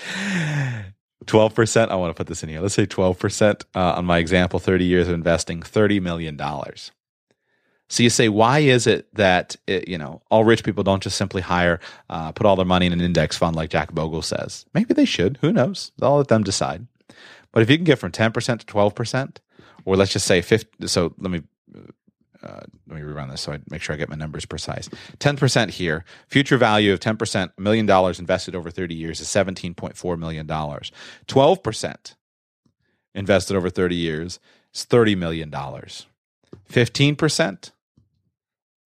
12%, 1.25 1.89
I 1.89 1.95
want 1.95 2.09
to 2.09 2.13
put 2.15 2.27
this 2.27 2.43
in 2.43 2.49
here. 2.49 2.59
Let's 2.59 2.73
say 2.73 2.85
12% 2.85 3.63
uh, 3.75 3.79
on 3.79 4.05
my 4.05 4.17
example, 4.17 4.59
30 4.59 4.83
years 4.83 5.07
of 5.07 5.13
investing, 5.13 5.61
$30 5.61 6.01
million. 6.01 6.37
So 7.93 8.01
you 8.01 8.09
say, 8.09 8.27
why 8.27 8.57
is 8.57 8.87
it 8.87 9.07
that 9.13 9.55
it, 9.67 9.87
you 9.87 9.99
know 9.99 10.23
all 10.31 10.43
rich 10.43 10.63
people 10.63 10.83
don't 10.83 11.03
just 11.03 11.15
simply 11.15 11.43
hire, 11.43 11.79
uh, 12.09 12.31
put 12.31 12.47
all 12.47 12.55
their 12.55 12.65
money 12.65 12.87
in 12.87 12.93
an 12.93 13.01
index 13.01 13.37
fund 13.37 13.55
like 13.55 13.69
Jack 13.69 13.93
Bogle 13.93 14.23
says? 14.23 14.65
Maybe 14.73 14.95
they 14.95 15.05
should. 15.05 15.37
Who 15.41 15.53
knows? 15.53 15.91
I'll 16.01 16.17
let 16.17 16.27
them 16.27 16.43
decide. 16.43 16.87
But 17.51 17.61
if 17.61 17.69
you 17.69 17.77
can 17.77 17.83
get 17.83 17.99
from 17.99 18.11
ten 18.11 18.31
percent 18.31 18.61
to 18.61 18.65
twelve 18.65 18.95
percent, 18.95 19.41
or 19.85 19.95
let's 19.95 20.11
just 20.11 20.25
say 20.25 20.41
50, 20.41 20.87
so 20.87 21.13
let 21.19 21.29
me 21.29 21.43
uh, 22.41 22.61
let 22.87 22.99
me 22.99 23.01
rerun 23.01 23.29
this 23.29 23.41
so 23.41 23.51
I 23.51 23.59
make 23.69 23.83
sure 23.83 23.93
I 23.93 23.97
get 23.99 24.09
my 24.09 24.15
numbers 24.15 24.45
precise. 24.45 24.89
10% 25.19 25.69
here. 25.69 26.03
Future 26.27 26.57
value 26.57 26.93
of 26.93 26.99
10%, 26.99 27.51
a 27.55 27.61
million 27.61 27.85
dollars 27.85 28.19
invested 28.19 28.55
over 28.55 28.71
30 28.71 28.95
years 28.95 29.21
is 29.21 29.27
$17.4 29.27 30.19
million. 30.19 30.47
12% 30.47 32.15
invested 33.13 33.55
over 33.55 33.69
30 33.69 33.95
years 33.95 34.39
is 34.73 34.83
$30 34.85 35.15
million. 35.15 35.51
15% 35.51 37.71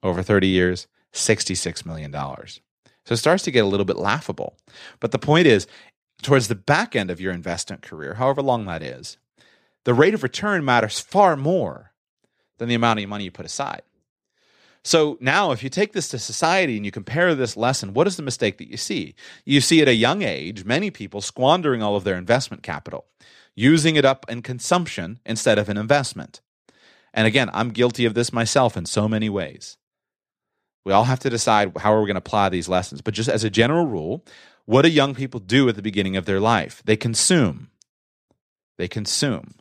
over 0.03 0.23
30 0.23 0.47
years, 0.47 0.87
$66 1.13 1.85
million. 1.85 2.11
So 2.11 3.13
it 3.13 3.17
starts 3.17 3.43
to 3.43 3.51
get 3.51 3.63
a 3.63 3.67
little 3.67 3.85
bit 3.85 3.97
laughable. 3.97 4.57
But 4.99 5.11
the 5.11 5.19
point 5.19 5.47
is, 5.47 5.67
towards 6.21 6.47
the 6.47 6.55
back 6.55 6.95
end 6.95 7.09
of 7.09 7.21
your 7.21 7.31
investment 7.31 7.81
career, 7.81 8.15
however 8.15 8.41
long 8.41 8.65
that 8.65 8.83
is, 8.83 9.17
the 9.85 9.93
rate 9.93 10.13
of 10.13 10.23
return 10.23 10.65
matters 10.65 10.99
far 10.99 11.37
more 11.37 11.93
than 12.57 12.67
the 12.67 12.75
amount 12.75 12.99
of 12.99 13.07
money 13.07 13.25
you 13.25 13.31
put 13.31 13.45
aside. 13.45 13.83
So 14.83 15.17
now, 15.19 15.51
if 15.51 15.63
you 15.63 15.69
take 15.69 15.93
this 15.93 16.07
to 16.09 16.19
society 16.19 16.77
and 16.77 16.85
you 16.85 16.91
compare 16.91 17.35
this 17.35 17.57
lesson, 17.57 17.93
what 17.93 18.07
is 18.07 18.15
the 18.15 18.23
mistake 18.23 18.57
that 18.57 18.69
you 18.69 18.77
see? 18.77 19.15
You 19.43 19.59
see 19.59 19.81
at 19.81 19.87
a 19.87 19.93
young 19.93 20.21
age 20.21 20.63
many 20.63 20.91
people 20.91 21.19
squandering 21.19 21.81
all 21.81 21.95
of 21.95 22.03
their 22.05 22.15
investment 22.15 22.63
capital, 22.63 23.05
using 23.53 23.95
it 23.97 24.05
up 24.05 24.25
in 24.29 24.41
consumption 24.41 25.19
instead 25.25 25.59
of 25.59 25.67
an 25.67 25.77
investment. 25.77 26.41
And 27.13 27.27
again, 27.27 27.49
I'm 27.53 27.71
guilty 27.71 28.05
of 28.05 28.13
this 28.13 28.31
myself 28.31 28.77
in 28.77 28.85
so 28.85 29.09
many 29.09 29.29
ways. 29.29 29.77
We 30.87 30.93
all 30.93 31.03
have 31.03 31.19
to 31.19 31.29
decide 31.29 31.77
how 31.77 31.93
are 31.93 31.99
we 31.99 32.07
going 32.07 32.15
to 32.15 32.19
apply 32.19 32.47
these 32.47 32.69
lessons. 32.69 33.01
But 33.01 33.13
just 33.13 33.27
as 33.27 33.43
a 33.43 33.49
general 33.49 33.85
rule, 33.85 34.23
what 34.63 34.83
do 34.83 34.89
young 34.89 35.13
people 35.13 35.41
do 35.41 35.67
at 35.67 35.75
the 35.75 35.81
beginning 35.81 36.15
of 36.15 36.23
their 36.23 36.39
life? 36.39 36.81
They 36.85 36.95
consume. 36.95 37.71
They 38.77 38.87
consume 38.87 39.55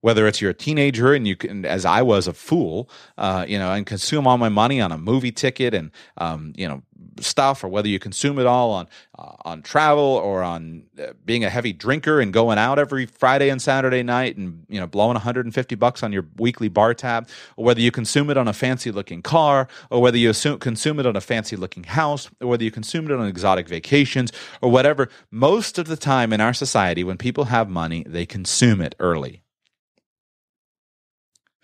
whether 0.00 0.26
it's 0.26 0.40
you're 0.40 0.50
a 0.50 0.54
teenager 0.54 1.12
and 1.12 1.26
you 1.28 1.36
can, 1.36 1.66
as 1.66 1.84
I 1.84 2.00
was, 2.00 2.26
a 2.26 2.32
fool, 2.32 2.90
uh, 3.18 3.44
you 3.48 3.58
know, 3.58 3.70
and 3.72 3.84
consume 3.84 4.26
all 4.26 4.38
my 4.38 4.48
money 4.48 4.80
on 4.80 4.92
a 4.92 4.98
movie 4.98 5.32
ticket 5.32 5.74
and 5.74 5.90
um, 6.16 6.54
you 6.56 6.68
know 6.68 6.82
stuff, 7.20 7.64
or 7.64 7.68
whether 7.68 7.88
you 7.88 7.98
consume 7.98 8.38
it 8.38 8.46
all 8.46 8.70
on 8.70 8.88
uh, 9.18 9.32
on 9.44 9.62
travel 9.62 10.02
or 10.02 10.42
on 10.42 10.84
uh, 11.00 11.12
being 11.24 11.44
a 11.44 11.50
heavy 11.50 11.72
drinker 11.72 12.20
and 12.20 12.32
going 12.32 12.58
out 12.58 12.78
every 12.78 13.06
Friday 13.06 13.48
and 13.48 13.60
Saturday 13.60 14.02
night 14.02 14.36
and 14.36 14.64
you 14.68 14.80
know 14.80 14.86
blowing 14.86 15.14
150 15.14 15.74
bucks 15.76 16.02
on 16.02 16.12
your 16.12 16.26
weekly 16.36 16.68
bar 16.68 16.94
tab, 16.94 17.28
or 17.56 17.64
whether 17.64 17.80
you 17.80 17.90
consume 17.90 18.30
it 18.30 18.36
on 18.36 18.48
a 18.48 18.52
fancy 18.52 18.90
looking 18.90 19.22
car, 19.22 19.68
or 19.90 20.00
whether 20.00 20.18
you 20.18 20.30
assume, 20.30 20.58
consume 20.58 21.00
it 21.00 21.06
on 21.06 21.16
a 21.16 21.20
fancy 21.20 21.56
looking 21.56 21.84
house, 21.84 22.30
or 22.40 22.48
whether 22.48 22.64
you 22.64 22.70
consume 22.70 23.06
it 23.06 23.12
on 23.12 23.26
exotic 23.26 23.68
vacations 23.68 24.32
or 24.60 24.70
whatever. 24.70 25.08
Most 25.30 25.78
of 25.78 25.86
the 25.86 25.96
time 25.96 26.32
in 26.32 26.40
our 26.40 26.54
society, 26.54 27.04
when 27.04 27.18
people 27.18 27.44
have 27.44 27.68
money, 27.68 28.04
they 28.06 28.26
consume 28.26 28.80
it 28.80 28.94
early 28.98 29.44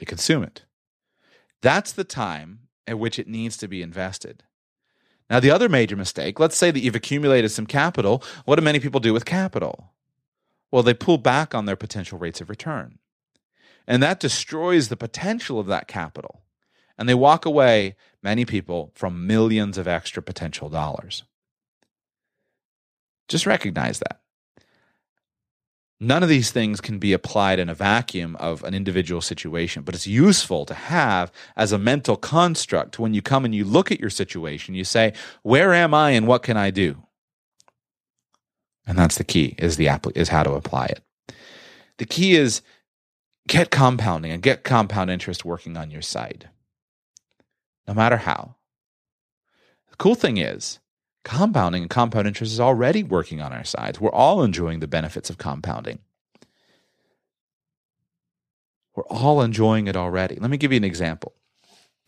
they 0.01 0.07
consume 0.07 0.43
it. 0.43 0.65
That's 1.63 1.93
the 1.93 2.05
time 2.05 2.61
at 2.87 2.99
which 2.99 3.19
it 3.19 3.29
needs 3.29 3.57
to 3.59 3.69
be 3.69 3.83
invested. 3.83 4.43
Now, 5.31 5.39
the 5.39 5.53
other 5.53 5.69
major 5.69 5.97
mistake 5.97 6.41
let's 6.41 6.57
say 6.57 6.73
that 6.73 6.81
you've 6.81 6.97
accumulated 6.97 7.53
some 7.53 7.67
capital. 7.67 8.23
What 8.45 8.57
do 8.57 8.63
many 8.63 8.81
people 8.81 9.01
do 9.01 9.13
with 9.13 9.25
capital? 9.25 9.93
Well, 10.73 10.83
they 10.83 10.95
pull 10.95 11.19
back 11.19 11.55
on 11.55 11.67
their 11.67 11.77
potential 11.77 12.19
rates 12.19 12.41
of 12.41 12.51
return. 12.51 12.99
And 13.87 14.03
that 14.03 14.21
destroys 14.21 14.89
the 14.89 14.97
potential 14.97 15.59
of 15.59 15.67
that 15.69 15.89
capital. 15.89 16.43
And 16.99 17.09
they 17.09 17.15
walk 17.15 17.47
away, 17.47 17.97
many 18.23 18.45
people, 18.45 18.93
from 18.95 19.27
millions 19.27 19.79
of 19.79 19.89
extra 19.89 20.23
potential 20.23 20.69
dollars. 20.69 21.25
Just 23.27 23.47
recognize 23.47 24.01
that. 24.01 24.21
None 26.03 26.23
of 26.23 26.31
these 26.31 26.51
things 26.51 26.81
can 26.81 26.99
be 26.99 27.13
applied 27.13 27.59
in 27.59 27.69
a 27.69 27.75
vacuum 27.75 28.35
of 28.37 28.65
an 28.65 28.73
individual 28.73 29.21
situation, 29.21 29.83
but 29.83 29.95
it's 29.95 30.07
useful 30.07 30.65
to 30.65 30.73
have 30.73 31.31
as 31.57 31.73
a 31.73 31.79
mental 31.79 32.17
construct 32.17 32.99
when 32.99 33.13
you 33.13 33.21
come 33.21 33.45
and 33.45 33.55
you 33.55 33.67
look 33.67 33.93
at 33.93 34.01
your 34.01 34.09
situation, 34.09 34.75
you 34.75 34.85
say, 34.85 35.13
where 35.43 35.75
am 35.75 35.93
I 35.93 36.13
and 36.13 36.27
what 36.27 36.43
can 36.43 36.57
I 36.57 36.71
do? 36.71 37.03
And 38.87 38.99
that's 38.99 39.19
the 39.19 39.25
key 39.25 39.55
is 39.59 39.77
the 39.77 39.91
is 40.15 40.31
how 40.31 40.43
to 40.43 40.53
apply 40.53 40.87
it. 40.87 41.03
The 41.99 42.07
key 42.07 42.35
is 42.35 42.63
get 43.47 43.71
compounding 43.71 44.33
and 44.33 44.43
get 44.43 44.65
compound 44.65 45.11
interest 45.11 45.45
working 45.45 45.77
on 45.77 45.91
your 45.91 46.03
side. 46.03 46.49
No 47.87 47.95
matter 47.95 48.17
how. 48.17 48.57
The 49.91 49.97
cool 49.97 50.15
thing 50.15 50.39
is 50.39 50.80
compounding 51.25 51.83
and 51.83 51.91
compound 51.91 52.27
interest 52.27 52.53
is 52.53 52.61
already 52.61 53.03
working 53.03 53.41
on 53.41 53.53
our 53.53 53.65
sides. 53.65 54.01
We're 54.01 54.13
all 54.13 54.43
enjoying 54.43 54.81
the 54.81 54.89
benefits 54.89 55.31
of 55.31 55.39
compounding. 55.39 56.01
We're 58.95 59.05
all 59.05 59.41
enjoying 59.41 59.87
it 59.87 59.97
already. 59.97 60.37
Let 60.37 60.51
me 60.51 60.57
give 60.57 60.73
you 60.73 60.77
an 60.77 60.85
example. 60.85 61.35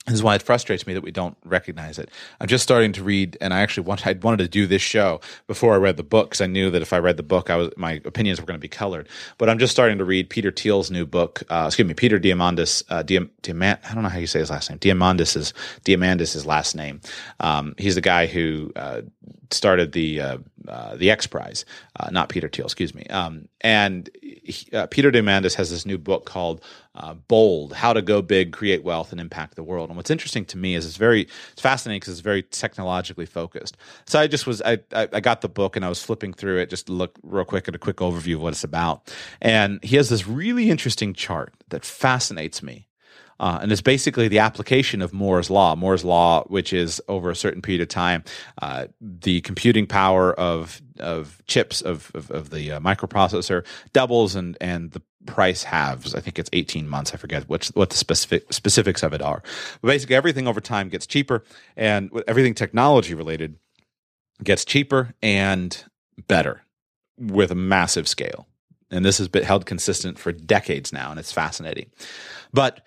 This 0.07 0.15
is 0.15 0.23
why 0.23 0.35
it 0.35 0.43
frustrates 0.43 0.85
me 0.85 0.95
that 0.95 1.03
we 1.03 1.12
don't 1.12 1.37
recognize 1.45 1.97
it. 1.97 2.11
I'm 2.41 2.49
just 2.49 2.65
starting 2.65 2.93
to 2.95 3.05
read, 3.05 3.37
and 3.41 3.55
I 3.55 3.61
actually 3.61 3.85
want, 3.85 4.05
I 4.05 4.15
wanted 4.21 4.38
to 4.38 4.49
do 4.49 4.67
this 4.67 4.83
show 4.83 5.21
before 5.47 5.75
I 5.75 5.77
read 5.77 5.97
the 5.97 6.03
book 6.03 6.31
because 6.31 6.41
I 6.41 6.47
knew 6.47 6.71
that 6.71 6.83
if 6.83 6.93
I 6.93 6.99
read 6.99 7.17
the 7.17 7.23
book, 7.23 7.51
I 7.51 7.57
was 7.57 7.71
my 7.77 8.01
opinions 8.05 8.41
were 8.41 8.47
going 8.47 8.59
to 8.59 8.61
be 8.61 8.67
colored. 8.67 9.09
But 9.38 9.49
I'm 9.49 9.61
just 9.61 9.71
starting 9.71 9.99
to 9.99 10.05
read 10.05 10.29
Peter 10.29 10.51
Thiel's 10.51 10.91
new 10.91 11.07
book. 11.07 11.45
Uh, 11.49 11.67
excuse 11.69 11.87
me, 11.87 11.95
Peter 11.95 12.19
Diamandis. 12.19 12.83
Uh, 12.91 13.05
Diam, 13.05 13.31
Diamant, 13.43 13.79
I 13.88 13.95
don't 13.95 14.03
know 14.03 14.09
how 14.09 14.19
you 14.19 14.27
say 14.27 14.41
his 14.41 14.51
last 14.51 14.69
name. 14.71 14.81
Diamandis 14.81 15.37
is 15.37 15.55
Diamandis 15.85 16.45
last 16.47 16.75
name. 16.75 17.01
Um, 17.38 17.77
he's 17.79 17.95
the 17.95 18.01
guy 18.01 18.27
who 18.27 18.73
uh, 18.75 19.03
started 19.53 19.93
the 19.93 20.21
uh, 20.68 20.96
the 20.96 21.11
X 21.11 21.27
Prize, 21.27 21.64
uh, 21.98 22.11
not 22.11 22.29
Peter 22.29 22.48
Thiel, 22.48 22.66
excuse 22.66 22.94
me. 22.94 23.05
Um, 23.07 23.48
and 23.61 24.09
he, 24.20 24.70
uh, 24.72 24.87
Peter 24.87 25.11
Diamandis 25.11 25.55
has 25.55 25.70
this 25.70 25.87
new 25.87 25.98
book 25.98 26.25
called 26.25 26.62
uh, 26.94 27.14
Bold: 27.14 27.72
How 27.72 27.92
to 27.92 28.03
Go 28.03 28.22
Big, 28.22 28.53
Create 28.53 28.83
Wealth, 28.83 29.12
and 29.12 29.20
Impact 29.20 29.57
the 29.57 29.62
World. 29.62 29.90
And 29.90 29.96
what's 29.96 30.11
interesting 30.11 30.44
to 30.46 30.59
me 30.59 30.75
is 30.75 30.87
it's 30.87 30.96
very 30.96 31.29
it's 31.53 31.62
fascinating 31.62 32.01
because 32.01 32.12
it's 32.12 32.20
very 32.20 32.42
technologically 32.42 33.27
focused. 33.27 33.77
So 34.07 34.20
I 34.20 34.27
just 34.27 34.46
was 34.46 34.62
I, 34.62 34.79
I, 34.92 35.09
I 35.12 35.20
got 35.20 35.40
the 35.40 35.48
book 35.48 35.77
and 35.77 35.85
I 35.85 35.88
was 35.88 36.03
flipping 36.03 36.33
through 36.33 36.59
it 36.59 36.70
just 36.70 36.87
to 36.87 36.92
look 36.92 37.18
real 37.22 37.44
quick 37.44 37.68
at 37.68 37.75
a 37.75 37.79
quick 37.79 37.96
overview 37.96 38.35
of 38.37 38.42
what 38.42 38.53
it's 38.53 38.64
about. 38.64 39.12
And 39.40 39.83
he 39.83 39.96
has 39.96 40.09
this 40.09 40.27
really 40.27 40.70
interesting 40.70 41.14
chart 41.14 41.53
that 41.70 41.85
fascinates 41.85 42.62
me. 42.62 42.87
Uh, 43.40 43.59
and 43.61 43.72
it's 43.72 43.81
basically 43.81 44.29
the 44.29 44.38
application 44.38 45.03
of 45.03 45.12
Moore's 45.12 45.51
law. 45.51 45.75
Moore's 45.75 46.05
law, 46.05 46.44
which 46.44 46.72
is 46.72 47.03
over 47.09 47.29
a 47.29 47.35
certain 47.35 47.61
period 47.61 47.81
of 47.81 47.88
time, 47.88 48.22
uh, 48.61 48.87
the 49.01 49.40
computing 49.40 49.87
power 49.87 50.33
of 50.35 50.81
of 51.01 51.42
chips 51.46 51.83
of 51.83 52.12
of, 52.14 52.31
of 52.31 52.51
the 52.51 52.72
uh, 52.72 52.81
microprocessor 52.81 53.64
doubles, 53.92 54.37
and 54.37 54.57
and 54.61 54.92
the 54.92 55.03
price 55.27 55.64
halves. 55.64 56.14
I 56.14 56.20
think 56.20 56.38
it's 56.38 56.51
eighteen 56.53 56.88
months. 56.88 57.12
I 57.14 57.16
forget 57.16 57.48
what 57.48 57.66
what 57.75 57.90
the 57.90 57.96
specific 57.96 58.53
specifics 58.53 59.03
of 59.03 59.12
it 59.12 59.22
are. 59.22 59.42
But 59.81 59.88
basically, 59.88 60.14
everything 60.14 60.46
over 60.46 60.61
time 60.61 60.88
gets 60.88 61.07
cheaper, 61.07 61.42
and 61.77 62.11
everything 62.29 62.55
technology 62.55 63.14
related 63.14 63.57
gets 64.44 64.64
cheaper 64.64 65.14
and 65.20 65.85
better 66.29 66.62
with 67.18 67.51
a 67.51 67.57
massive 67.57 68.07
scale. 68.07 68.46
And 68.90 69.05
this 69.05 69.18
has 69.18 69.29
been 69.29 69.42
held 69.42 69.66
consistent 69.66 70.18
for 70.18 70.33
decades 70.33 70.92
now, 70.92 71.11
and 71.11 71.18
it's 71.18 71.33
fascinating. 71.33 71.90
But 72.53 72.83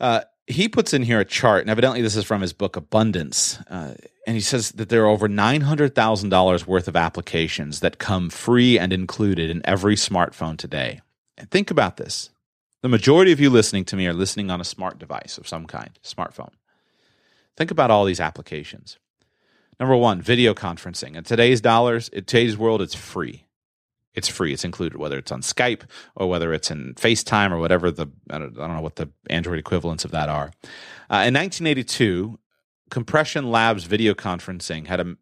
uh, 0.00 0.22
he 0.46 0.68
puts 0.68 0.92
in 0.92 1.02
here 1.02 1.20
a 1.20 1.24
chart, 1.24 1.62
and 1.62 1.70
evidently 1.70 2.02
this 2.02 2.16
is 2.16 2.24
from 2.24 2.42
his 2.42 2.52
book 2.52 2.76
Abundance. 2.76 3.58
Uh, 3.68 3.94
and 4.26 4.36
he 4.36 4.40
says 4.40 4.72
that 4.72 4.88
there 4.88 5.04
are 5.04 5.08
over 5.08 5.28
$900,000 5.28 6.66
worth 6.66 6.88
of 6.88 6.96
applications 6.96 7.80
that 7.80 7.98
come 7.98 8.30
free 8.30 8.78
and 8.78 8.92
included 8.92 9.50
in 9.50 9.62
every 9.64 9.96
smartphone 9.96 10.56
today. 10.56 11.00
And 11.38 11.50
think 11.50 11.70
about 11.70 11.96
this. 11.96 12.30
The 12.82 12.88
majority 12.88 13.32
of 13.32 13.40
you 13.40 13.48
listening 13.48 13.84
to 13.86 13.96
me 13.96 14.06
are 14.06 14.12
listening 14.12 14.50
on 14.50 14.60
a 14.60 14.64
smart 14.64 14.98
device 14.98 15.38
of 15.38 15.48
some 15.48 15.66
kind, 15.66 15.98
smartphone. 16.02 16.52
Think 17.56 17.70
about 17.70 17.90
all 17.90 18.04
these 18.04 18.20
applications. 18.20 18.98
Number 19.80 19.96
one, 19.96 20.20
video 20.20 20.54
conferencing. 20.54 21.16
In 21.16 21.24
today's 21.24 21.60
dollars, 21.60 22.08
in 22.08 22.24
today's 22.24 22.56
world, 22.56 22.82
it's 22.82 22.94
free. 22.94 23.46
It's 24.14 24.28
free. 24.28 24.52
It's 24.52 24.64
included, 24.64 24.98
whether 24.98 25.18
it's 25.18 25.32
on 25.32 25.42
Skype 25.42 25.82
or 26.14 26.28
whether 26.28 26.52
it's 26.52 26.70
in 26.70 26.94
FaceTime 26.94 27.50
or 27.50 27.58
whatever 27.58 27.90
the 27.90 28.06
I 28.30 28.38
don't, 28.38 28.58
I 28.58 28.66
don't 28.66 28.76
know 28.76 28.82
what 28.82 28.96
the 28.96 29.10
Android 29.28 29.58
equivalents 29.58 30.04
of 30.04 30.12
that 30.12 30.28
are. 30.28 30.52
Uh, 31.10 31.26
in 31.26 31.34
1982, 31.34 32.38
Compression 32.90 33.50
Labs 33.50 33.84
video 33.84 34.14
conferencing 34.14 34.86
had 34.86 35.00
a 35.00 35.16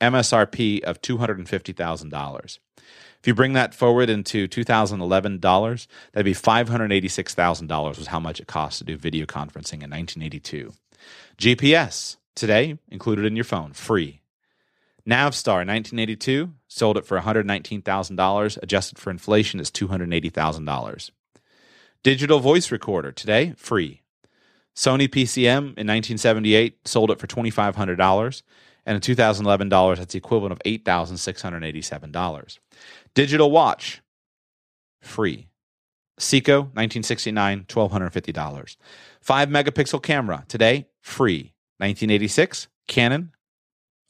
MSRP 0.00 0.82
of 0.82 1.00
two 1.00 1.18
hundred 1.18 1.38
and 1.38 1.48
fifty 1.48 1.72
thousand 1.72 2.08
dollars. 2.08 2.58
If 2.76 3.28
you 3.28 3.34
bring 3.34 3.52
that 3.52 3.72
forward 3.72 4.10
into 4.10 4.48
2011 4.48 5.38
dollars, 5.38 5.86
that'd 6.12 6.24
be 6.24 6.34
five 6.34 6.68
hundred 6.68 6.90
eighty-six 6.90 7.34
thousand 7.34 7.68
dollars 7.68 7.98
was 7.98 8.08
how 8.08 8.18
much 8.18 8.40
it 8.40 8.48
cost 8.48 8.78
to 8.78 8.84
do 8.84 8.96
video 8.96 9.26
conferencing 9.26 9.84
in 9.84 9.90
1982. 9.90 10.72
GPS 11.38 12.16
today 12.34 12.78
included 12.88 13.24
in 13.24 13.36
your 13.36 13.44
phone, 13.44 13.72
free. 13.72 14.21
Navstar 15.08 15.66
1982 15.66 16.52
sold 16.68 16.96
it 16.96 17.04
for 17.04 17.18
$119,000, 17.18 18.58
adjusted 18.62 18.98
for 18.98 19.10
inflation 19.10 19.58
is 19.58 19.70
$280,000. 19.70 21.10
Digital 22.02 22.38
voice 22.40 22.70
recorder 22.70 23.12
today 23.12 23.54
free. 23.56 24.02
Sony 24.74 25.08
PCM 25.08 25.58
in 25.76 25.86
1978 25.86 26.86
sold 26.86 27.10
it 27.10 27.18
for 27.18 27.26
$2500 27.26 28.42
and 28.86 28.94
in 28.96 29.00
2011 29.00 29.68
dollars 29.68 29.98
that's 29.98 30.12
the 30.12 30.18
equivalent 30.18 30.52
of 30.52 30.58
$8,687. 30.60 32.58
Digital 33.14 33.50
watch 33.50 34.02
free. 35.00 35.48
Seiko 36.18 36.60
1969 36.74 37.64
$1250. 37.64 38.76
5 39.20 39.48
megapixel 39.48 40.02
camera 40.02 40.44
today 40.48 40.86
free. 41.00 41.52
1986 41.78 42.68
Canon 42.88 43.32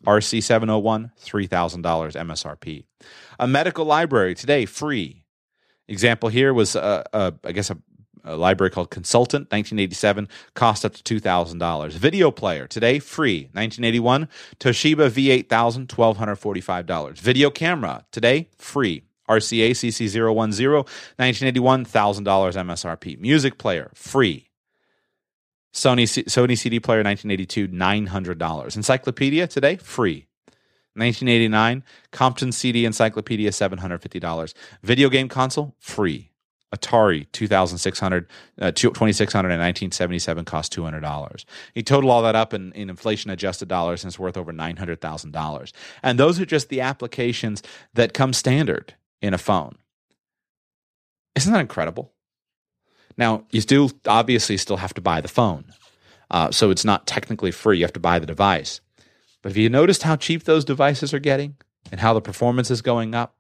RC701, 0.05 1.13
$3,000 1.21 1.83
MSRP. 1.83 2.85
A 3.39 3.47
medical 3.47 3.85
library 3.85 4.35
today, 4.35 4.67
free. 4.67 5.25
Example 5.89 6.29
here 6.29 6.55
was, 6.55 6.77
uh, 6.77 7.05
uh, 7.13 7.33
I 7.45 7.53
guess, 7.53 7.71
a, 7.71 7.79
a, 8.25 8.37
library 8.37 8.71
called 8.71 8.91
Consultant, 8.91 9.51
1987, 9.51 10.29
cost 10.55 10.85
up 10.85 10.95
to 10.95 11.21
$2,000. 11.21 11.93
Video 11.93 12.31
player 12.31 12.67
today, 12.67 12.99
free. 12.99 13.49
1981, 13.53 14.29
Toshiba 14.59 15.11
V8000, 15.11 15.87
$1,245. 15.87 17.19
Video 17.19 17.51
camera 17.51 18.05
today, 18.11 18.49
free. 18.59 19.03
RCA 19.29 19.71
CC010, 19.71 20.35
1981, 20.37 21.87
$1,000 21.87 22.25
MSRP. 22.25 23.19
Music 23.19 23.59
player, 23.59 23.91
free. 23.95 24.49
Sony 25.73 26.05
Sony 26.05 26.57
CD 26.57 26.81
player 26.81 27.03
1982 27.03 27.69
$900. 27.69 28.77
Encyclopedia 28.77 29.47
today 29.47 29.77
free. 29.77 30.27
1989 30.95 31.83
Compton 32.11 32.53
CD 32.53 32.85
Encyclopedia 32.85 33.51
$750. 33.51 34.55
Video 34.83 35.09
game 35.09 35.29
console 35.29 35.75
free. 35.79 36.29
Atari 36.75 37.27
2600 37.33 38.27
uh, 38.61 38.71
2600 38.73 39.49
in 39.49 39.61
1977 39.61 40.45
cost 40.47 40.75
$200. 40.75 41.45
You 41.75 41.83
total 41.83 42.11
all 42.11 42.23
that 42.23 42.35
up 42.35 42.55
in, 42.55 42.73
in 42.73 42.89
inflation 42.89 43.31
adjusted 43.31 43.69
dollars 43.69 44.03
and 44.03 44.11
it's 44.11 44.19
worth 44.19 44.39
over 44.39 44.53
$900,000. 44.53 45.73
And 46.03 46.19
those 46.19 46.41
are 46.41 46.47
just 46.47 46.71
the 46.71 46.81
applications 46.81 47.63
that 47.93 48.15
come 48.15 48.33
standard 48.33 48.95
in 49.21 49.35
a 49.35 49.39
phone. 49.39 49.77
Isn't 51.37 51.53
that 51.53 51.61
incredible? 51.61 52.13
Now, 53.17 53.45
you 53.51 53.61
still 53.61 53.91
obviously 54.07 54.57
still 54.57 54.77
have 54.77 54.95
to 54.95 55.01
buy 55.01 55.21
the 55.21 55.29
phone. 55.29 55.65
Uh, 56.31 56.51
so 56.51 56.71
it's 56.71 56.85
not 56.85 57.07
technically 57.07 57.51
free. 57.51 57.79
You 57.79 57.85
have 57.85 57.93
to 57.93 58.01
buy 58.01 58.19
the 58.19 58.27
device. 58.27 58.81
But 59.43 59.51
have 59.51 59.57
you 59.57 59.69
noticed 59.69 60.03
how 60.03 60.17
cheap 60.17 60.45
those 60.45 60.65
devices 60.65 61.13
are 61.13 61.19
getting 61.19 61.57
and 61.91 62.01
how 62.01 62.15
the 62.15 62.23
performance 62.23 62.71
is 62.71 62.81
going 62.81 63.15
up? 63.15 63.37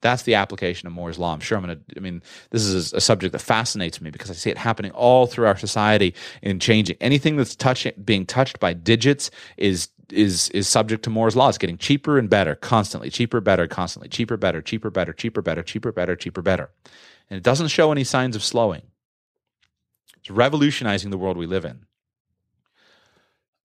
That's 0.00 0.24
the 0.24 0.34
application 0.34 0.86
of 0.86 0.92
Moore's 0.92 1.18
Law. 1.18 1.32
I'm 1.32 1.40
sure 1.40 1.56
I'm 1.56 1.64
going 1.64 1.78
to, 1.78 1.96
I 1.96 2.00
mean, 2.00 2.22
this 2.50 2.62
is 2.62 2.92
a 2.92 3.00
subject 3.00 3.32
that 3.32 3.38
fascinates 3.38 4.02
me 4.02 4.10
because 4.10 4.30
I 4.30 4.34
see 4.34 4.50
it 4.50 4.58
happening 4.58 4.90
all 4.90 5.26
through 5.26 5.46
our 5.46 5.56
society 5.56 6.14
in 6.42 6.60
changing. 6.60 6.98
Anything 7.00 7.36
that's 7.36 7.56
being 8.04 8.26
touched 8.26 8.60
by 8.60 8.74
digits 8.74 9.30
is 9.56 9.88
is 10.12 10.50
is 10.50 10.68
subject 10.68 11.04
to 11.04 11.10
Moore's 11.10 11.36
law. 11.36 11.48
It's 11.48 11.56
getting 11.56 11.78
cheaper 11.78 12.18
and 12.18 12.28
better 12.28 12.54
constantly, 12.54 13.08
cheaper, 13.08 13.40
better, 13.40 13.66
constantly, 13.66 14.10
cheaper, 14.10 14.36
better, 14.36 14.60
cheaper, 14.60 14.90
better, 14.90 15.14
cheaper, 15.14 15.40
better, 15.40 15.62
cheaper, 15.62 15.92
better, 15.92 16.14
cheaper, 16.14 16.42
better, 16.42 16.70
and 17.30 17.38
it 17.38 17.42
doesn't 17.42 17.68
show 17.68 17.90
any 17.90 18.04
signs 18.04 18.36
of 18.36 18.44
slowing. 18.44 18.82
It's 20.24 20.30
revolutionizing 20.30 21.10
the 21.10 21.18
world 21.18 21.36
we 21.36 21.46
live 21.46 21.66
in. 21.66 21.84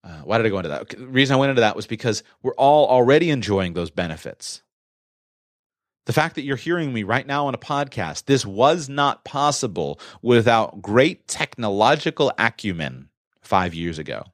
Uh, 0.04 0.20
why 0.24 0.36
did 0.36 0.44
I 0.44 0.50
go 0.50 0.58
into 0.58 0.68
that? 0.68 0.90
The 0.90 1.06
reason 1.06 1.34
I 1.34 1.38
went 1.38 1.50
into 1.50 1.60
that 1.60 1.74
was 1.74 1.86
because 1.86 2.22
we're 2.42 2.54
all 2.54 2.86
already 2.86 3.30
enjoying 3.30 3.72
those 3.72 3.90
benefits. 3.90 4.62
The 6.04 6.12
fact 6.12 6.34
that 6.34 6.42
you're 6.42 6.56
hearing 6.56 6.92
me 6.92 7.02
right 7.02 7.26
now 7.26 7.46
on 7.46 7.54
a 7.54 7.58
podcast, 7.58 8.26
this 8.26 8.44
was 8.44 8.90
not 8.90 9.24
possible 9.24 9.98
without 10.20 10.82
great 10.82 11.26
technological 11.26 12.30
acumen 12.38 13.08
five 13.40 13.72
years 13.72 13.98
ago. 13.98 14.24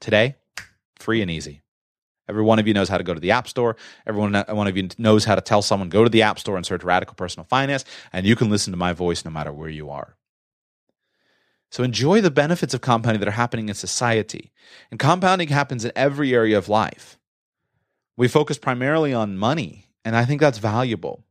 Today, 0.00 0.36
free 0.98 1.20
and 1.20 1.30
easy. 1.30 1.60
Every 2.30 2.42
one 2.42 2.58
of 2.58 2.66
you 2.66 2.72
knows 2.72 2.88
how 2.88 2.96
to 2.96 3.04
go 3.04 3.12
to 3.12 3.20
the 3.20 3.32
App 3.32 3.46
Store. 3.46 3.76
Every 4.06 4.22
one 4.22 4.34
of 4.66 4.76
you 4.76 4.88
knows 4.96 5.26
how 5.26 5.34
to 5.34 5.42
tell 5.42 5.60
someone, 5.60 5.90
go 5.90 6.04
to 6.04 6.08
the 6.08 6.22
App 6.22 6.38
Store 6.38 6.56
and 6.56 6.64
search 6.64 6.82
Radical 6.82 7.14
Personal 7.14 7.44
Finance, 7.44 7.84
and 8.10 8.24
you 8.24 8.36
can 8.36 8.48
listen 8.48 8.72
to 8.72 8.78
my 8.78 8.94
voice 8.94 9.22
no 9.22 9.30
matter 9.30 9.52
where 9.52 9.68
you 9.68 9.90
are. 9.90 10.16
So 11.74 11.82
enjoy 11.82 12.20
the 12.20 12.30
benefits 12.30 12.72
of 12.72 12.82
compounding 12.82 13.18
that 13.18 13.26
are 13.26 13.32
happening 13.32 13.68
in 13.68 13.74
society. 13.74 14.52
And 14.92 15.00
compounding 15.00 15.48
happens 15.48 15.84
in 15.84 15.90
every 15.96 16.32
area 16.32 16.56
of 16.56 16.68
life. 16.68 17.18
We 18.16 18.28
focus 18.28 18.58
primarily 18.58 19.12
on 19.12 19.36
money, 19.36 19.88
and 20.04 20.14
I 20.14 20.24
think 20.24 20.40
that's 20.40 20.58
valuable. 20.58 21.24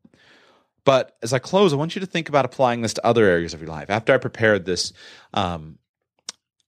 But 0.84 1.16
as 1.24 1.32
I 1.32 1.40
close, 1.40 1.72
I 1.72 1.78
want 1.78 1.96
you 1.96 2.02
to 2.02 2.06
think 2.06 2.28
about 2.28 2.44
applying 2.44 2.82
this 2.82 2.94
to 2.96 3.08
other 3.08 3.24
areas 3.24 3.54
of 3.54 3.62
your 3.62 3.70
life. 3.70 3.90
After 3.90 4.14
I 4.14 4.18
prepared 4.18 4.66
this 4.66 4.92
um, 5.34 5.80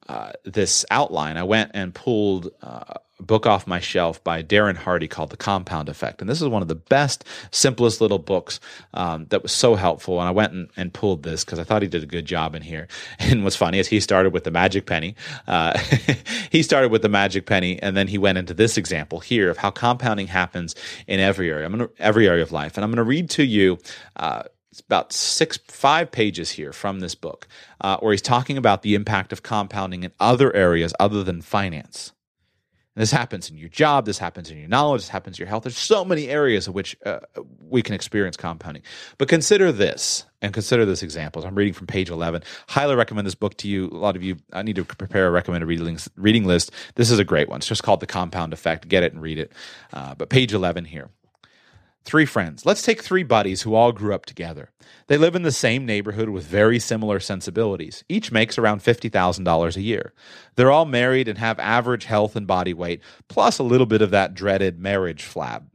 uh, 0.08 0.34
this 0.44 0.86
outline, 0.92 1.38
I 1.38 1.44
went 1.44 1.72
and 1.74 1.94
pulled 1.94 2.52
uh, 2.62 2.96
book 3.20 3.46
off 3.46 3.66
my 3.66 3.80
shelf 3.80 4.24
by 4.24 4.44
Darren 4.44 4.76
Hardy 4.76 5.08
called 5.08 5.30
The 5.30 5.38
Compound 5.38 5.90
Effect. 5.90 6.22
And 6.22 6.30
this 6.30 6.42
is 6.42 6.48
one 6.48 6.62
of 6.62 6.68
the 6.68 6.76
best, 6.76 7.24
simplest 7.52 8.02
little 8.02 8.20
books 8.20 8.60
um, 8.94 9.26
that 9.28 9.42
was 9.42 9.52
so 9.52 9.76
helpful. 9.76 10.20
And 10.20 10.28
I 10.28 10.32
went 10.32 10.54
and, 10.54 10.70
and 10.76 10.94
pulled 10.94 11.24
this 11.24 11.44
because 11.44 11.60
I 11.60 11.64
thought 11.64 11.82
he 11.82 11.88
did 11.88 12.04
a 12.04 12.08
good 12.08 12.26
job 12.26 12.56
in 12.56 12.62
here. 12.62 12.88
And 13.26 13.44
what's 13.44 13.56
funny 13.56 13.80
is 13.80 13.88
he 13.88 14.00
started 14.00 14.34
with 14.34 14.44
the 14.44 14.52
magic 14.52 14.86
penny. 14.86 15.16
Uh, 15.48 15.78
he 16.52 16.62
started 16.62 16.92
with 16.92 17.02
the 17.02 17.10
magic 17.10 17.48
penny, 17.48 17.82
and 17.82 17.98
then 17.98 18.08
he 18.08 18.18
went 18.18 18.38
into 18.38 18.54
this 18.54 18.78
example 18.78 19.20
here 19.20 19.50
of 19.50 19.58
how 19.58 19.72
compounding 19.72 20.28
happens 20.28 20.76
in 21.08 21.20
every 21.20 21.50
area. 21.50 21.66
I'm 21.66 21.72
gonna, 21.72 21.90
every 21.98 22.28
area 22.28 22.44
of 22.44 22.52
life. 22.52 22.78
And 22.78 22.84
I'm 22.84 22.92
going 22.92 22.98
to 22.98 23.04
read 23.04 23.30
to 23.32 23.44
you. 23.44 23.80
It's 24.76 24.82
about 24.82 25.14
six, 25.14 25.58
five 25.70 26.12
pages 26.12 26.52
here 26.52 26.74
from 26.74 27.00
this 27.00 27.16
book, 27.16 27.48
uh, 27.80 27.96
where 28.00 28.12
he's 28.12 28.22
talking 28.22 28.58
about 28.58 28.82
the 28.82 28.94
impact 28.94 29.32
of 29.32 29.42
compounding 29.42 30.04
in 30.04 30.12
other 30.20 30.54
areas 30.54 30.94
other 31.00 31.24
than 31.24 31.42
finance. 31.42 32.12
And 32.94 33.02
this 33.02 33.12
happens 33.12 33.50
in 33.50 33.58
your 33.58 33.70
job, 33.70 34.06
this 34.06 34.18
happens 34.18 34.52
in 34.52 34.58
your 34.58 34.68
knowledge, 34.68 35.04
this 35.04 35.08
happens 35.08 35.40
in 35.40 35.44
your 35.44 35.48
health. 35.48 35.64
There's 35.64 35.78
so 35.78 36.04
many 36.04 36.28
areas 36.28 36.68
in 36.68 36.74
which 36.74 36.98
uh, 37.06 37.20
we 37.58 37.82
can 37.82 37.96
experience 37.96 38.36
compounding. 38.36 38.84
But 39.18 39.30
consider 39.30 39.72
this 39.72 40.26
and 40.42 40.54
consider 40.54 40.86
this 40.86 41.04
example. 41.04 41.46
I'm 41.46 41.56
reading 41.56 41.74
from 41.74 41.88
page 41.88 42.10
11. 42.10 42.44
Highly 42.68 42.96
recommend 42.96 43.26
this 43.26 43.34
book 43.34 43.56
to 43.60 43.70
you. 43.70 43.88
A 43.88 43.96
lot 43.96 44.18
of 44.18 44.24
you, 44.24 44.36
I 44.52 44.62
need 44.62 44.76
to 44.76 44.84
prepare 44.84 45.28
a 45.28 45.32
recommended 45.32 45.68
reading, 45.68 45.98
reading 46.18 46.44
list. 46.44 46.72
This 46.96 47.12
is 47.12 47.20
a 47.20 47.24
great 47.24 47.48
one. 47.48 47.60
It's 47.60 47.68
just 47.68 47.84
called 47.84 48.02
The 48.02 48.08
Compound 48.08 48.52
Effect. 48.52 48.90
Get 48.90 49.04
it 49.04 49.14
and 49.14 49.22
read 49.22 49.40
it. 49.40 49.54
Uh, 49.94 50.16
but 50.16 50.28
page 50.28 50.52
11 50.52 50.84
here. 50.84 51.12
Three 52.06 52.28
friends. 52.28 52.68
Let's 52.68 52.84
take 52.84 53.02
three 53.02 53.24
buddies 53.24 53.64
who 53.64 53.74
all 53.74 53.92
grew 53.92 54.14
up 54.14 54.28
together. 54.28 54.70
They 55.08 55.18
live 55.18 55.36
in 55.36 55.42
the 55.42 55.52
same 55.52 55.88
neighborhood 55.88 56.30
with 56.30 56.46
very 56.46 56.78
similar 56.78 57.20
sensibilities. 57.20 58.04
Each 58.08 58.32
makes 58.32 58.60
around 58.60 58.82
$50,000 58.82 59.76
a 59.76 59.82
year. 59.82 60.14
They're 60.56 60.72
all 60.72 60.86
married 60.86 61.28
and 61.28 61.40
have 61.40 61.58
average 61.58 62.06
health 62.06 62.36
and 62.36 62.46
body 62.46 62.76
weight, 62.76 63.02
plus 63.28 63.58
a 63.58 63.64
little 63.64 63.88
bit 63.88 64.04
of 64.04 64.12
that 64.12 64.36
dreaded 64.36 64.80
marriage 64.80 65.24
flab. 65.24 65.66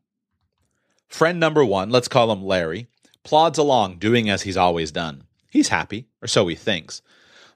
Friend 1.08 1.40
number 1.40 1.64
one, 1.64 1.90
let's 1.90 2.06
call 2.06 2.30
him 2.30 2.44
Larry, 2.44 2.86
plods 3.24 3.58
along 3.58 3.98
doing 3.98 4.30
as 4.30 4.42
he's 4.42 4.56
always 4.56 4.92
done. 4.92 5.24
He's 5.50 5.68
happy, 5.68 6.06
or 6.22 6.28
so 6.28 6.46
he 6.46 6.54
thinks, 6.54 7.02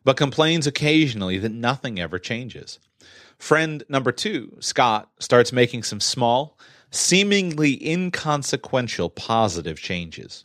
but 0.03 0.17
complains 0.17 0.67
occasionally 0.67 1.39
that 1.39 1.53
nothing 1.53 2.01
ever 2.01 2.19
changes. 2.19 2.81
Friend 3.39 3.85
number 3.89 4.11
two, 4.11 4.57
Scott, 4.59 5.11
starts 5.21 5.53
making 5.53 5.85
some 5.85 6.01
small, 6.01 6.59
seemingly 6.95 7.87
inconsequential 7.87 9.11
positive 9.11 9.79
changes. 9.79 10.45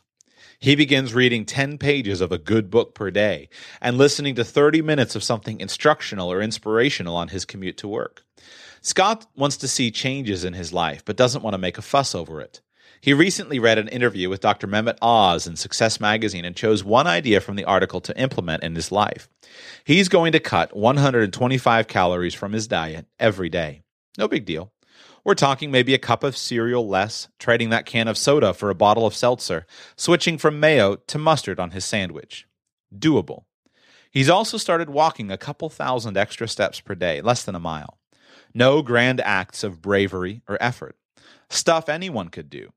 He 0.58 0.76
begins 0.76 1.14
reading 1.14 1.46
10 1.46 1.78
pages 1.78 2.20
of 2.20 2.32
a 2.32 2.38
good 2.38 2.70
book 2.70 2.94
per 2.94 3.10
day 3.10 3.48
and 3.80 3.96
listening 3.96 4.34
to 4.34 4.44
30 4.44 4.82
minutes 4.82 5.14
of 5.14 5.22
something 5.22 5.58
instructional 5.58 6.30
or 6.30 6.42
inspirational 6.42 7.16
on 7.16 7.28
his 7.28 7.46
commute 7.46 7.78
to 7.78 7.88
work. 7.88 8.24
Scott 8.82 9.26
wants 9.34 9.56
to 9.58 9.68
see 9.68 9.90
changes 9.90 10.44
in 10.44 10.52
his 10.52 10.72
life, 10.72 11.02
but 11.04 11.16
doesn't 11.16 11.42
want 11.42 11.54
to 11.54 11.58
make 11.58 11.78
a 11.78 11.82
fuss 11.82 12.14
over 12.14 12.40
it. 12.40 12.60
He 13.00 13.14
recently 13.14 13.58
read 13.58 13.78
an 13.78 13.88
interview 13.88 14.28
with 14.28 14.42
Dr. 14.42 14.66
Mehmet 14.66 14.98
Oz 15.00 15.46
in 15.46 15.56
Success 15.56 16.00
Magazine 16.00 16.44
and 16.44 16.54
chose 16.54 16.84
one 16.84 17.06
idea 17.06 17.40
from 17.40 17.56
the 17.56 17.64
article 17.64 18.02
to 18.02 18.20
implement 18.20 18.62
in 18.62 18.74
his 18.74 18.92
life. 18.92 19.30
He's 19.84 20.10
going 20.10 20.32
to 20.32 20.40
cut 20.40 20.76
125 20.76 21.86
calories 21.88 22.34
from 22.34 22.52
his 22.52 22.68
diet 22.68 23.06
every 23.18 23.48
day. 23.48 23.82
No 24.18 24.28
big 24.28 24.44
deal. 24.44 24.72
We're 25.24 25.34
talking 25.34 25.70
maybe 25.70 25.94
a 25.94 25.98
cup 25.98 26.24
of 26.24 26.36
cereal 26.36 26.88
less, 26.88 27.28
trading 27.38 27.70
that 27.70 27.86
can 27.86 28.08
of 28.08 28.16
soda 28.16 28.54
for 28.54 28.70
a 28.70 28.74
bottle 28.74 29.06
of 29.06 29.14
seltzer, 29.14 29.66
switching 29.96 30.38
from 30.38 30.60
mayo 30.60 30.96
to 30.96 31.18
mustard 31.18 31.60
on 31.60 31.72
his 31.72 31.84
sandwich. 31.84 32.46
Doable. 32.94 33.44
He's 34.10 34.30
also 34.30 34.56
started 34.56 34.90
walking 34.90 35.30
a 35.30 35.38
couple 35.38 35.68
thousand 35.68 36.16
extra 36.16 36.48
steps 36.48 36.80
per 36.80 36.94
day, 36.94 37.20
less 37.20 37.44
than 37.44 37.54
a 37.54 37.60
mile. 37.60 37.98
No 38.54 38.82
grand 38.82 39.20
acts 39.20 39.62
of 39.62 39.82
bravery 39.82 40.42
or 40.48 40.58
effort. 40.60 40.96
Stuff 41.48 41.88
anyone 41.88 42.28
could 42.28 42.50
do. 42.50 42.70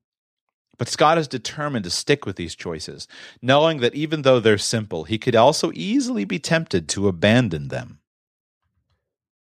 But 0.76 0.88
Scott 0.88 1.18
is 1.18 1.28
determined 1.28 1.84
to 1.84 1.90
stick 1.90 2.26
with 2.26 2.36
these 2.36 2.54
choices, 2.54 3.06
knowing 3.40 3.80
that 3.80 3.94
even 3.94 4.22
though 4.22 4.40
they're 4.40 4.58
simple, 4.58 5.04
he 5.04 5.18
could 5.18 5.36
also 5.36 5.70
easily 5.74 6.24
be 6.24 6.38
tempted 6.38 6.88
to 6.90 7.08
abandon 7.08 7.68
them. 7.68 8.00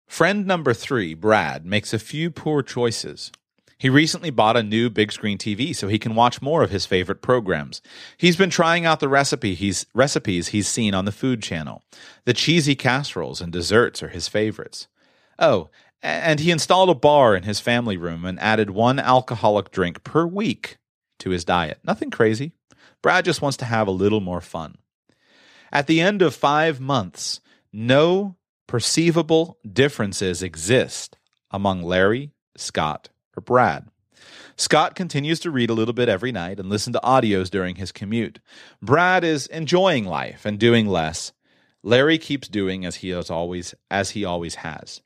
Friend 0.09 0.45
number 0.45 0.73
three, 0.73 1.13
Brad, 1.13 1.67
makes 1.67 1.93
a 1.93 1.99
few 1.99 2.31
poor 2.31 2.63
choices. 2.63 3.31
He 3.77 3.89
recently 3.89 4.31
bought 4.31 4.57
a 4.57 4.63
new 4.63 4.89
big 4.89 5.11
screen 5.11 5.37
TV 5.37 5.73
so 5.73 5.87
he 5.87 5.99
can 5.99 6.15
watch 6.15 6.41
more 6.41 6.63
of 6.63 6.71
his 6.71 6.87
favorite 6.87 7.21
programs. 7.21 7.79
He's 8.17 8.35
been 8.35 8.49
trying 8.49 8.87
out 8.87 8.99
the 8.99 9.07
recipe 9.07 9.53
he's, 9.53 9.85
recipes 9.93 10.47
he's 10.47 10.67
seen 10.67 10.95
on 10.95 11.05
the 11.05 11.11
Food 11.11 11.43
Channel. 11.43 11.83
The 12.25 12.33
cheesy 12.33 12.75
casseroles 12.75 13.39
and 13.39 13.53
desserts 13.53 14.01
are 14.01 14.09
his 14.09 14.27
favorites. 14.27 14.87
Oh, 15.37 15.69
and 16.01 16.39
he 16.39 16.49
installed 16.49 16.89
a 16.89 16.95
bar 16.95 17.35
in 17.35 17.43
his 17.43 17.59
family 17.59 17.95
room 17.95 18.25
and 18.25 18.39
added 18.39 18.71
one 18.71 18.97
alcoholic 18.97 19.69
drink 19.69 20.03
per 20.03 20.25
week 20.25 20.79
to 21.19 21.29
his 21.29 21.45
diet. 21.45 21.79
Nothing 21.83 22.09
crazy. 22.09 22.53
Brad 23.03 23.25
just 23.25 23.43
wants 23.43 23.57
to 23.57 23.65
have 23.65 23.87
a 23.87 23.91
little 23.91 24.21
more 24.21 24.41
fun. 24.41 24.79
At 25.71 25.85
the 25.85 26.01
end 26.01 26.23
of 26.23 26.33
five 26.33 26.79
months, 26.79 27.41
no 27.71 28.37
perceivable 28.69 29.57
differences 29.73 30.43
exist 30.43 31.17
among 31.49 31.81
Larry, 31.81 32.29
Scott, 32.55 33.09
or 33.35 33.41
Brad. 33.41 33.89
Scott 34.57 34.93
continues 34.93 35.39
to 35.39 35.49
read 35.49 35.71
a 35.71 35.73
little 35.73 35.95
bit 35.95 36.07
every 36.07 36.31
night 36.31 36.59
and 36.59 36.69
listen 36.69 36.93
to 36.93 36.99
audios 37.03 37.49
during 37.49 37.77
his 37.77 37.91
commute. 37.91 38.39
Brad 38.79 39.23
is 39.23 39.47
enjoying 39.47 40.05
life 40.05 40.45
and 40.45 40.59
doing 40.59 40.85
less. 40.85 41.33
Larry 41.81 42.19
keeps 42.19 42.47
doing 42.47 42.85
as 42.85 42.97
he 42.97 43.09
has 43.09 43.31
always 43.31 43.73
as 43.89 44.11
he 44.11 44.23
always 44.23 44.53
has. 44.55 45.01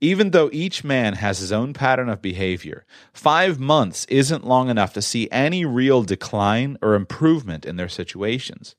Even 0.00 0.32
though 0.32 0.50
each 0.52 0.82
man 0.82 1.14
has 1.14 1.38
his 1.38 1.52
own 1.52 1.74
pattern 1.74 2.08
of 2.08 2.20
behavior, 2.20 2.84
five 3.12 3.60
months 3.60 4.06
isn't 4.06 4.44
long 4.44 4.70
enough 4.70 4.92
to 4.94 5.02
see 5.02 5.28
any 5.30 5.64
real 5.64 6.02
decline 6.02 6.76
or 6.82 6.94
improvement 6.94 7.64
in 7.64 7.76
their 7.76 7.88
situations. 7.88 8.74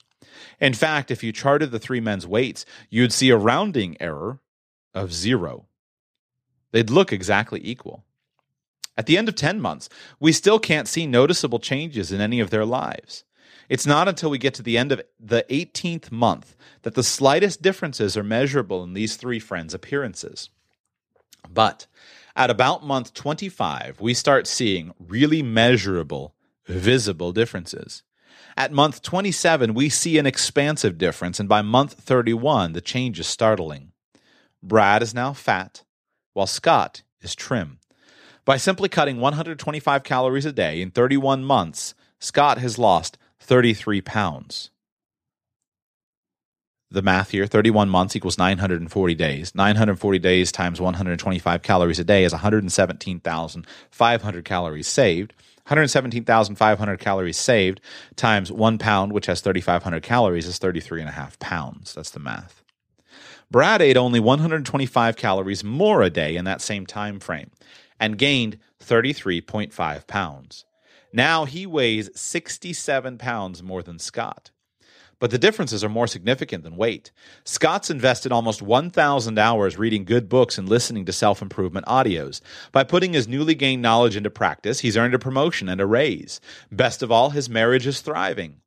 In 0.60 0.74
fact, 0.74 1.12
if 1.12 1.24
you 1.24 1.32
charted 1.32 1.72
the 1.72 1.80
three 1.80 2.00
men's 2.00 2.28
weights, 2.28 2.66
you'd 2.90 3.14
see 3.14 3.30
a 3.30 3.38
rounding 3.38 3.96
error 4.00 4.40
of 4.94 5.14
zero. 5.14 5.68
They'd 6.72 6.90
look 6.90 7.14
exactly 7.14 7.62
equal. 7.64 8.04
At 8.98 9.06
the 9.06 9.18
end 9.18 9.30
of 9.30 9.36
10 9.36 9.62
months, 9.62 9.88
we 10.20 10.34
still 10.34 10.60
can't 10.60 10.88
see 10.88 11.08
noticeable 11.08 11.60
changes 11.60 12.12
in 12.12 12.20
any 12.20 12.42
of 12.42 12.50
their 12.50 12.66
lives. 12.66 13.24
It's 13.70 13.86
not 13.86 14.08
until 14.08 14.30
we 14.30 14.38
get 14.38 14.56
to 14.56 14.64
the 14.64 14.78
end 14.78 14.92
of 14.92 15.02
the 15.20 15.46
18th 15.50 16.12
month 16.12 16.56
that 16.82 16.96
the 16.96 17.04
slightest 17.04 17.62
differences 17.62 18.18
are 18.18 18.24
measurable 18.24 18.84
in 18.84 18.94
these 18.94 19.16
three 19.16 19.40
friends' 19.40 19.74
appearances. 19.74 20.50
But 21.50 21.88
at 22.36 22.50
about 22.50 22.84
month 22.84 23.14
25, 23.14 24.02
we 24.02 24.14
start 24.14 24.48
seeing 24.48 24.94
really 25.00 25.44
measurable, 25.44 26.36
visible 26.66 27.32
differences. 27.32 28.04
At 28.60 28.74
month 28.74 29.02
27, 29.04 29.74
we 29.74 29.88
see 29.88 30.18
an 30.18 30.26
expansive 30.26 30.98
difference, 30.98 31.40
and 31.40 31.48
by 31.48 31.62
month 31.62 31.94
31, 31.94 32.74
the 32.74 32.82
change 32.82 33.18
is 33.18 33.26
startling. 33.26 33.94
Brad 34.62 35.02
is 35.02 35.14
now 35.14 35.32
fat, 35.32 35.86
while 36.34 36.46
Scott 36.46 37.04
is 37.22 37.36
trim. 37.36 37.80
By 38.44 38.58
simply 38.58 38.90
cutting 38.90 39.22
125 39.22 40.04
calories 40.04 40.46
a 40.46 40.52
day 40.52 40.82
in 40.82 40.92
31 40.92 41.46
months, 41.46 41.96
Scott 42.20 42.58
has 42.58 42.78
lost 42.78 43.18
33 43.40 44.02
pounds 44.02 44.72
the 46.92 47.02
math 47.02 47.32
here 47.32 47.46
31 47.46 47.90
months 47.90 48.16
equals 48.16 48.38
940 48.38 49.16
days 49.16 49.54
940 49.54 50.20
days 50.20 50.50
times 50.52 50.82
125 50.82 51.62
calories 51.62 52.00
a 52.00 52.04
day 52.04 52.24
is 52.24 52.32
117500 52.32 54.46
calories 54.46 54.88
saved 54.88 55.34
117,500 55.70 57.00
calories 57.00 57.38
saved 57.38 57.80
times 58.16 58.52
one 58.52 58.80
pound, 58.80 59.14
which 59.14 59.28
has 59.28 59.40
3,500 59.42 60.02
calories, 60.02 60.48
is 60.48 60.58
33 60.58 61.02
and 61.02 61.10
a 61.10 61.14
half 61.14 61.38
pounds. 61.38 61.94
That's 61.94 62.10
the 62.10 62.20
math. 62.20 62.64
Brad 63.52 63.82
ate 63.82 63.96
only 63.96 64.20
125 64.20 65.16
calories 65.16 65.64
more 65.64 66.02
a 66.02 66.10
day 66.10 66.36
in 66.36 66.46
that 66.46 66.62
same 66.62 66.88
time 66.88 67.20
frame 67.20 67.52
and 68.00 68.18
gained 68.18 68.58
33.5 68.84 70.08
pounds. 70.08 70.66
Now 71.14 71.46
he 71.46 71.68
weighs 71.68 72.10
67 72.20 73.18
pounds 73.20 73.62
more 73.62 73.84
than 73.84 74.00
Scott 74.00 74.50
but 75.20 75.32
the 75.32 75.38
differences 75.38 75.84
are 75.84 75.90
more 75.90 76.08
significant 76.08 76.64
than 76.64 76.78
weight. 76.78 77.12
Scott's 77.44 77.90
invested 77.90 78.32
almost 78.32 78.62
1,000 78.62 79.38
hours 79.38 79.78
reading 79.78 80.06
good 80.06 80.30
books 80.30 80.58
and 80.58 80.68
listening 80.68 81.06
to 81.06 81.14
self 81.14 81.42
improvement 81.42 81.86
audios. 81.86 82.42
By 82.72 82.84
putting 82.84 83.14
his 83.14 83.28
newly 83.28 83.56
gained 83.56 83.82
knowledge 83.82 84.16
into 84.16 84.30
practice, 84.30 84.80
he's 84.80 84.98
earned 84.98 85.14
a 85.14 85.20
promotion 85.20 85.70
and 85.70 85.82
a 85.82 85.86
raise. 85.86 86.40
Best 86.72 87.04
of 87.04 87.12
all, 87.12 87.32
his 87.32 87.50
marriage 87.50 87.86
is 87.86 88.02
thriving. 88.02 88.62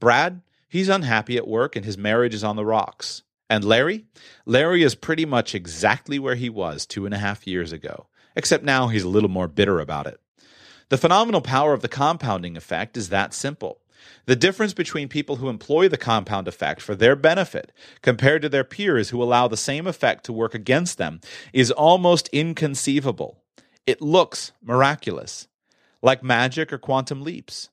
Brad, 0.00 0.40
he's 0.68 0.88
unhappy 0.88 1.36
at 1.36 1.46
work 1.46 1.76
and 1.76 1.84
his 1.84 1.98
marriage 1.98 2.34
is 2.34 2.44
on 2.44 2.56
the 2.56 2.64
rocks. 2.64 3.22
And 3.50 3.64
Larry? 3.64 4.04
Larry 4.44 4.82
is 4.82 4.94
pretty 4.94 5.24
much 5.24 5.54
exactly 5.54 6.18
where 6.18 6.34
he 6.34 6.50
was 6.50 6.84
two 6.84 7.06
and 7.06 7.14
a 7.14 7.18
half 7.18 7.46
years 7.46 7.72
ago, 7.72 8.06
except 8.36 8.64
now 8.64 8.88
he's 8.88 9.04
a 9.04 9.08
little 9.08 9.30
more 9.30 9.48
bitter 9.48 9.80
about 9.80 10.06
it. 10.06 10.20
The 10.90 10.98
phenomenal 10.98 11.40
power 11.40 11.72
of 11.72 11.82
the 11.82 11.88
compounding 11.88 12.56
effect 12.56 12.96
is 12.96 13.08
that 13.08 13.34
simple. 13.34 13.80
The 14.26 14.36
difference 14.36 14.74
between 14.74 15.08
people 15.08 15.36
who 15.36 15.48
employ 15.48 15.88
the 15.88 15.96
compound 15.96 16.48
effect 16.48 16.80
for 16.80 16.94
their 16.94 17.16
benefit 17.16 17.72
compared 18.02 18.42
to 18.42 18.48
their 18.48 18.64
peers 18.64 19.10
who 19.10 19.22
allow 19.22 19.48
the 19.48 19.56
same 19.56 19.86
effect 19.86 20.24
to 20.24 20.32
work 20.32 20.54
against 20.54 20.98
them 20.98 21.20
is 21.52 21.70
almost 21.70 22.28
inconceivable. 22.28 23.42
It 23.86 24.02
looks 24.02 24.52
miraculous, 24.62 25.48
like 26.02 26.22
magic 26.22 26.72
or 26.72 26.78
quantum 26.78 27.22
leaps. 27.22 27.70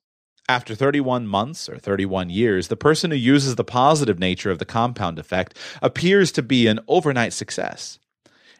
After 0.48 0.76
31 0.76 1.28
months 1.28 1.68
or 1.68 1.78
31 1.78 2.30
years, 2.30 2.68
the 2.68 2.78
person 2.78 3.12
who 3.12 3.18
uses 3.18 3.56
the 3.56 3.64
positive 3.64 4.20
nature 4.20 4.52
of 4.52 4.60
the 4.60 4.66
compound 4.66 5.18
effect 5.18 5.58
appears 5.82 6.32
to 6.34 6.44
be 6.44 6.68
an 6.68 6.80
overnight 6.88 7.34
success. 7.34 8.00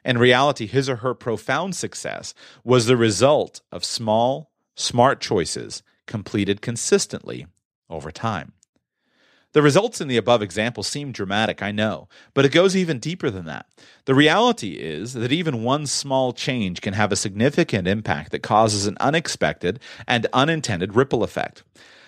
In 0.04 0.18
reality, 0.18 0.68
his 0.68 0.90
or 0.90 0.98
her 0.98 1.14
profound 1.14 1.76
success 1.76 2.34
was 2.64 2.86
the 2.88 2.98
result 2.98 3.62
of 3.72 3.86
small, 3.86 4.52
smart 4.76 5.22
choices 5.22 5.84
completed 6.08 6.62
consistently 6.62 7.48
over 7.90 8.12
time. 8.12 8.54
The 9.56 9.62
results 9.62 10.02
in 10.02 10.10
the 10.10 10.18
above 10.18 10.42
example 10.42 10.84
seem 10.84 11.14
dramatic, 11.14 11.64
I 11.64 11.72
know, 11.72 12.10
but 12.34 12.44
it 12.44 12.52
goes 12.52 12.76
even 12.76 13.00
deeper 13.00 13.30
than 13.30 13.46
that. 13.46 13.68
The 14.04 14.14
reality 14.14 14.74
is 14.74 15.14
that 15.14 15.32
even 15.32 15.64
one 15.64 15.88
small 15.88 16.34
change 16.34 16.82
can 16.82 16.94
have 16.94 17.14
a 17.14 17.16
significant 17.16 17.88
impact 17.88 18.32
that 18.32 18.44
causes 18.44 18.86
an 18.86 18.98
unexpected 19.00 19.80
and 20.10 20.28
unintended 20.34 20.94
ripple 20.94 21.24
effect. 21.24 21.64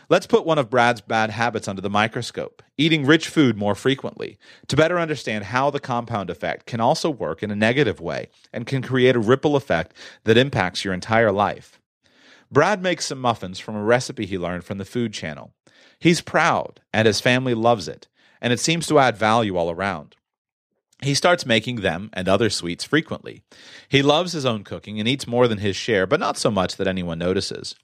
Let's 0.10 0.28
put 0.28 0.46
one 0.46 0.58
of 0.58 0.70
Brad's 0.70 1.00
bad 1.00 1.30
habits 1.30 1.70
under 1.70 1.82
the 1.82 1.90
microscope 1.90 2.62
eating 2.78 3.06
rich 3.06 3.28
food 3.28 3.58
more 3.58 3.76
frequently 3.76 4.38
to 4.68 4.76
better 4.76 5.00
understand 5.00 5.46
how 5.46 5.70
the 5.70 5.80
compound 5.80 6.30
effect 6.30 6.66
can 6.66 6.80
also 6.80 7.10
work 7.10 7.42
in 7.42 7.50
a 7.50 7.56
negative 7.56 8.00
way 8.00 8.28
and 8.54 8.68
can 8.68 8.82
create 8.82 9.16
a 9.16 9.20
ripple 9.20 9.56
effect 9.56 9.94
that 10.26 10.38
impacts 10.38 10.86
your 10.86 10.94
entire 10.94 11.32
life. 11.32 11.80
Brad 12.52 12.82
makes 12.82 13.06
some 13.06 13.20
muffins 13.20 13.58
from 13.58 13.76
a 13.76 13.84
recipe 13.84 14.26
he 14.26 14.38
learned 14.38 14.64
from 14.64 14.78
the 14.78 14.86
Food 14.86 15.14
Channel. 15.14 15.54
He's 16.00 16.22
proud, 16.22 16.82
and 16.94 17.06
his 17.08 17.22
family 17.22 17.54
loves 17.54 17.88
it, 17.88 18.08
and 18.42 18.54
it 18.54 18.60
seems 18.60 18.88
to 18.88 19.00
add 19.00 19.18
value 19.18 19.58
all 19.58 19.72
around. 19.72 20.16
He 21.02 21.14
starts 21.14 21.46
making 21.46 21.82
them 21.82 22.10
and 22.14 22.28
other 22.28 22.50
sweets 22.50 22.84
frequently. 22.84 23.44
He 23.88 24.02
loves 24.02 24.34
his 24.34 24.46
own 24.46 24.64
cooking 24.64 25.00
and 25.00 25.08
eats 25.08 25.28
more 25.28 25.48
than 25.48 25.60
his 25.60 25.76
share, 25.76 26.08
but 26.08 26.20
not 26.20 26.38
so 26.38 26.50
much 26.50 26.78
that 26.78 26.88
anyone 26.88 27.20
notices. 27.20 27.76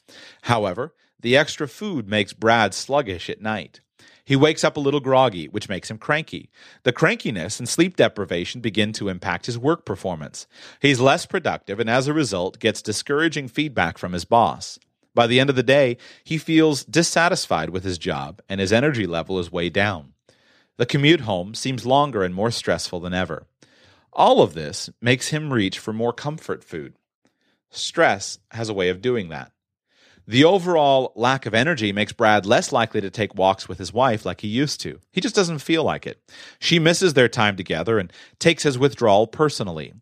However, 0.44 0.96
the 1.20 1.38
extra 1.38 1.68
food 1.68 2.08
makes 2.08 2.34
Brad 2.34 2.74
sluggish 2.74 3.30
at 3.30 3.42
night. 3.42 3.82
He 4.26 4.36
wakes 4.36 4.64
up 4.64 4.78
a 4.78 4.80
little 4.80 5.00
groggy, 5.00 5.48
which 5.48 5.70
makes 5.70 5.92
him 5.92 5.98
cranky. 5.98 6.50
The 6.84 6.94
crankiness 6.94 7.60
and 7.60 7.68
sleep 7.68 7.98
deprivation 7.98 8.62
begin 8.62 8.94
to 8.94 9.10
impact 9.10 9.46
his 9.46 9.60
work 9.60 9.86
performance. 9.86 10.48
He's 10.82 11.00
less 11.00 11.26
productive 11.26 11.80
and 11.80 11.90
as 11.90 12.08
a 12.08 12.14
result 12.14 12.60
gets 12.60 12.82
discouraging 12.82 13.50
feedback 13.50 13.98
from 13.98 14.14
his 14.14 14.26
boss. 14.26 14.80
By 15.16 15.28
the 15.28 15.40
end 15.40 15.50
of 15.50 15.56
the 15.56 15.64
day, 15.64 15.98
he 16.24 16.38
feels 16.38 16.84
dissatisfied 16.84 17.70
with 17.70 17.84
his 17.84 17.98
job 17.98 18.42
and 18.50 18.60
his 18.60 18.74
energy 18.74 19.06
level 19.06 19.40
is 19.40 19.52
way 19.52 19.70
down. 19.70 20.14
The 20.78 20.86
commute 20.86 21.22
home 21.22 21.54
seems 21.54 21.86
longer 21.86 22.24
and 22.24 22.34
more 22.34 22.52
stressful 22.52 23.00
than 23.00 23.14
ever. 23.14 23.46
All 24.12 24.42
of 24.42 24.54
this 24.54 24.90
makes 25.02 25.30
him 25.30 25.54
reach 25.54 25.80
for 25.80 25.94
more 25.94 26.14
comfort 26.14 26.64
food. 26.64 26.96
Stress 27.70 28.40
has 28.52 28.70
a 28.70 28.74
way 28.74 28.90
of 28.90 29.02
doing 29.02 29.30
that. 29.30 29.52
The 30.26 30.46
overall 30.46 31.12
lack 31.16 31.46
of 31.46 31.54
energy 31.54 31.92
makes 31.92 32.14
Brad 32.14 32.46
less 32.46 32.72
likely 32.72 33.02
to 33.02 33.10
take 33.10 33.36
walks 33.36 33.68
with 33.68 33.78
his 33.78 33.92
wife 33.92 34.26
like 34.26 34.40
he 34.40 34.48
used 34.48 34.80
to. 34.82 35.00
He 35.12 35.20
just 35.20 35.36
doesn't 35.36 35.60
feel 35.60 35.84
like 35.84 36.08
it. 36.08 36.22
She 36.60 36.80
misses 36.80 37.14
their 37.14 37.28
time 37.28 37.58
together 37.58 38.00
and 38.00 38.12
takes 38.40 38.64
his 38.64 38.80
withdrawal 38.80 39.28
personally. 39.28 39.94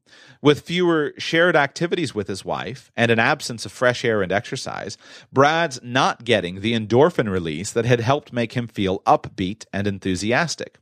With 0.41 0.62
fewer 0.62 1.14
shared 1.18 1.55
activities 1.55 2.16
with 2.16 2.28
his 2.28 2.43
wife 2.43 2.91
and 2.95 3.12
an 3.12 3.20
absence 3.20 3.66
of 3.66 3.72
fresh 3.72 4.03
air 4.03 4.22
and 4.22 4.32
exercise, 4.32 4.97
Brad's 5.32 5.80
not 5.84 6.24
getting 6.24 6.62
the 6.62 6.74
endorphin 6.74 7.30
release 7.30 7.72
that 7.72 7.86
had 7.86 7.99
helped 7.99 8.34
make 8.34 8.53
him 8.53 8.68
feel 8.68 8.99
upbeat 8.99 9.66
and 9.72 9.88
enthusiastic. 9.88 10.80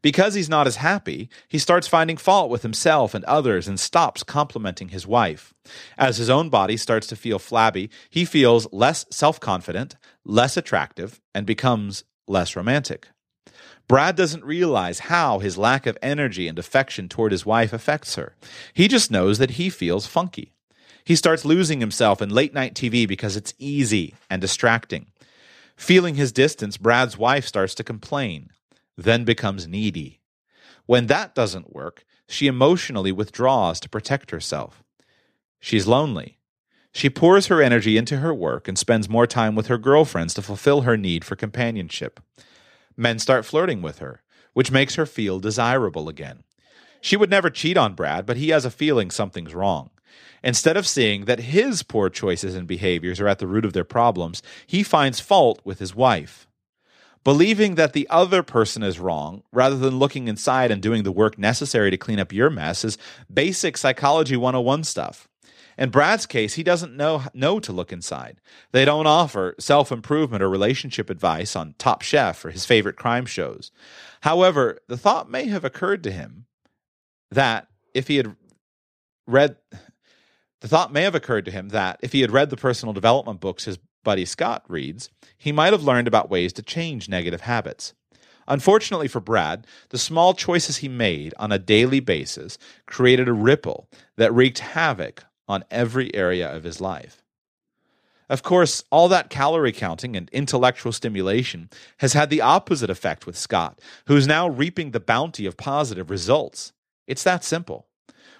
Because 0.00 0.34
he's 0.34 0.48
not 0.48 0.66
as 0.66 0.76
happy, 0.76 1.28
he 1.48 1.58
starts 1.58 1.86
finding 1.86 2.16
fault 2.16 2.50
with 2.50 2.62
himself 2.62 3.14
and 3.14 3.24
others 3.24 3.68
and 3.68 3.78
stops 3.78 4.22
complimenting 4.22 4.88
his 4.88 5.06
wife. 5.06 5.54
As 5.96 6.16
his 6.16 6.30
own 6.30 6.48
body 6.48 6.76
starts 6.76 7.06
to 7.08 7.16
feel 7.16 7.38
flabby, 7.38 7.90
he 8.10 8.24
feels 8.24 8.66
less 8.72 9.06
self 9.10 9.38
confident, 9.38 9.96
less 10.24 10.56
attractive, 10.56 11.20
and 11.34 11.46
becomes 11.46 12.04
less 12.26 12.56
romantic. 12.56 13.08
Brad 13.88 14.16
doesn't 14.16 14.44
realize 14.44 15.00
how 15.00 15.38
his 15.38 15.58
lack 15.58 15.86
of 15.86 15.98
energy 16.00 16.48
and 16.48 16.58
affection 16.58 17.08
toward 17.08 17.30
his 17.32 17.44
wife 17.44 17.72
affects 17.72 18.14
her. 18.14 18.34
He 18.72 18.88
just 18.88 19.10
knows 19.10 19.38
that 19.38 19.52
he 19.52 19.68
feels 19.68 20.06
funky. 20.06 20.54
He 21.04 21.16
starts 21.16 21.44
losing 21.44 21.80
himself 21.80 22.22
in 22.22 22.30
late 22.30 22.54
night 22.54 22.74
TV 22.74 23.06
because 23.06 23.36
it's 23.36 23.54
easy 23.58 24.14
and 24.30 24.40
distracting. 24.40 25.06
Feeling 25.76 26.14
his 26.14 26.32
distance, 26.32 26.76
Brad's 26.76 27.18
wife 27.18 27.46
starts 27.46 27.74
to 27.74 27.84
complain, 27.84 28.50
then 28.96 29.24
becomes 29.24 29.66
needy. 29.66 30.20
When 30.86 31.06
that 31.08 31.34
doesn't 31.34 31.74
work, 31.74 32.04
she 32.28 32.46
emotionally 32.46 33.12
withdraws 33.12 33.80
to 33.80 33.88
protect 33.88 34.30
herself. 34.30 34.82
She's 35.60 35.86
lonely. 35.86 36.38
She 36.92 37.10
pours 37.10 37.48
her 37.48 37.60
energy 37.60 37.96
into 37.96 38.18
her 38.18 38.32
work 38.32 38.68
and 38.68 38.78
spends 38.78 39.08
more 39.08 39.26
time 39.26 39.54
with 39.54 39.66
her 39.66 39.78
girlfriends 39.78 40.34
to 40.34 40.42
fulfill 40.42 40.82
her 40.82 40.96
need 40.96 41.24
for 41.24 41.36
companionship. 41.36 42.20
Men 42.96 43.18
start 43.18 43.44
flirting 43.44 43.82
with 43.82 43.98
her, 43.98 44.22
which 44.52 44.70
makes 44.70 44.96
her 44.96 45.06
feel 45.06 45.40
desirable 45.40 46.08
again. 46.08 46.44
She 47.00 47.16
would 47.16 47.30
never 47.30 47.50
cheat 47.50 47.76
on 47.76 47.94
Brad, 47.94 48.26
but 48.26 48.36
he 48.36 48.50
has 48.50 48.64
a 48.64 48.70
feeling 48.70 49.10
something's 49.10 49.54
wrong. 49.54 49.90
Instead 50.44 50.76
of 50.76 50.86
seeing 50.86 51.24
that 51.24 51.40
his 51.40 51.82
poor 51.82 52.08
choices 52.08 52.54
and 52.54 52.66
behaviors 52.66 53.20
are 53.20 53.28
at 53.28 53.38
the 53.38 53.46
root 53.46 53.64
of 53.64 53.72
their 53.72 53.84
problems, 53.84 54.42
he 54.66 54.82
finds 54.82 55.20
fault 55.20 55.60
with 55.64 55.78
his 55.78 55.94
wife. 55.94 56.46
Believing 57.24 57.76
that 57.76 57.92
the 57.92 58.08
other 58.10 58.42
person 58.42 58.82
is 58.82 58.98
wrong, 58.98 59.44
rather 59.52 59.76
than 59.76 59.98
looking 59.98 60.26
inside 60.26 60.72
and 60.72 60.82
doing 60.82 61.04
the 61.04 61.12
work 61.12 61.38
necessary 61.38 61.90
to 61.90 61.96
clean 61.96 62.18
up 62.18 62.32
your 62.32 62.50
mess, 62.50 62.84
is 62.84 62.98
basic 63.32 63.76
psychology 63.76 64.36
101 64.36 64.82
stuff. 64.82 65.28
In 65.78 65.90
Brad's 65.90 66.26
case, 66.26 66.54
he 66.54 66.62
doesn't 66.62 66.96
know 66.96 67.24
know 67.34 67.60
to 67.60 67.72
look 67.72 67.92
inside. 67.92 68.40
They 68.72 68.84
don't 68.84 69.06
offer 69.06 69.54
self-improvement 69.58 70.42
or 70.42 70.48
relationship 70.48 71.10
advice 71.10 71.56
on 71.56 71.74
Top 71.78 72.02
Chef 72.02 72.44
or 72.44 72.50
his 72.50 72.66
favorite 72.66 72.96
crime 72.96 73.26
shows. 73.26 73.70
However, 74.22 74.78
the 74.88 74.96
thought 74.96 75.30
may 75.30 75.46
have 75.46 75.64
occurred 75.64 76.02
to 76.04 76.10
him 76.10 76.46
that 77.30 77.68
if 77.94 78.08
he 78.08 78.16
had 78.16 78.36
read 79.26 79.56
the 80.60 80.68
thought 80.68 80.92
may 80.92 81.02
have 81.02 81.14
occurred 81.14 81.44
to 81.44 81.50
him 81.50 81.70
that 81.70 81.98
if 82.02 82.12
he 82.12 82.20
had 82.20 82.30
read 82.30 82.50
the 82.50 82.56
personal 82.56 82.92
development 82.92 83.40
books 83.40 83.64
his 83.64 83.78
buddy 84.04 84.24
Scott 84.24 84.64
reads, 84.68 85.10
he 85.36 85.50
might 85.50 85.72
have 85.72 85.82
learned 85.82 86.06
about 86.06 86.30
ways 86.30 86.52
to 86.52 86.62
change 86.62 87.08
negative 87.08 87.42
habits. 87.42 87.94
Unfortunately 88.46 89.08
for 89.08 89.20
Brad, 89.20 89.66
the 89.90 89.98
small 89.98 90.34
choices 90.34 90.78
he 90.78 90.88
made 90.88 91.34
on 91.38 91.52
a 91.52 91.58
daily 91.58 92.00
basis 92.00 92.58
created 92.86 93.28
a 93.28 93.32
ripple 93.32 93.88
that 94.16 94.32
wreaked 94.32 94.60
havoc 94.60 95.24
on 95.52 95.64
every 95.70 96.14
area 96.14 96.50
of 96.50 96.64
his 96.64 96.80
life. 96.80 97.22
Of 98.28 98.42
course, 98.42 98.82
all 98.90 99.08
that 99.08 99.28
calorie 99.28 99.72
counting 99.72 100.16
and 100.16 100.30
intellectual 100.30 100.92
stimulation 100.92 101.68
has 101.98 102.14
had 102.14 102.30
the 102.30 102.40
opposite 102.40 102.88
effect 102.88 103.26
with 103.26 103.36
Scott, 103.36 103.78
who 104.06 104.16
is 104.16 104.26
now 104.26 104.48
reaping 104.48 104.90
the 104.92 105.00
bounty 105.00 105.44
of 105.44 105.58
positive 105.58 106.08
results. 106.08 106.72
It's 107.06 107.22
that 107.24 107.44
simple. 107.44 107.86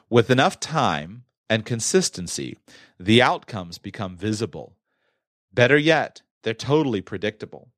With 0.09 0.31
enough 0.31 0.59
time 0.59 1.25
and 1.51 1.67
consistency, 1.67 2.57
the 2.99 3.21
outcomes 3.21 3.77
become 3.77 4.17
visible. 4.17 4.73
Better 5.53 5.77
yet, 5.77 6.23
they're 6.43 6.55
totally 6.55 7.03
predictable. 7.03 7.69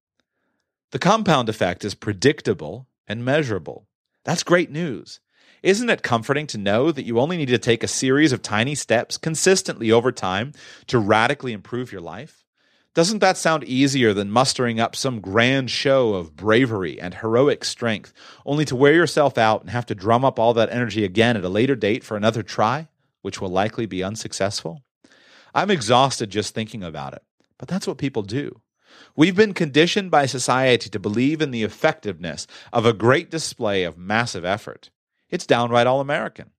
The 0.93 1.01
compound 1.01 1.49
effect 1.49 1.85
is 1.85 1.97
predictable 1.97 2.87
and 3.09 3.25
measurable. 3.25 3.89
That's 4.25 4.45
great 4.45 4.71
news. 4.71 5.19
Isn't 5.65 5.89
it 5.89 6.03
comforting 6.03 6.47
to 6.49 6.59
know 6.59 6.93
that 6.93 7.07
you 7.07 7.19
only 7.19 7.39
need 7.39 7.49
to 7.49 7.57
take 7.57 7.83
a 7.83 7.89
series 7.89 8.33
of 8.33 8.43
tiny 8.43 8.75
steps 8.75 9.17
consistently 9.17 9.91
over 9.91 10.13
time 10.13 10.53
to 10.89 10.99
radically 10.99 11.55
improve 11.55 11.91
your 11.91 12.03
life? 12.03 12.45
Doesn't 12.93 13.21
that 13.21 13.39
sound 13.39 13.65
easier 13.65 14.13
than 14.13 14.31
mustering 14.31 14.79
up 14.79 14.95
some 14.95 15.23
grand 15.23 15.71
show 15.71 16.13
of 16.13 16.37
bravery 16.37 17.01
and 17.01 17.15
heroic 17.15 17.65
strength, 17.65 18.13
only 18.45 18.67
to 18.67 18.77
wear 18.77 18.93
yourself 18.93 19.39
out 19.39 19.63
and 19.63 19.71
have 19.71 19.87
to 19.87 19.95
drum 19.95 20.23
up 20.23 20.39
all 20.39 20.53
that 20.53 20.69
energy 20.69 21.03
again 21.03 21.35
at 21.35 21.47
a 21.47 21.49
later 21.49 21.75
date 21.75 22.05
for 22.05 22.15
another 22.15 22.43
try? 22.43 22.89
which 23.23 23.41
will 23.41 23.49
likely 23.49 23.87
be 23.87 24.05
unsuccessful? 24.05 24.83
I'm 25.55 25.71
exhausted 25.71 26.29
just 26.29 26.55
thinking 26.55 26.83
about 26.83 27.15
it, 27.15 27.23
but 27.57 27.69
that's 27.69 27.87
what 27.87 27.97
people 27.97 28.21
do. 28.21 28.61
We've 29.17 29.35
been 29.35 29.55
conditioned 29.55 30.11
by 30.11 30.27
society 30.27 30.91
to 30.91 30.99
believe 30.99 31.41
in 31.41 31.53
the 31.53 31.63
effectiveness 31.63 32.47
of 32.71 32.85
a 32.85 32.93
great 32.93 33.31
display 33.31 33.85
of 33.85 33.97
massive 33.97 34.45
effort. 34.45 34.91
It's 35.35 35.47
downright 35.47 35.89
all 35.89 36.01
American. 36.01 36.51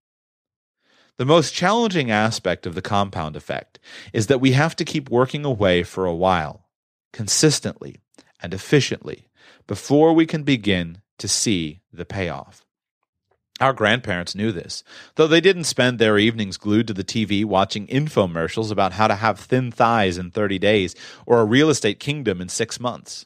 The 1.16 1.24
most 1.24 1.54
challenging 1.54 2.12
aspect 2.12 2.66
of 2.66 2.76
the 2.76 2.82
compound 2.82 3.38
effect 3.38 3.80
is 4.12 4.28
that 4.28 4.42
we 4.42 4.52
have 4.52 4.76
to 4.76 4.84
keep 4.84 5.10
working 5.10 5.46
away 5.46 5.82
for 5.82 6.06
a 6.06 6.14
while, 6.14 6.68
consistently 7.14 8.02
and 8.42 8.54
efficiently, 8.54 9.30
before 9.66 10.12
we 10.12 10.26
can 10.26 10.44
begin 10.44 10.98
to 11.20 11.30
see 11.30 11.84
the 11.94 12.04
payoff. 12.04 12.66
Our 13.62 13.72
grandparents 13.72 14.36
knew 14.36 14.52
this, 14.52 14.84
though 15.16 15.28
they 15.28 15.40
didn't 15.40 15.64
spend 15.64 15.98
their 15.98 16.18
evenings 16.18 16.58
glued 16.58 16.88
to 16.88 16.94
the 16.94 17.06
TV 17.06 17.46
watching 17.46 17.88
infomercials 17.88 18.72
about 18.72 18.92
how 18.92 19.08
to 19.08 19.16
have 19.16 19.40
thin 19.40 19.72
thighs 19.72 20.18
in 20.18 20.32
30 20.32 20.60
days 20.60 20.96
or 21.26 21.40
a 21.40 21.46
real 21.46 21.70
estate 21.70 22.02
kingdom 22.02 22.42
in 22.42 22.50
six 22.50 22.78
months. 22.78 23.26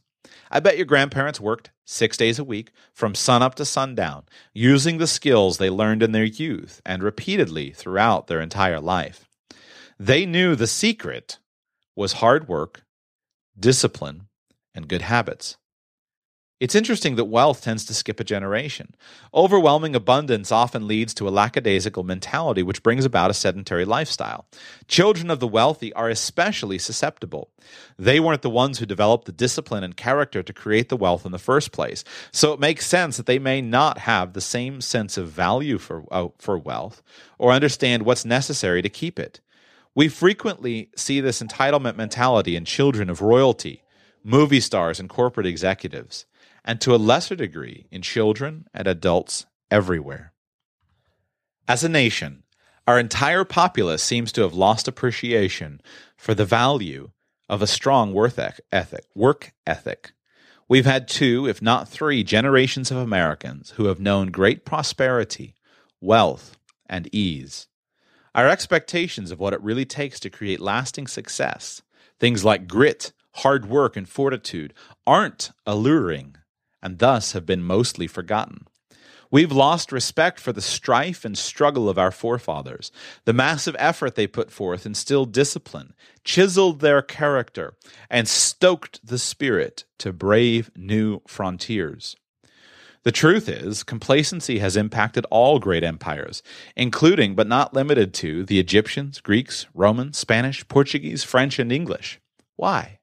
I 0.51 0.59
bet 0.59 0.77
your 0.77 0.85
grandparents 0.85 1.39
worked 1.39 1.69
six 1.85 2.17
days 2.17 2.39
a 2.39 2.43
week 2.43 2.71
from 2.93 3.13
sunup 3.13 3.55
to 3.55 3.65
sundown, 3.65 4.23
using 4.53 4.97
the 4.97 5.07
skills 5.07 5.57
they 5.57 5.69
learned 5.69 6.01
in 6.01 6.11
their 6.11 6.23
youth 6.23 6.81
and 6.85 7.03
repeatedly 7.03 7.71
throughout 7.71 8.27
their 8.27 8.41
entire 8.41 8.79
life. 8.79 9.27
They 9.99 10.25
knew 10.25 10.55
the 10.55 10.67
secret 10.67 11.39
was 11.95 12.13
hard 12.13 12.47
work, 12.47 12.83
discipline, 13.59 14.27
and 14.73 14.87
good 14.87 15.01
habits. 15.01 15.57
It's 16.59 16.75
interesting 16.75 17.15
that 17.15 17.25
wealth 17.25 17.61
tends 17.61 17.85
to 17.85 17.93
skip 17.93 18.19
a 18.19 18.23
generation. 18.25 18.93
Overwhelming 19.33 19.95
abundance 19.95 20.51
often 20.51 20.87
leads 20.87 21.13
to 21.13 21.27
a 21.27 21.31
lackadaisical 21.31 22.03
mentality, 22.03 22.63
which 22.63 22.83
brings 22.83 23.05
about 23.05 23.31
a 23.31 23.33
sedentary 23.33 23.85
lifestyle. 23.85 24.45
Children 24.89 25.31
of 25.31 25.39
the 25.39 25.47
wealthy 25.47 25.93
are 25.93 26.09
especially 26.09 26.77
susceptible. 26.77 27.49
They 27.97 28.19
weren't 28.19 28.41
the 28.41 28.49
ones 28.49 28.77
who 28.79 28.85
developed 28.85 29.23
the 29.23 29.31
discipline 29.31 29.85
and 29.85 29.95
character 29.95 30.43
to 30.43 30.51
create 30.51 30.89
the 30.89 30.97
wealth 30.97 31.25
in 31.25 31.31
the 31.31 31.39
first 31.39 31.71
place. 31.71 32.03
So 32.33 32.51
it 32.51 32.59
makes 32.59 32.85
sense 32.85 33.15
that 33.15 33.25
they 33.25 33.39
may 33.39 33.61
not 33.61 33.99
have 33.99 34.33
the 34.33 34.41
same 34.41 34.81
sense 34.81 35.17
of 35.17 35.29
value 35.29 35.77
for, 35.77 36.03
uh, 36.11 36.27
for 36.39 36.57
wealth 36.57 37.01
or 37.37 37.53
understand 37.53 38.03
what's 38.03 38.25
necessary 38.25 38.81
to 38.81 38.89
keep 38.89 39.17
it. 39.17 39.39
We 39.95 40.09
frequently 40.09 40.89
see 40.97 41.21
this 41.21 41.41
entitlement 41.41 41.95
mentality 41.95 42.57
in 42.57 42.65
children 42.65 43.09
of 43.09 43.21
royalty, 43.21 43.83
movie 44.25 44.59
stars, 44.59 44.99
and 44.99 45.07
corporate 45.07 45.47
executives 45.47 46.25
and 46.63 46.79
to 46.81 46.93
a 46.93 46.97
lesser 46.97 47.35
degree 47.35 47.87
in 47.91 48.01
children 48.01 48.67
and 48.73 48.87
adults 48.87 49.45
everywhere. 49.71 50.33
As 51.67 51.83
a 51.83 51.89
nation, 51.89 52.43
our 52.87 52.99
entire 52.99 53.45
populace 53.45 54.01
seems 54.01 54.31
to 54.31 54.41
have 54.41 54.53
lost 54.55 54.87
appreciation 54.87 55.81
for 56.17 56.33
the 56.33 56.45
value 56.45 57.11
of 57.47 57.61
a 57.61 57.67
strong 57.67 58.13
work 58.13 58.33
ethic, 58.71 59.05
work 59.13 59.53
ethic. 59.67 60.13
We've 60.67 60.85
had 60.85 61.07
two, 61.07 61.47
if 61.47 61.61
not 61.61 61.87
three, 61.87 62.23
generations 62.23 62.91
of 62.91 62.97
Americans 62.97 63.71
who 63.71 63.85
have 63.85 63.99
known 63.99 64.31
great 64.31 64.65
prosperity, 64.65 65.55
wealth, 66.01 66.57
and 66.87 67.07
ease. 67.13 67.67
Our 68.33 68.47
expectations 68.47 69.31
of 69.31 69.39
what 69.39 69.53
it 69.53 69.61
really 69.61 69.85
takes 69.85 70.19
to 70.21 70.29
create 70.29 70.59
lasting 70.59 71.07
success, 71.07 71.81
things 72.19 72.45
like 72.45 72.67
grit, 72.67 73.13
hard 73.33 73.67
work, 73.67 73.95
and 73.95 74.07
fortitude, 74.07 74.73
aren't 75.05 75.51
alluring 75.65 76.35
and 76.81 76.99
thus 76.99 77.33
have 77.33 77.45
been 77.45 77.63
mostly 77.63 78.07
forgotten. 78.07 78.67
We've 79.31 79.51
lost 79.51 79.91
respect 79.91 80.39
for 80.39 80.51
the 80.51 80.61
strife 80.61 81.23
and 81.23 81.37
struggle 81.37 81.87
of 81.87 81.99
our 81.99 82.09
forefathers. 82.09 82.91
The 83.25 83.33
massive 83.33 83.75
effort 83.77 84.15
they 84.15 84.25
put 84.25 84.51
forth 84.51 84.87
instilled 84.87 85.31
discipline, 85.31 85.93
chiseled 86.23 86.79
their 86.79 87.03
character, 87.03 87.75
and 88.09 88.27
stoked 88.27 89.05
the 89.05 89.19
spirit 89.19 89.85
to 89.99 90.11
brave 90.11 90.71
new 90.75 91.21
frontiers. 91.27 92.15
The 93.03 93.11
truth 93.11 93.47
is, 93.47 93.83
complacency 93.83 94.59
has 94.59 94.75
impacted 94.75 95.25
all 95.29 95.59
great 95.59 95.83
empires, 95.83 96.41
including 96.75 97.35
but 97.35 97.47
not 97.47 97.73
limited 97.73 98.13
to 98.15 98.43
the 98.43 98.59
Egyptians, 98.59 99.21
Greeks, 99.21 99.67
Romans, 99.73 100.17
Spanish, 100.17 100.67
Portuguese, 100.67 101.23
French, 101.23 101.59
and 101.59 101.71
English. 101.71 102.19
Why? 102.55 102.99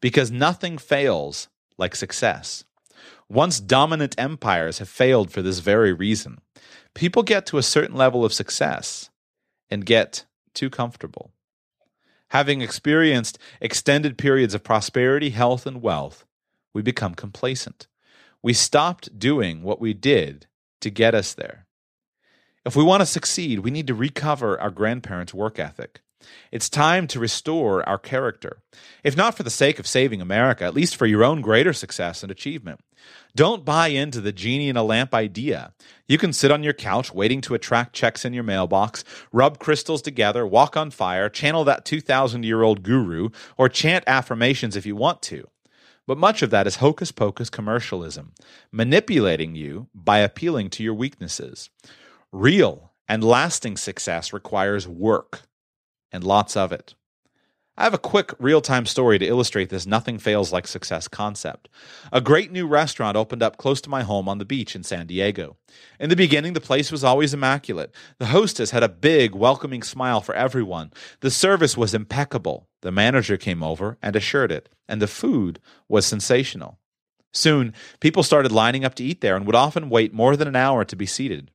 Because 0.00 0.30
nothing 0.30 0.78
fails 0.78 1.48
like 1.78 1.96
success. 1.96 2.64
Once 3.28 3.60
dominant 3.60 4.14
empires 4.18 4.78
have 4.78 4.88
failed 4.88 5.30
for 5.30 5.42
this 5.42 5.58
very 5.58 5.92
reason. 5.92 6.38
People 6.94 7.22
get 7.22 7.44
to 7.46 7.58
a 7.58 7.62
certain 7.62 7.94
level 7.94 8.24
of 8.24 8.32
success 8.32 9.10
and 9.70 9.84
get 9.84 10.24
too 10.54 10.70
comfortable. 10.70 11.30
Having 12.30 12.60
experienced 12.60 13.38
extended 13.60 14.18
periods 14.18 14.54
of 14.54 14.64
prosperity, 14.64 15.30
health, 15.30 15.66
and 15.66 15.82
wealth, 15.82 16.24
we 16.74 16.82
become 16.82 17.14
complacent. 17.14 17.86
We 18.42 18.52
stopped 18.52 19.18
doing 19.18 19.62
what 19.62 19.80
we 19.80 19.94
did 19.94 20.46
to 20.80 20.90
get 20.90 21.14
us 21.14 21.34
there. 21.34 21.66
If 22.64 22.76
we 22.76 22.84
want 22.84 23.00
to 23.00 23.06
succeed, 23.06 23.60
we 23.60 23.70
need 23.70 23.86
to 23.86 23.94
recover 23.94 24.60
our 24.60 24.70
grandparents' 24.70 25.34
work 25.34 25.58
ethic. 25.58 26.02
It's 26.50 26.68
time 26.68 27.06
to 27.08 27.20
restore 27.20 27.86
our 27.88 27.98
character. 27.98 28.58
If 29.04 29.16
not 29.16 29.36
for 29.36 29.42
the 29.42 29.50
sake 29.50 29.78
of 29.78 29.86
saving 29.86 30.20
America, 30.20 30.64
at 30.64 30.74
least 30.74 30.96
for 30.96 31.06
your 31.06 31.24
own 31.24 31.40
greater 31.40 31.72
success 31.72 32.22
and 32.22 32.32
achievement. 32.32 32.80
Don't 33.36 33.64
buy 33.64 33.88
into 33.88 34.20
the 34.20 34.32
genie 34.32 34.68
in 34.68 34.76
a 34.76 34.82
lamp 34.82 35.14
idea. 35.14 35.72
You 36.08 36.18
can 36.18 36.32
sit 36.32 36.50
on 36.50 36.62
your 36.62 36.72
couch 36.72 37.12
waiting 37.12 37.40
to 37.42 37.54
attract 37.54 37.94
checks 37.94 38.24
in 38.24 38.32
your 38.32 38.42
mailbox, 38.42 39.04
rub 39.32 39.58
crystals 39.58 40.02
together, 40.02 40.46
walk 40.46 40.76
on 40.76 40.90
fire, 40.90 41.28
channel 41.28 41.64
that 41.64 41.84
2,000 41.84 42.42
year 42.42 42.62
old 42.62 42.82
guru, 42.82 43.28
or 43.56 43.68
chant 43.68 44.04
affirmations 44.06 44.76
if 44.76 44.86
you 44.86 44.96
want 44.96 45.22
to. 45.22 45.46
But 46.06 46.18
much 46.18 46.42
of 46.42 46.50
that 46.50 46.66
is 46.66 46.76
hocus 46.76 47.12
pocus 47.12 47.50
commercialism, 47.50 48.32
manipulating 48.72 49.54
you 49.54 49.88
by 49.94 50.20
appealing 50.20 50.70
to 50.70 50.82
your 50.82 50.94
weaknesses. 50.94 51.68
Real 52.32 52.92
and 53.06 53.22
lasting 53.22 53.76
success 53.76 54.32
requires 54.32 54.88
work, 54.88 55.42
and 56.12 56.24
lots 56.24 56.56
of 56.56 56.72
it. 56.72 56.94
I 57.78 57.84
have 57.84 57.94
a 57.94 57.98
quick 57.98 58.32
real 58.40 58.60
time 58.60 58.86
story 58.86 59.20
to 59.20 59.26
illustrate 59.26 59.68
this 59.68 59.86
nothing 59.86 60.18
fails 60.18 60.52
like 60.52 60.66
success 60.66 61.06
concept. 61.06 61.68
A 62.12 62.20
great 62.20 62.50
new 62.50 62.66
restaurant 62.66 63.16
opened 63.16 63.40
up 63.40 63.56
close 63.56 63.80
to 63.82 63.88
my 63.88 64.02
home 64.02 64.28
on 64.28 64.38
the 64.38 64.44
beach 64.44 64.74
in 64.74 64.82
San 64.82 65.06
Diego. 65.06 65.56
In 66.00 66.10
the 66.10 66.16
beginning, 66.16 66.54
the 66.54 66.60
place 66.60 66.90
was 66.90 67.04
always 67.04 67.32
immaculate. 67.32 67.94
The 68.18 68.26
hostess 68.26 68.72
had 68.72 68.82
a 68.82 68.88
big, 68.88 69.32
welcoming 69.32 69.84
smile 69.84 70.20
for 70.20 70.34
everyone. 70.34 70.92
The 71.20 71.30
service 71.30 71.76
was 71.76 71.94
impeccable. 71.94 72.66
The 72.80 72.90
manager 72.90 73.36
came 73.36 73.62
over 73.62 73.96
and 74.02 74.16
assured 74.16 74.50
it, 74.50 74.68
and 74.88 75.00
the 75.00 75.06
food 75.06 75.60
was 75.88 76.04
sensational. 76.04 76.80
Soon, 77.32 77.72
people 78.00 78.24
started 78.24 78.50
lining 78.50 78.84
up 78.84 78.96
to 78.96 79.04
eat 79.04 79.20
there 79.20 79.36
and 79.36 79.46
would 79.46 79.54
often 79.54 79.88
wait 79.88 80.12
more 80.12 80.36
than 80.36 80.48
an 80.48 80.56
hour 80.56 80.84
to 80.84 80.96
be 80.96 81.06
seated. 81.06 81.52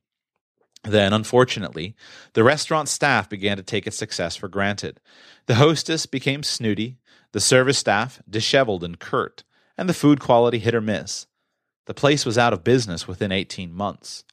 Then, 0.84 1.14
unfortunately, 1.14 1.96
the 2.34 2.44
restaurant 2.44 2.88
staff 2.88 3.28
began 3.28 3.56
to 3.56 3.62
take 3.62 3.86
its 3.86 3.96
success 3.96 4.36
for 4.36 4.48
granted. 4.48 5.00
The 5.46 5.54
hostess 5.56 6.04
became 6.06 6.42
snooty, 6.42 6.98
the 7.32 7.40
service 7.40 7.78
staff 7.78 8.22
disheveled 8.28 8.84
and 8.84 8.98
curt, 8.98 9.44
and 9.78 9.88
the 9.88 9.94
food 9.94 10.20
quality 10.20 10.58
hit 10.58 10.74
or 10.74 10.82
miss. 10.82 11.26
The 11.86 11.94
place 11.94 12.26
was 12.26 12.38
out 12.38 12.52
of 12.52 12.64
business 12.64 13.08
within 13.08 13.32
18 13.32 13.72
months. 13.72 14.24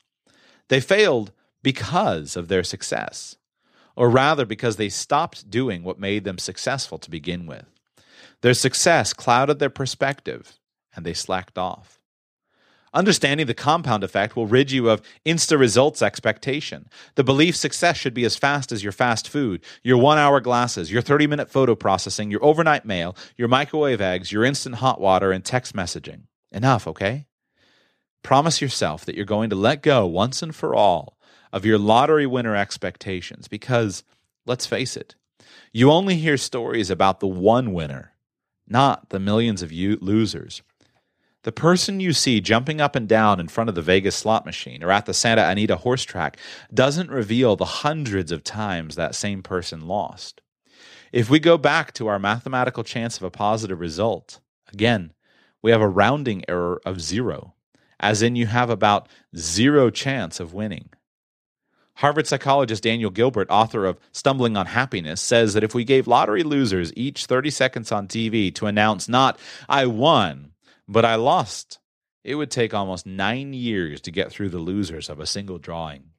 They 0.67 0.81
failed 0.81 1.31
because 1.63 2.35
of 2.35 2.47
their 2.47 2.63
success, 2.63 3.37
or 3.95 4.09
rather, 4.09 4.45
because 4.45 4.75
they 4.75 4.89
stopped 4.89 5.49
doing 5.49 5.83
what 5.83 5.99
made 5.99 6.25
them 6.25 6.37
successful 6.37 6.97
to 6.99 7.09
begin 7.09 7.45
with. 7.45 7.65
Their 8.41 8.53
success 8.53 9.13
clouded 9.13 9.59
their 9.59 9.69
perspective, 9.69 10.59
and 10.95 11.05
they 11.05 11.13
slacked 11.13 11.57
off. 11.57 12.00
Understanding 12.93 13.47
the 13.47 13.53
compound 13.53 14.03
effect 14.03 14.35
will 14.35 14.47
rid 14.47 14.69
you 14.69 14.89
of 14.89 15.01
insta 15.25 15.57
results 15.57 16.01
expectation. 16.01 16.89
The 17.15 17.23
belief 17.23 17.55
success 17.55 17.95
should 17.95 18.13
be 18.13 18.25
as 18.25 18.35
fast 18.35 18.71
as 18.73 18.83
your 18.83 18.91
fast 18.91 19.29
food, 19.29 19.61
your 19.81 19.97
one 19.97 20.17
hour 20.17 20.41
glasses, 20.41 20.91
your 20.91 21.01
30 21.01 21.27
minute 21.27 21.49
photo 21.49 21.73
processing, 21.73 22.29
your 22.29 22.43
overnight 22.43 22.85
mail, 22.85 23.15
your 23.37 23.47
microwave 23.47 24.01
eggs, 24.01 24.31
your 24.31 24.43
instant 24.43 24.75
hot 24.75 24.99
water, 24.99 25.31
and 25.31 25.45
text 25.45 25.73
messaging. 25.73 26.23
Enough, 26.51 26.85
okay? 26.85 27.27
Promise 28.23 28.61
yourself 28.61 29.05
that 29.05 29.15
you're 29.15 29.25
going 29.25 29.49
to 29.49 29.55
let 29.55 29.81
go 29.81 30.05
once 30.05 30.41
and 30.41 30.53
for 30.53 30.75
all 30.75 31.17
of 31.53 31.65
your 31.65 31.77
lottery 31.77 32.27
winner 32.27 32.55
expectations 32.55 33.47
because, 33.47 34.03
let's 34.45 34.65
face 34.65 34.97
it, 34.97 35.15
you 35.71 35.91
only 35.91 36.17
hear 36.17 36.37
stories 36.37 36.89
about 36.89 37.21
the 37.21 37.27
one 37.27 37.73
winner, 37.73 38.13
not 38.67 39.09
the 39.09 39.19
millions 39.19 39.61
of 39.61 39.71
you 39.71 39.97
losers. 40.01 40.61
The 41.43 41.51
person 41.51 41.99
you 41.99 42.13
see 42.13 42.39
jumping 42.39 42.79
up 42.79 42.95
and 42.95 43.07
down 43.07 43.39
in 43.39 43.47
front 43.47 43.67
of 43.69 43.75
the 43.75 43.81
Vegas 43.81 44.15
slot 44.15 44.45
machine 44.45 44.83
or 44.83 44.91
at 44.91 45.07
the 45.07 45.13
Santa 45.13 45.43
Anita 45.43 45.75
horse 45.75 46.03
track 46.03 46.37
doesn't 46.71 47.09
reveal 47.09 47.55
the 47.55 47.65
hundreds 47.65 48.31
of 48.31 48.43
times 48.43 48.95
that 48.95 49.15
same 49.15 49.41
person 49.41 49.87
lost. 49.87 50.41
If 51.11 51.31
we 51.31 51.39
go 51.39 51.57
back 51.57 51.93
to 51.93 52.07
our 52.07 52.19
mathematical 52.19 52.83
chance 52.83 53.17
of 53.17 53.23
a 53.23 53.31
positive 53.31 53.79
result, 53.79 54.39
again, 54.71 55.13
we 55.63 55.71
have 55.71 55.81
a 55.81 55.89
rounding 55.89 56.43
error 56.47 56.79
of 56.85 57.01
zero, 57.01 57.55
as 57.99 58.21
in 58.21 58.35
you 58.35 58.45
have 58.45 58.69
about 58.69 59.09
zero 59.35 59.89
chance 59.89 60.39
of 60.39 60.53
winning. 60.53 60.89
Harvard 61.95 62.27
psychologist 62.27 62.83
Daniel 62.83 63.11
Gilbert, 63.11 63.47
author 63.49 63.85
of 63.85 63.99
Stumbling 64.11 64.55
on 64.55 64.67
Happiness, 64.67 65.21
says 65.21 65.53
that 65.53 65.63
if 65.63 65.73
we 65.73 65.83
gave 65.83 66.07
lottery 66.07 66.43
losers 66.43 66.93
each 66.95 67.25
30 67.25 67.49
seconds 67.49 67.91
on 67.91 68.07
TV 68.07 68.53
to 68.55 68.67
announce 68.67 69.09
not, 69.09 69.37
I 69.67 69.87
won, 69.87 70.50
but 70.91 71.05
I 71.05 71.15
lost. 71.15 71.79
It 72.23 72.35
would 72.35 72.51
take 72.51 72.73
almost 72.73 73.05
nine 73.05 73.53
years 73.53 74.01
to 74.01 74.11
get 74.11 74.29
through 74.29 74.49
the 74.49 74.59
losers 74.59 75.09
of 75.09 75.19
a 75.19 75.25
single 75.25 75.57
drawing. 75.57 76.11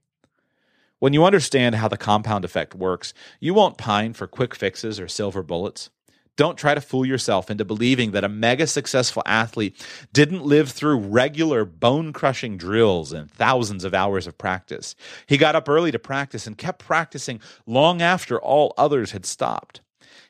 When 0.99 1.13
you 1.13 1.25
understand 1.25 1.75
how 1.75 1.89
the 1.89 1.99
compound 1.99 2.45
effect 2.45 2.75
works, 2.75 3.13
you 3.39 3.53
won't 3.55 3.77
pine 3.77 4.15
for 4.15 4.27
quick 4.27 4.55
fixes 4.55 4.99
or 4.99 5.09
silver 5.09 5.43
bullets. 5.43 5.91
Don't 6.37 6.57
try 6.57 6.75
to 6.75 6.81
fool 6.81 7.05
yourself 7.05 7.51
into 7.51 7.67
believing 7.67 8.13
that 8.13 8.25
a 8.25 8.29
mega 8.31 8.67
successful 8.67 9.23
athlete 9.27 9.77
didn't 10.15 10.47
live 10.47 10.71
through 10.71 10.97
regular 10.97 11.67
bone 11.67 12.15
crushing 12.15 12.57
drills 12.57 13.13
and 13.13 13.31
thousands 13.31 13.85
of 13.85 13.93
hours 13.93 14.27
of 14.27 14.39
practice. 14.39 14.95
He 15.27 15.37
got 15.37 15.55
up 15.55 15.69
early 15.69 15.93
to 15.93 15.99
practice 15.99 16.47
and 16.47 16.57
kept 16.57 16.79
practicing 16.79 17.41
long 17.67 18.01
after 18.01 18.41
all 18.41 18.73
others 18.79 19.11
had 19.11 19.27
stopped. 19.27 19.82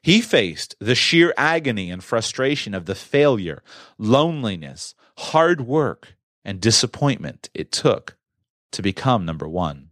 He 0.02 0.20
faced 0.20 0.74
the 0.80 0.96
sheer 0.96 1.32
agony 1.36 1.90
and 1.90 2.02
frustration 2.02 2.74
of 2.74 2.86
the 2.86 2.94
failure, 2.96 3.62
loneliness, 3.98 4.96
hard 5.16 5.60
work, 5.60 6.16
and 6.44 6.60
disappointment 6.60 7.50
it 7.54 7.70
took 7.70 8.16
to 8.72 8.82
become 8.82 9.24
number 9.24 9.48
one. 9.48 9.90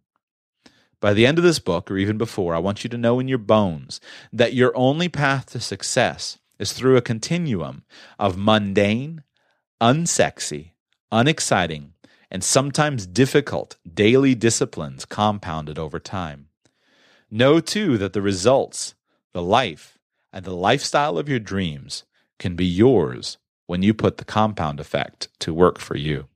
By 1.01 1.15
the 1.15 1.27
end 1.27 1.39
of 1.39 1.45
this 1.45 1.61
book, 1.61 1.91
or 1.91 1.97
even 1.97 2.19
before, 2.19 2.57
I 2.57 2.59
want 2.59 2.83
you 2.83 2.91
to 2.91 2.99
know 2.99 3.21
in 3.21 3.29
your 3.29 3.39
bones 3.39 4.01
that 4.33 4.53
your 4.53 4.77
only 4.77 5.09
path 5.09 5.47
to 5.53 5.61
success 5.61 6.39
is 6.59 6.73
through 6.73 6.97
a 6.97 7.03
continuum 7.03 7.85
of 8.19 8.37
mundane, 8.37 9.23
unsexy, 9.81 10.73
unexciting, 11.13 11.95
and 12.31 12.43
sometimes 12.43 13.07
difficult 13.07 13.77
daily 13.93 14.35
disciplines 14.35 15.05
compounded 15.05 15.79
over 15.79 16.01
time. 16.01 16.49
Know 17.31 17.61
too 17.61 17.97
that 17.99 18.13
the 18.13 18.23
results, 18.23 18.95
the 19.33 19.43
life, 19.43 20.00
and 20.33 20.45
the 20.45 20.55
lifestyle 20.55 21.19
of 21.19 21.29
your 21.29 21.39
dreams 21.39 22.05
can 22.39 22.57
be 22.57 22.67
yours 22.67 23.39
when 23.67 23.83
you 23.83 23.95
put 23.95 24.17
the 24.17 24.25
compound 24.25 24.81
effect 24.81 25.29
to 25.41 25.55
work 25.55 25.79
for 25.79 25.97
you. 25.97 26.27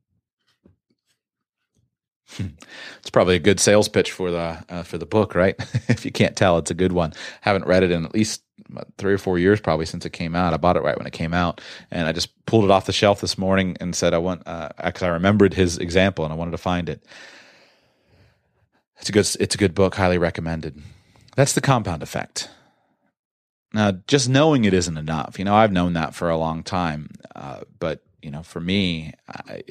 it's 2.38 3.10
probably 3.10 3.36
a 3.36 3.40
good 3.40 3.60
sales 3.60 3.88
pitch 3.88 4.10
for 4.10 4.30
the 4.30 4.62
uh, 4.68 4.82
for 4.82 4.98
the 4.98 5.06
book, 5.06 5.34
right? 5.34 5.54
if 5.88 6.04
you 6.04 6.10
can't 6.10 6.36
tell, 6.36 6.58
it's 6.58 6.70
a 6.70 6.74
good 6.74 6.92
one. 6.92 7.12
Haven't 7.40 7.66
read 7.66 7.82
it 7.82 7.90
in 7.90 8.04
at 8.04 8.14
least 8.14 8.42
three 8.98 9.12
or 9.12 9.18
four 9.18 9.38
years, 9.38 9.60
probably 9.60 9.86
since 9.86 10.04
it 10.06 10.12
came 10.12 10.34
out. 10.34 10.54
I 10.54 10.56
bought 10.56 10.76
it 10.76 10.82
right 10.82 10.96
when 10.96 11.06
it 11.06 11.12
came 11.12 11.34
out, 11.34 11.60
and 11.90 12.08
I 12.08 12.12
just 12.12 12.30
pulled 12.46 12.64
it 12.64 12.70
off 12.70 12.86
the 12.86 12.92
shelf 12.92 13.20
this 13.20 13.36
morning 13.36 13.76
and 13.80 13.94
said 13.94 14.14
I 14.14 14.18
want 14.18 14.44
because 14.44 15.02
uh, 15.02 15.06
I 15.06 15.08
remembered 15.08 15.54
his 15.54 15.78
example 15.78 16.24
and 16.24 16.32
I 16.32 16.36
wanted 16.36 16.52
to 16.52 16.58
find 16.58 16.88
it. 16.88 17.04
It's 18.98 19.08
a 19.08 19.12
good 19.12 19.28
it's 19.40 19.54
a 19.54 19.58
good 19.58 19.74
book, 19.74 19.96
highly 19.96 20.18
recommended. 20.18 20.80
That's 21.36 21.52
the 21.52 21.60
compound 21.60 22.02
effect. 22.02 22.48
Now, 23.74 23.92
just 24.06 24.28
knowing 24.28 24.64
it 24.64 24.72
isn't 24.72 24.96
enough. 24.96 25.38
You 25.38 25.44
know, 25.44 25.54
I've 25.54 25.72
known 25.72 25.94
that 25.94 26.14
for 26.14 26.30
a 26.30 26.36
long 26.36 26.62
time, 26.62 27.10
uh, 27.34 27.62
but 27.80 28.02
you 28.24 28.30
know, 28.30 28.42
for 28.42 28.60
me, 28.60 29.12
I, 29.28 29.62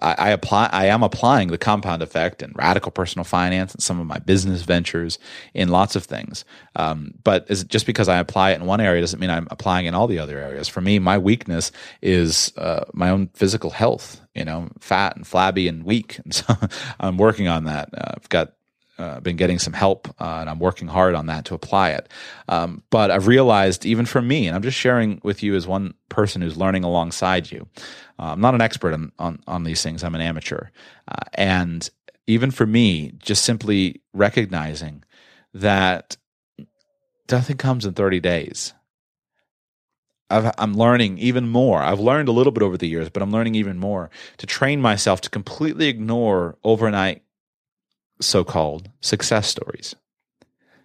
I, 0.00 0.14
I, 0.14 0.28
apply, 0.30 0.70
I 0.72 0.86
am 0.86 1.02
applying 1.02 1.48
the 1.48 1.58
compound 1.58 2.02
effect 2.02 2.40
and 2.40 2.54
radical 2.56 2.92
personal 2.92 3.24
finance 3.24 3.74
and 3.74 3.82
some 3.82 3.98
of 3.98 4.06
my 4.06 4.20
business 4.20 4.62
ventures 4.62 5.18
in 5.54 5.70
lots 5.70 5.96
of 5.96 6.04
things. 6.04 6.44
Um, 6.76 7.14
but 7.24 7.48
just 7.66 7.84
because 7.84 8.08
I 8.08 8.18
apply 8.18 8.52
it 8.52 8.60
in 8.60 8.66
one 8.66 8.80
area 8.80 9.00
doesn't 9.00 9.18
mean 9.18 9.30
I'm 9.30 9.48
applying 9.50 9.86
in 9.86 9.94
all 9.94 10.06
the 10.06 10.20
other 10.20 10.38
areas. 10.38 10.68
For 10.68 10.80
me, 10.80 11.00
my 11.00 11.18
weakness 11.18 11.72
is 12.00 12.52
uh, 12.56 12.84
my 12.92 13.10
own 13.10 13.28
physical 13.34 13.70
health. 13.70 14.20
You 14.36 14.44
know, 14.44 14.68
fat 14.78 15.16
and 15.16 15.26
flabby 15.26 15.66
and 15.66 15.82
weak, 15.82 16.18
and 16.24 16.32
so 16.32 16.54
I'm 17.00 17.16
working 17.16 17.48
on 17.48 17.64
that. 17.64 17.88
Uh, 17.92 18.12
I've 18.16 18.28
got 18.28 18.52
uh, 18.98 19.20
been 19.20 19.36
getting 19.36 19.58
some 19.58 19.72
help, 19.72 20.08
uh, 20.20 20.38
and 20.40 20.48
I'm 20.48 20.58
working 20.58 20.88
hard 20.88 21.14
on 21.14 21.26
that 21.26 21.44
to 21.46 21.54
apply 21.54 21.90
it. 21.90 22.08
Um, 22.48 22.82
but 22.90 23.10
I've 23.10 23.26
realized, 23.26 23.84
even 23.84 24.06
for 24.06 24.22
me, 24.22 24.46
and 24.46 24.56
I'm 24.56 24.62
just 24.62 24.78
sharing 24.78 25.20
with 25.22 25.42
you 25.42 25.54
as 25.54 25.66
one 25.66 25.94
person 26.08 26.40
who's 26.40 26.56
learning 26.56 26.84
alongside 26.84 27.50
you. 27.50 27.68
Uh, 28.18 28.32
I'm 28.32 28.40
not 28.40 28.54
an 28.54 28.62
expert 28.62 28.94
on, 28.94 29.12
on, 29.18 29.42
on 29.46 29.64
these 29.64 29.82
things. 29.82 30.02
I'm 30.02 30.14
an 30.14 30.20
amateur, 30.20 30.68
uh, 31.08 31.24
and 31.34 31.88
even 32.26 32.50
for 32.50 32.66
me, 32.66 33.12
just 33.18 33.44
simply 33.44 34.00
recognizing 34.12 35.04
that 35.54 36.16
nothing 37.30 37.56
comes 37.56 37.84
in 37.84 37.94
30 37.94 38.20
days. 38.20 38.72
i 40.30 40.52
am 40.58 40.74
learning 40.74 41.18
even 41.18 41.48
more. 41.48 41.80
I've 41.80 42.00
learned 42.00 42.28
a 42.28 42.32
little 42.32 42.52
bit 42.52 42.62
over 42.62 42.76
the 42.76 42.88
years, 42.88 43.10
but 43.10 43.22
I'm 43.22 43.30
learning 43.30 43.54
even 43.54 43.78
more 43.78 44.10
to 44.38 44.46
train 44.46 44.80
myself 44.80 45.20
to 45.22 45.30
completely 45.30 45.88
ignore 45.88 46.56
overnight 46.64 47.22
so 48.20 48.44
called 48.44 48.90
success 49.00 49.48
stories 49.48 49.94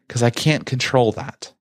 because 0.08 0.24
I 0.24 0.30
can't 0.30 0.66
control 0.66 1.12
that. 1.14 1.54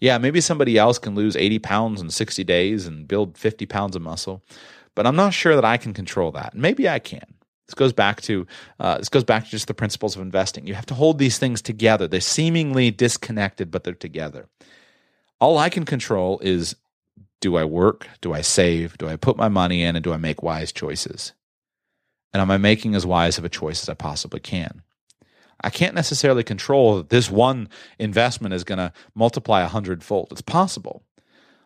Yeah, 0.00 0.18
maybe 0.18 0.40
somebody 0.40 0.78
else 0.78 0.98
can 0.98 1.14
lose 1.14 1.36
80 1.36 1.58
pounds 1.58 2.00
in 2.00 2.10
60 2.10 2.42
days 2.44 2.86
and 2.86 3.06
build 3.06 3.36
50 3.36 3.66
pounds 3.66 3.96
of 3.96 4.02
muscle, 4.02 4.42
but 4.94 5.06
I'm 5.06 5.16
not 5.16 5.34
sure 5.34 5.54
that 5.54 5.64
I 5.64 5.76
can 5.76 5.92
control 5.92 6.32
that. 6.32 6.54
Maybe 6.54 6.88
I 6.88 6.98
can. 6.98 7.34
This 7.66 7.74
goes 7.74 7.92
back 7.92 8.20
to 8.22 8.46
uh, 8.80 8.98
this 8.98 9.08
goes 9.08 9.22
back 9.22 9.44
to 9.44 9.50
just 9.50 9.68
the 9.68 9.74
principles 9.74 10.16
of 10.16 10.22
investing. 10.22 10.66
You 10.66 10.74
have 10.74 10.86
to 10.86 10.94
hold 10.94 11.18
these 11.18 11.38
things 11.38 11.62
together. 11.62 12.08
They're 12.08 12.20
seemingly 12.20 12.90
disconnected, 12.90 13.70
but 13.70 13.84
they're 13.84 13.94
together. 13.94 14.48
All 15.38 15.56
I 15.56 15.68
can 15.68 15.84
control 15.84 16.40
is 16.40 16.74
do 17.40 17.56
I 17.56 17.64
work? 17.64 18.08
Do 18.20 18.32
I 18.32 18.40
save? 18.40 18.98
Do 18.98 19.08
I 19.08 19.16
put 19.16 19.36
my 19.36 19.48
money 19.48 19.82
in? 19.82 19.96
And 19.96 20.02
do 20.02 20.12
I 20.12 20.16
make 20.16 20.42
wise 20.42 20.72
choices? 20.72 21.32
And 22.32 22.40
am 22.40 22.50
I 22.50 22.58
making 22.58 22.94
as 22.94 23.06
wise 23.06 23.38
of 23.38 23.44
a 23.44 23.48
choice 23.48 23.82
as 23.82 23.88
I 23.88 23.94
possibly 23.94 24.40
can? 24.40 24.82
I 25.62 25.70
can't 25.70 25.94
necessarily 25.94 26.42
control 26.42 26.96
that 26.96 27.10
this 27.10 27.30
one 27.30 27.68
investment 27.98 28.54
is 28.54 28.64
going 28.64 28.78
to 28.78 28.92
multiply 29.14 29.62
a 29.62 29.68
hundredfold. 29.68 30.28
It's 30.30 30.40
possible. 30.40 31.02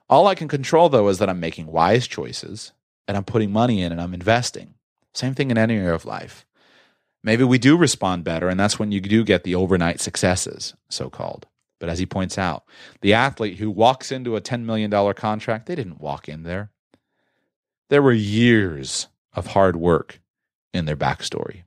All 0.08 0.26
I 0.26 0.34
can 0.34 0.48
control, 0.48 0.88
though, 0.88 1.08
is 1.08 1.18
that 1.18 1.28
I'm 1.28 1.40
making 1.40 1.66
wise 1.66 2.06
choices 2.06 2.72
and 3.06 3.16
I'm 3.16 3.24
putting 3.24 3.52
money 3.52 3.82
in 3.82 3.92
and 3.92 4.00
I'm 4.00 4.14
investing. 4.14 4.74
Same 5.12 5.34
thing 5.34 5.50
in 5.50 5.58
any 5.58 5.76
area 5.76 5.94
of 5.94 6.04
life. 6.04 6.44
Maybe 7.22 7.44
we 7.44 7.56
do 7.56 7.76
respond 7.76 8.22
better, 8.24 8.50
and 8.50 8.60
that's 8.60 8.78
when 8.78 8.92
you 8.92 9.00
do 9.00 9.24
get 9.24 9.44
the 9.44 9.54
overnight 9.54 9.98
successes, 9.98 10.74
so 10.90 11.08
called. 11.08 11.46
But 11.80 11.88
as 11.88 11.98
he 11.98 12.04
points 12.04 12.36
out, 12.36 12.64
the 13.00 13.14
athlete 13.14 13.58
who 13.58 13.70
walks 13.70 14.12
into 14.12 14.36
a 14.36 14.42
$10 14.42 14.64
million 14.64 14.90
contract, 15.14 15.66
they 15.66 15.74
didn't 15.74 16.00
walk 16.00 16.28
in 16.28 16.42
there. 16.42 16.70
There 17.88 18.02
were 18.02 18.12
years 18.12 19.08
of 19.32 19.48
hard 19.48 19.76
work 19.76 20.20
in 20.74 20.84
their 20.84 20.96
backstory. 20.96 21.62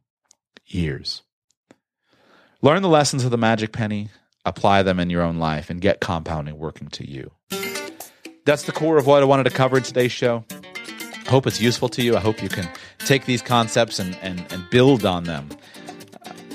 Years. 0.65 1.23
Learn 2.61 2.81
the 2.81 2.89
lessons 2.89 3.23
of 3.23 3.31
the 3.31 3.37
magic 3.37 3.71
penny, 3.71 4.09
apply 4.45 4.83
them 4.83 4.99
in 4.99 5.09
your 5.09 5.21
own 5.21 5.37
life, 5.37 5.69
and 5.69 5.79
get 5.79 6.01
compounding 6.01 6.57
working 6.57 6.89
to 6.89 7.09
you. 7.09 7.31
That's 8.45 8.63
the 8.63 8.71
core 8.71 8.97
of 8.97 9.07
what 9.07 9.21
I 9.21 9.25
wanted 9.25 9.43
to 9.45 9.49
cover 9.49 9.77
in 9.77 9.83
today's 9.83 10.11
show. 10.11 10.43
I 10.51 11.29
hope 11.29 11.47
it's 11.47 11.61
useful 11.61 11.89
to 11.89 12.03
you. 12.03 12.15
I 12.15 12.19
hope 12.19 12.41
you 12.41 12.49
can 12.49 12.69
take 12.99 13.25
these 13.25 13.41
concepts 13.41 13.99
and, 13.99 14.15
and, 14.21 14.45
and 14.51 14.69
build 14.69 15.05
on 15.05 15.25
them. 15.25 15.49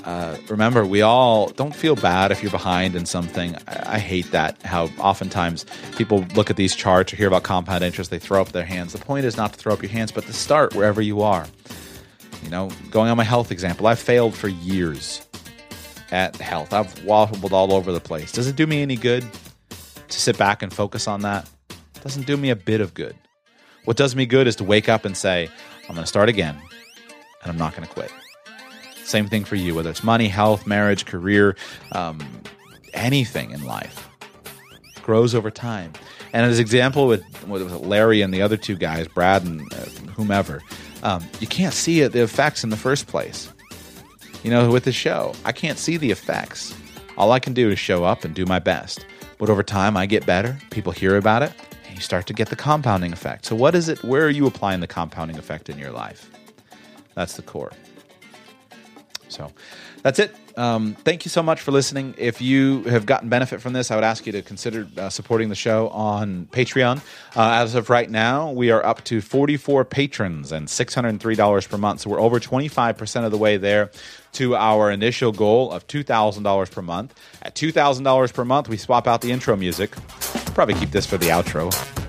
Uh, 0.03 0.37
remember, 0.49 0.85
we 0.85 1.01
all 1.01 1.47
don't 1.49 1.75
feel 1.75 1.95
bad 1.95 2.31
if 2.31 2.43
you're 2.43 2.51
behind 2.51 2.95
in 2.95 3.05
something. 3.05 3.55
I, 3.67 3.93
I, 3.93 3.99
hate 3.99 4.31
that. 4.31 4.61
How 4.63 4.85
oftentimes 4.99 5.65
people 5.95 6.25
look 6.35 6.49
at 6.49 6.57
these 6.57 6.75
charts 6.75 7.13
or 7.13 7.15
hear 7.15 7.27
about 7.27 7.43
compound 7.43 7.85
interest, 7.85 8.11
they 8.11 8.19
throw 8.19 8.41
up 8.41 8.49
their 8.49 8.65
hands. 8.65 8.91
The 8.91 8.99
point 8.99 9.25
is 9.25 9.37
not 9.37 9.53
to 9.53 9.59
throw 9.59 9.71
up 9.71 9.81
your 9.81 9.91
hands, 9.91 10.11
but 10.11 10.25
to 10.25 10.33
start 10.33 10.75
wherever 10.75 11.01
you 11.01 11.21
are. 11.21 11.47
You 12.43 12.49
know, 12.49 12.69
going 12.91 13.09
on 13.09 13.17
my 13.17 13.23
health 13.23 13.51
example, 13.51 13.87
I've 13.87 13.99
failed 13.99 14.35
for 14.35 14.49
years 14.49 15.25
at 16.11 16.35
health. 16.35 16.73
I've 16.73 17.03
wobbled 17.03 17.53
all 17.53 17.73
over 17.73 17.91
the 17.91 17.99
place. 17.99 18.31
Does 18.31 18.47
it 18.47 18.55
do 18.55 18.67
me 18.67 18.81
any 18.81 18.95
good 18.95 19.25
to 20.07 20.19
sit 20.19 20.37
back 20.37 20.61
and 20.61 20.71
focus 20.71 21.07
on 21.07 21.21
that? 21.21 21.49
It 21.69 22.03
doesn't 22.03 22.27
do 22.27 22.37
me 22.37 22.49
a 22.49 22.55
bit 22.55 22.81
of 22.81 22.93
good. 22.93 23.15
What 23.85 23.97
does 23.97 24.15
me 24.15 24.25
good 24.25 24.47
is 24.47 24.55
to 24.57 24.63
wake 24.63 24.89
up 24.89 25.05
and 25.05 25.15
say, 25.17 25.49
I'm 25.89 25.95
going 25.95 26.03
to 26.03 26.07
start 26.07 26.29
again 26.29 26.57
and 27.41 27.51
I'm 27.51 27.57
not 27.57 27.75
going 27.75 27.87
to 27.87 27.93
quit. 27.93 28.11
Same 29.03 29.27
thing 29.27 29.43
for 29.43 29.55
you, 29.55 29.75
whether 29.75 29.89
it's 29.89 30.03
money, 30.03 30.27
health, 30.27 30.65
marriage, 30.65 31.05
career, 31.05 31.55
um, 31.91 32.19
anything 32.93 33.51
in 33.51 33.63
life 33.63 34.09
grows 35.01 35.35
over 35.35 35.51
time. 35.51 35.91
And 36.31 36.45
as 36.45 36.59
example 36.59 37.07
with, 37.07 37.23
with 37.47 37.71
Larry 37.73 38.21
and 38.21 38.33
the 38.33 38.41
other 38.41 38.57
two 38.57 38.75
guys, 38.75 39.07
Brad 39.07 39.43
and 39.43 39.71
uh, 39.73 39.85
whomever, 40.15 40.61
um, 41.03 41.23
you 41.39 41.47
can't 41.47 41.73
see 41.73 42.05
the 42.07 42.23
effects 42.23 42.63
in 42.63 42.69
the 42.69 42.77
first 42.77 43.07
place. 43.07 43.51
You 44.41 44.49
know, 44.49 44.69
with 44.71 44.85
the 44.85 44.91
show, 44.91 45.33
I 45.45 45.51
can't 45.51 45.77
see 45.77 45.97
the 45.97 46.11
effects. 46.11 46.73
All 47.17 47.31
I 47.31 47.39
can 47.39 47.53
do 47.53 47.69
is 47.69 47.77
show 47.77 48.03
up 48.03 48.25
and 48.25 48.33
do 48.33 48.45
my 48.45 48.59
best. 48.59 49.05
But 49.37 49.49
over 49.49 49.63
time, 49.63 49.95
I 49.95 50.05
get 50.05 50.25
better. 50.25 50.57
People 50.71 50.91
hear 50.91 51.17
about 51.17 51.43
it, 51.43 51.53
and 51.85 51.95
you 51.95 52.01
start 52.01 52.25
to 52.27 52.33
get 52.33 52.49
the 52.49 52.55
compounding 52.55 53.13
effect. 53.13 53.45
So, 53.45 53.55
what 53.55 53.75
is 53.75 53.89
it? 53.89 54.03
Where 54.03 54.25
are 54.25 54.29
you 54.29 54.47
applying 54.47 54.79
the 54.79 54.87
compounding 54.87 55.37
effect 55.37 55.69
in 55.69 55.77
your 55.77 55.91
life? 55.91 56.29
That's 57.15 57.35
the 57.35 57.41
core. 57.41 57.71
So, 59.27 59.51
that's 60.03 60.19
it. 60.19 60.35
Um, 60.55 60.93
thank 61.03 61.25
you 61.25 61.29
so 61.29 61.41
much 61.41 61.61
for 61.61 61.71
listening. 61.71 62.13
If 62.17 62.41
you 62.41 62.83
have 62.83 63.05
gotten 63.05 63.29
benefit 63.29 63.61
from 63.61 63.73
this, 63.73 63.89
I 63.89 63.95
would 63.95 64.03
ask 64.03 64.25
you 64.25 64.31
to 64.33 64.41
consider 64.41 64.87
uh, 64.97 65.09
supporting 65.09 65.49
the 65.49 65.55
show 65.55 65.89
on 65.89 66.47
Patreon. 66.51 66.97
Uh, 67.35 67.53
as 67.53 67.73
of 67.73 67.89
right 67.89 68.09
now, 68.09 68.51
we 68.51 68.69
are 68.69 68.85
up 68.85 69.03
to 69.05 69.21
44 69.21 69.85
patrons 69.85 70.51
and 70.51 70.67
$603 70.67 71.69
per 71.69 71.77
month. 71.77 72.01
So 72.01 72.09
we're 72.09 72.21
over 72.21 72.39
25% 72.39 73.25
of 73.25 73.31
the 73.31 73.37
way 73.37 73.57
there 73.57 73.89
to 74.33 74.55
our 74.55 74.91
initial 74.91 75.31
goal 75.31 75.71
of 75.71 75.87
$2,000 75.87 76.71
per 76.71 76.81
month. 76.81 77.15
At 77.41 77.55
$2,000 77.55 78.33
per 78.33 78.45
month, 78.45 78.69
we 78.69 78.77
swap 78.77 79.07
out 79.07 79.21
the 79.21 79.31
intro 79.31 79.55
music. 79.55 79.91
Probably 80.53 80.75
keep 80.75 80.91
this 80.91 81.05
for 81.05 81.17
the 81.17 81.27
outro 81.29 82.02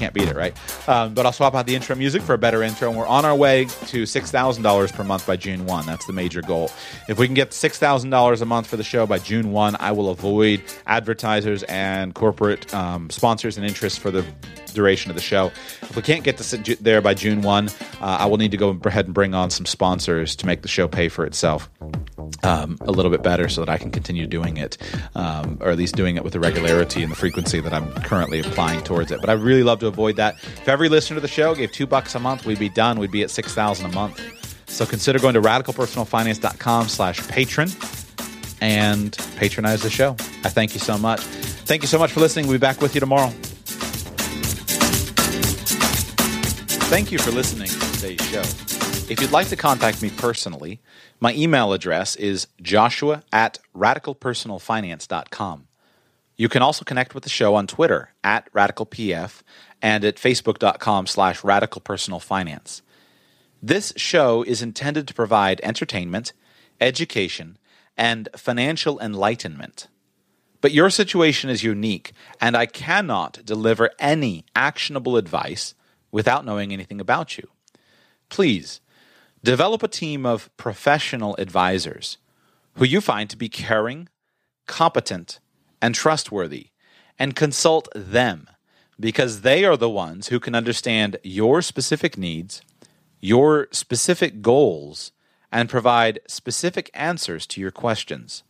can't 0.00 0.14
beat 0.14 0.28
it, 0.28 0.34
right? 0.36 0.56
Um, 0.88 1.12
but 1.12 1.26
I'll 1.26 1.32
swap 1.32 1.54
out 1.54 1.66
the 1.66 1.74
intro 1.74 1.94
music 1.94 2.22
for 2.22 2.32
a 2.32 2.38
better 2.38 2.62
intro, 2.62 2.88
and 2.88 2.98
we're 2.98 3.06
on 3.06 3.26
our 3.26 3.36
way 3.36 3.66
to 3.88 4.06
six 4.06 4.30
thousand 4.30 4.62
dollars 4.62 4.90
per 4.90 5.04
month 5.04 5.26
by 5.26 5.36
June 5.36 5.66
one. 5.66 5.84
That's 5.84 6.06
the 6.06 6.14
major 6.14 6.40
goal. 6.40 6.70
If 7.08 7.18
we 7.18 7.26
can 7.26 7.34
get 7.34 7.52
six 7.52 7.78
thousand 7.78 8.08
dollars 8.08 8.40
a 8.40 8.46
month 8.46 8.66
for 8.66 8.78
the 8.78 8.84
show 8.84 9.06
by 9.06 9.18
June 9.18 9.52
one, 9.52 9.76
I 9.78 9.92
will 9.92 10.08
avoid 10.08 10.62
advertisers 10.86 11.62
and 11.64 12.14
corporate 12.14 12.72
um, 12.72 13.10
sponsors 13.10 13.58
and 13.58 13.66
interests 13.66 13.98
for 13.98 14.10
the 14.10 14.24
duration 14.72 15.10
of 15.10 15.16
the 15.16 15.22
show. 15.22 15.46
If 15.82 15.96
we 15.96 16.02
can't 16.02 16.24
get 16.24 16.38
to 16.38 16.76
there 16.82 17.00
by 17.00 17.14
June 17.14 17.42
1, 17.42 17.68
uh, 17.68 17.70
I 18.00 18.26
will 18.26 18.36
need 18.36 18.52
to 18.52 18.56
go 18.56 18.78
ahead 18.84 19.06
and 19.06 19.14
bring 19.14 19.34
on 19.34 19.50
some 19.50 19.66
sponsors 19.66 20.36
to 20.36 20.46
make 20.46 20.62
the 20.62 20.68
show 20.68 20.88
pay 20.88 21.08
for 21.08 21.26
itself 21.26 21.68
um, 22.42 22.78
a 22.82 22.92
little 22.92 23.10
bit 23.10 23.22
better 23.22 23.48
so 23.48 23.64
that 23.64 23.70
I 23.70 23.78
can 23.78 23.90
continue 23.90 24.26
doing 24.26 24.56
it, 24.56 24.78
um, 25.14 25.58
or 25.60 25.70
at 25.70 25.78
least 25.78 25.96
doing 25.96 26.16
it 26.16 26.24
with 26.24 26.32
the 26.32 26.40
regularity 26.40 27.02
and 27.02 27.10
the 27.10 27.16
frequency 27.16 27.60
that 27.60 27.72
I'm 27.72 27.92
currently 28.02 28.40
applying 28.40 28.82
towards 28.82 29.10
it. 29.10 29.20
But 29.20 29.30
I 29.30 29.34
really 29.34 29.62
love 29.62 29.80
to 29.80 29.86
avoid 29.90 30.16
that. 30.16 30.36
If 30.36 30.68
every 30.68 30.88
listener 30.88 31.16
to 31.16 31.20
the 31.20 31.28
show 31.28 31.54
gave 31.54 31.72
two 31.72 31.86
bucks 31.86 32.14
a 32.14 32.18
month, 32.18 32.46
we'd 32.46 32.58
be 32.58 32.70
done. 32.70 32.98
We'd 32.98 33.10
be 33.10 33.22
at 33.22 33.30
6000 33.30 33.84
a 33.84 33.92
month. 33.92 34.18
So 34.70 34.86
consider 34.86 35.18
going 35.18 35.34
to 35.34 35.42
radicalpersonalfinance.com 35.42 36.88
slash 36.88 37.28
patron 37.28 37.68
and 38.60 39.16
patronize 39.36 39.82
the 39.82 39.90
show. 39.90 40.12
I 40.44 40.48
thank 40.48 40.74
you 40.74 40.80
so 40.80 40.96
much. 40.96 41.20
Thank 41.20 41.82
you 41.82 41.88
so 41.88 41.98
much 41.98 42.12
for 42.12 42.20
listening. 42.20 42.46
We'll 42.46 42.58
be 42.58 42.60
back 42.60 42.80
with 42.80 42.94
you 42.94 43.00
tomorrow. 43.00 43.30
Thank 46.88 47.12
you 47.12 47.18
for 47.18 47.30
listening 47.30 47.68
to 47.68 47.78
today's 47.92 48.20
show. 48.28 48.42
If 49.10 49.20
you'd 49.20 49.32
like 49.32 49.48
to 49.48 49.56
contact 49.56 50.02
me 50.02 50.10
personally, 50.10 50.80
my 51.20 51.34
email 51.34 51.72
address 51.72 52.16
is 52.16 52.46
joshua 52.62 53.22
at 53.32 53.58
radicalpersonalfinance.com. 53.76 55.66
You 56.36 56.48
can 56.48 56.62
also 56.62 56.84
connect 56.84 57.14
with 57.14 57.24
the 57.24 57.28
show 57.28 57.54
on 57.54 57.66
Twitter 57.66 58.14
at 58.24 58.52
radicalpf 58.52 59.42
and 59.82 60.04
at 60.04 60.16
facebook.com 60.16 61.06
slash 61.06 61.40
radicalpersonalfinance. 61.40 62.82
This 63.62 63.92
show 63.96 64.42
is 64.42 64.62
intended 64.62 65.06
to 65.08 65.14
provide 65.14 65.60
entertainment, 65.62 66.32
education, 66.80 67.58
and 67.96 68.28
financial 68.36 68.98
enlightenment. 69.00 69.88
But 70.60 70.72
your 70.72 70.90
situation 70.90 71.50
is 71.50 71.62
unique, 71.62 72.12
and 72.40 72.56
I 72.56 72.66
cannot 72.66 73.44
deliver 73.44 73.90
any 73.98 74.44
actionable 74.54 75.16
advice 75.16 75.74
without 76.10 76.44
knowing 76.44 76.72
anything 76.72 77.00
about 77.00 77.38
you. 77.38 77.48
Please 78.28 78.80
develop 79.42 79.82
a 79.82 79.88
team 79.88 80.26
of 80.26 80.54
professional 80.56 81.34
advisors 81.38 82.18
who 82.74 82.84
you 82.84 83.00
find 83.00 83.28
to 83.30 83.36
be 83.36 83.48
caring, 83.48 84.08
competent, 84.66 85.40
and 85.82 85.94
trustworthy, 85.94 86.68
and 87.18 87.36
consult 87.36 87.88
them 87.94 88.48
because 89.00 89.40
they 89.40 89.64
are 89.64 89.76
the 89.76 89.90
ones 89.90 90.28
who 90.28 90.38
can 90.38 90.54
understand 90.54 91.16
your 91.22 91.62
specific 91.62 92.18
needs, 92.18 92.60
your 93.18 93.66
specific 93.72 94.42
goals, 94.42 95.12
and 95.50 95.68
provide 95.68 96.20
specific 96.28 96.90
answers 96.92 97.46
to 97.46 97.60
your 97.60 97.70
questions. 97.70 98.42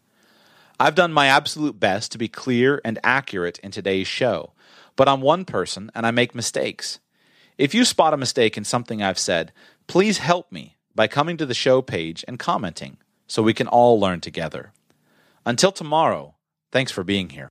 I've 0.79 0.95
done 0.95 1.13
my 1.13 1.27
absolute 1.27 1.79
best 1.79 2.11
to 2.13 2.19
be 2.19 2.29
clear 2.29 2.81
and 2.85 2.99
accurate 3.05 3.59
in 3.61 3.71
today's 3.71 4.09
show, 4.09 4.53
but 4.97 5.09
I'm 5.09 5.21
one 5.21 5.45
person 5.45 5.91
and 5.95 6.07
I 6.07 6.11
make 6.11 6.35
mistakes. 6.35 6.99
If 7.57 7.75
you 7.75 7.85
spot 7.85 8.15
a 8.15 8.19
mistake 8.19 8.57
in 8.57 8.65
something 8.65 9.03
I've 9.03 9.19
said, 9.19 9.53
please 9.87 10.19
help 10.19 10.51
me 10.51 10.77
by 10.95 11.07
coming 11.07 11.37
to 11.37 11.47
the 11.47 11.55
show 11.55 11.81
page 11.83 12.25
and 12.27 12.39
commenting 12.39 12.97
so 13.27 13.43
we 13.43 13.55
can 13.55 13.69
all 13.69 14.01
learn 14.01 14.21
together. 14.21 14.73
Until 15.47 15.71
tomorrow, 15.71 16.35
thanks 16.73 16.91
for 16.91 17.05
being 17.05 17.31
here. 17.31 17.51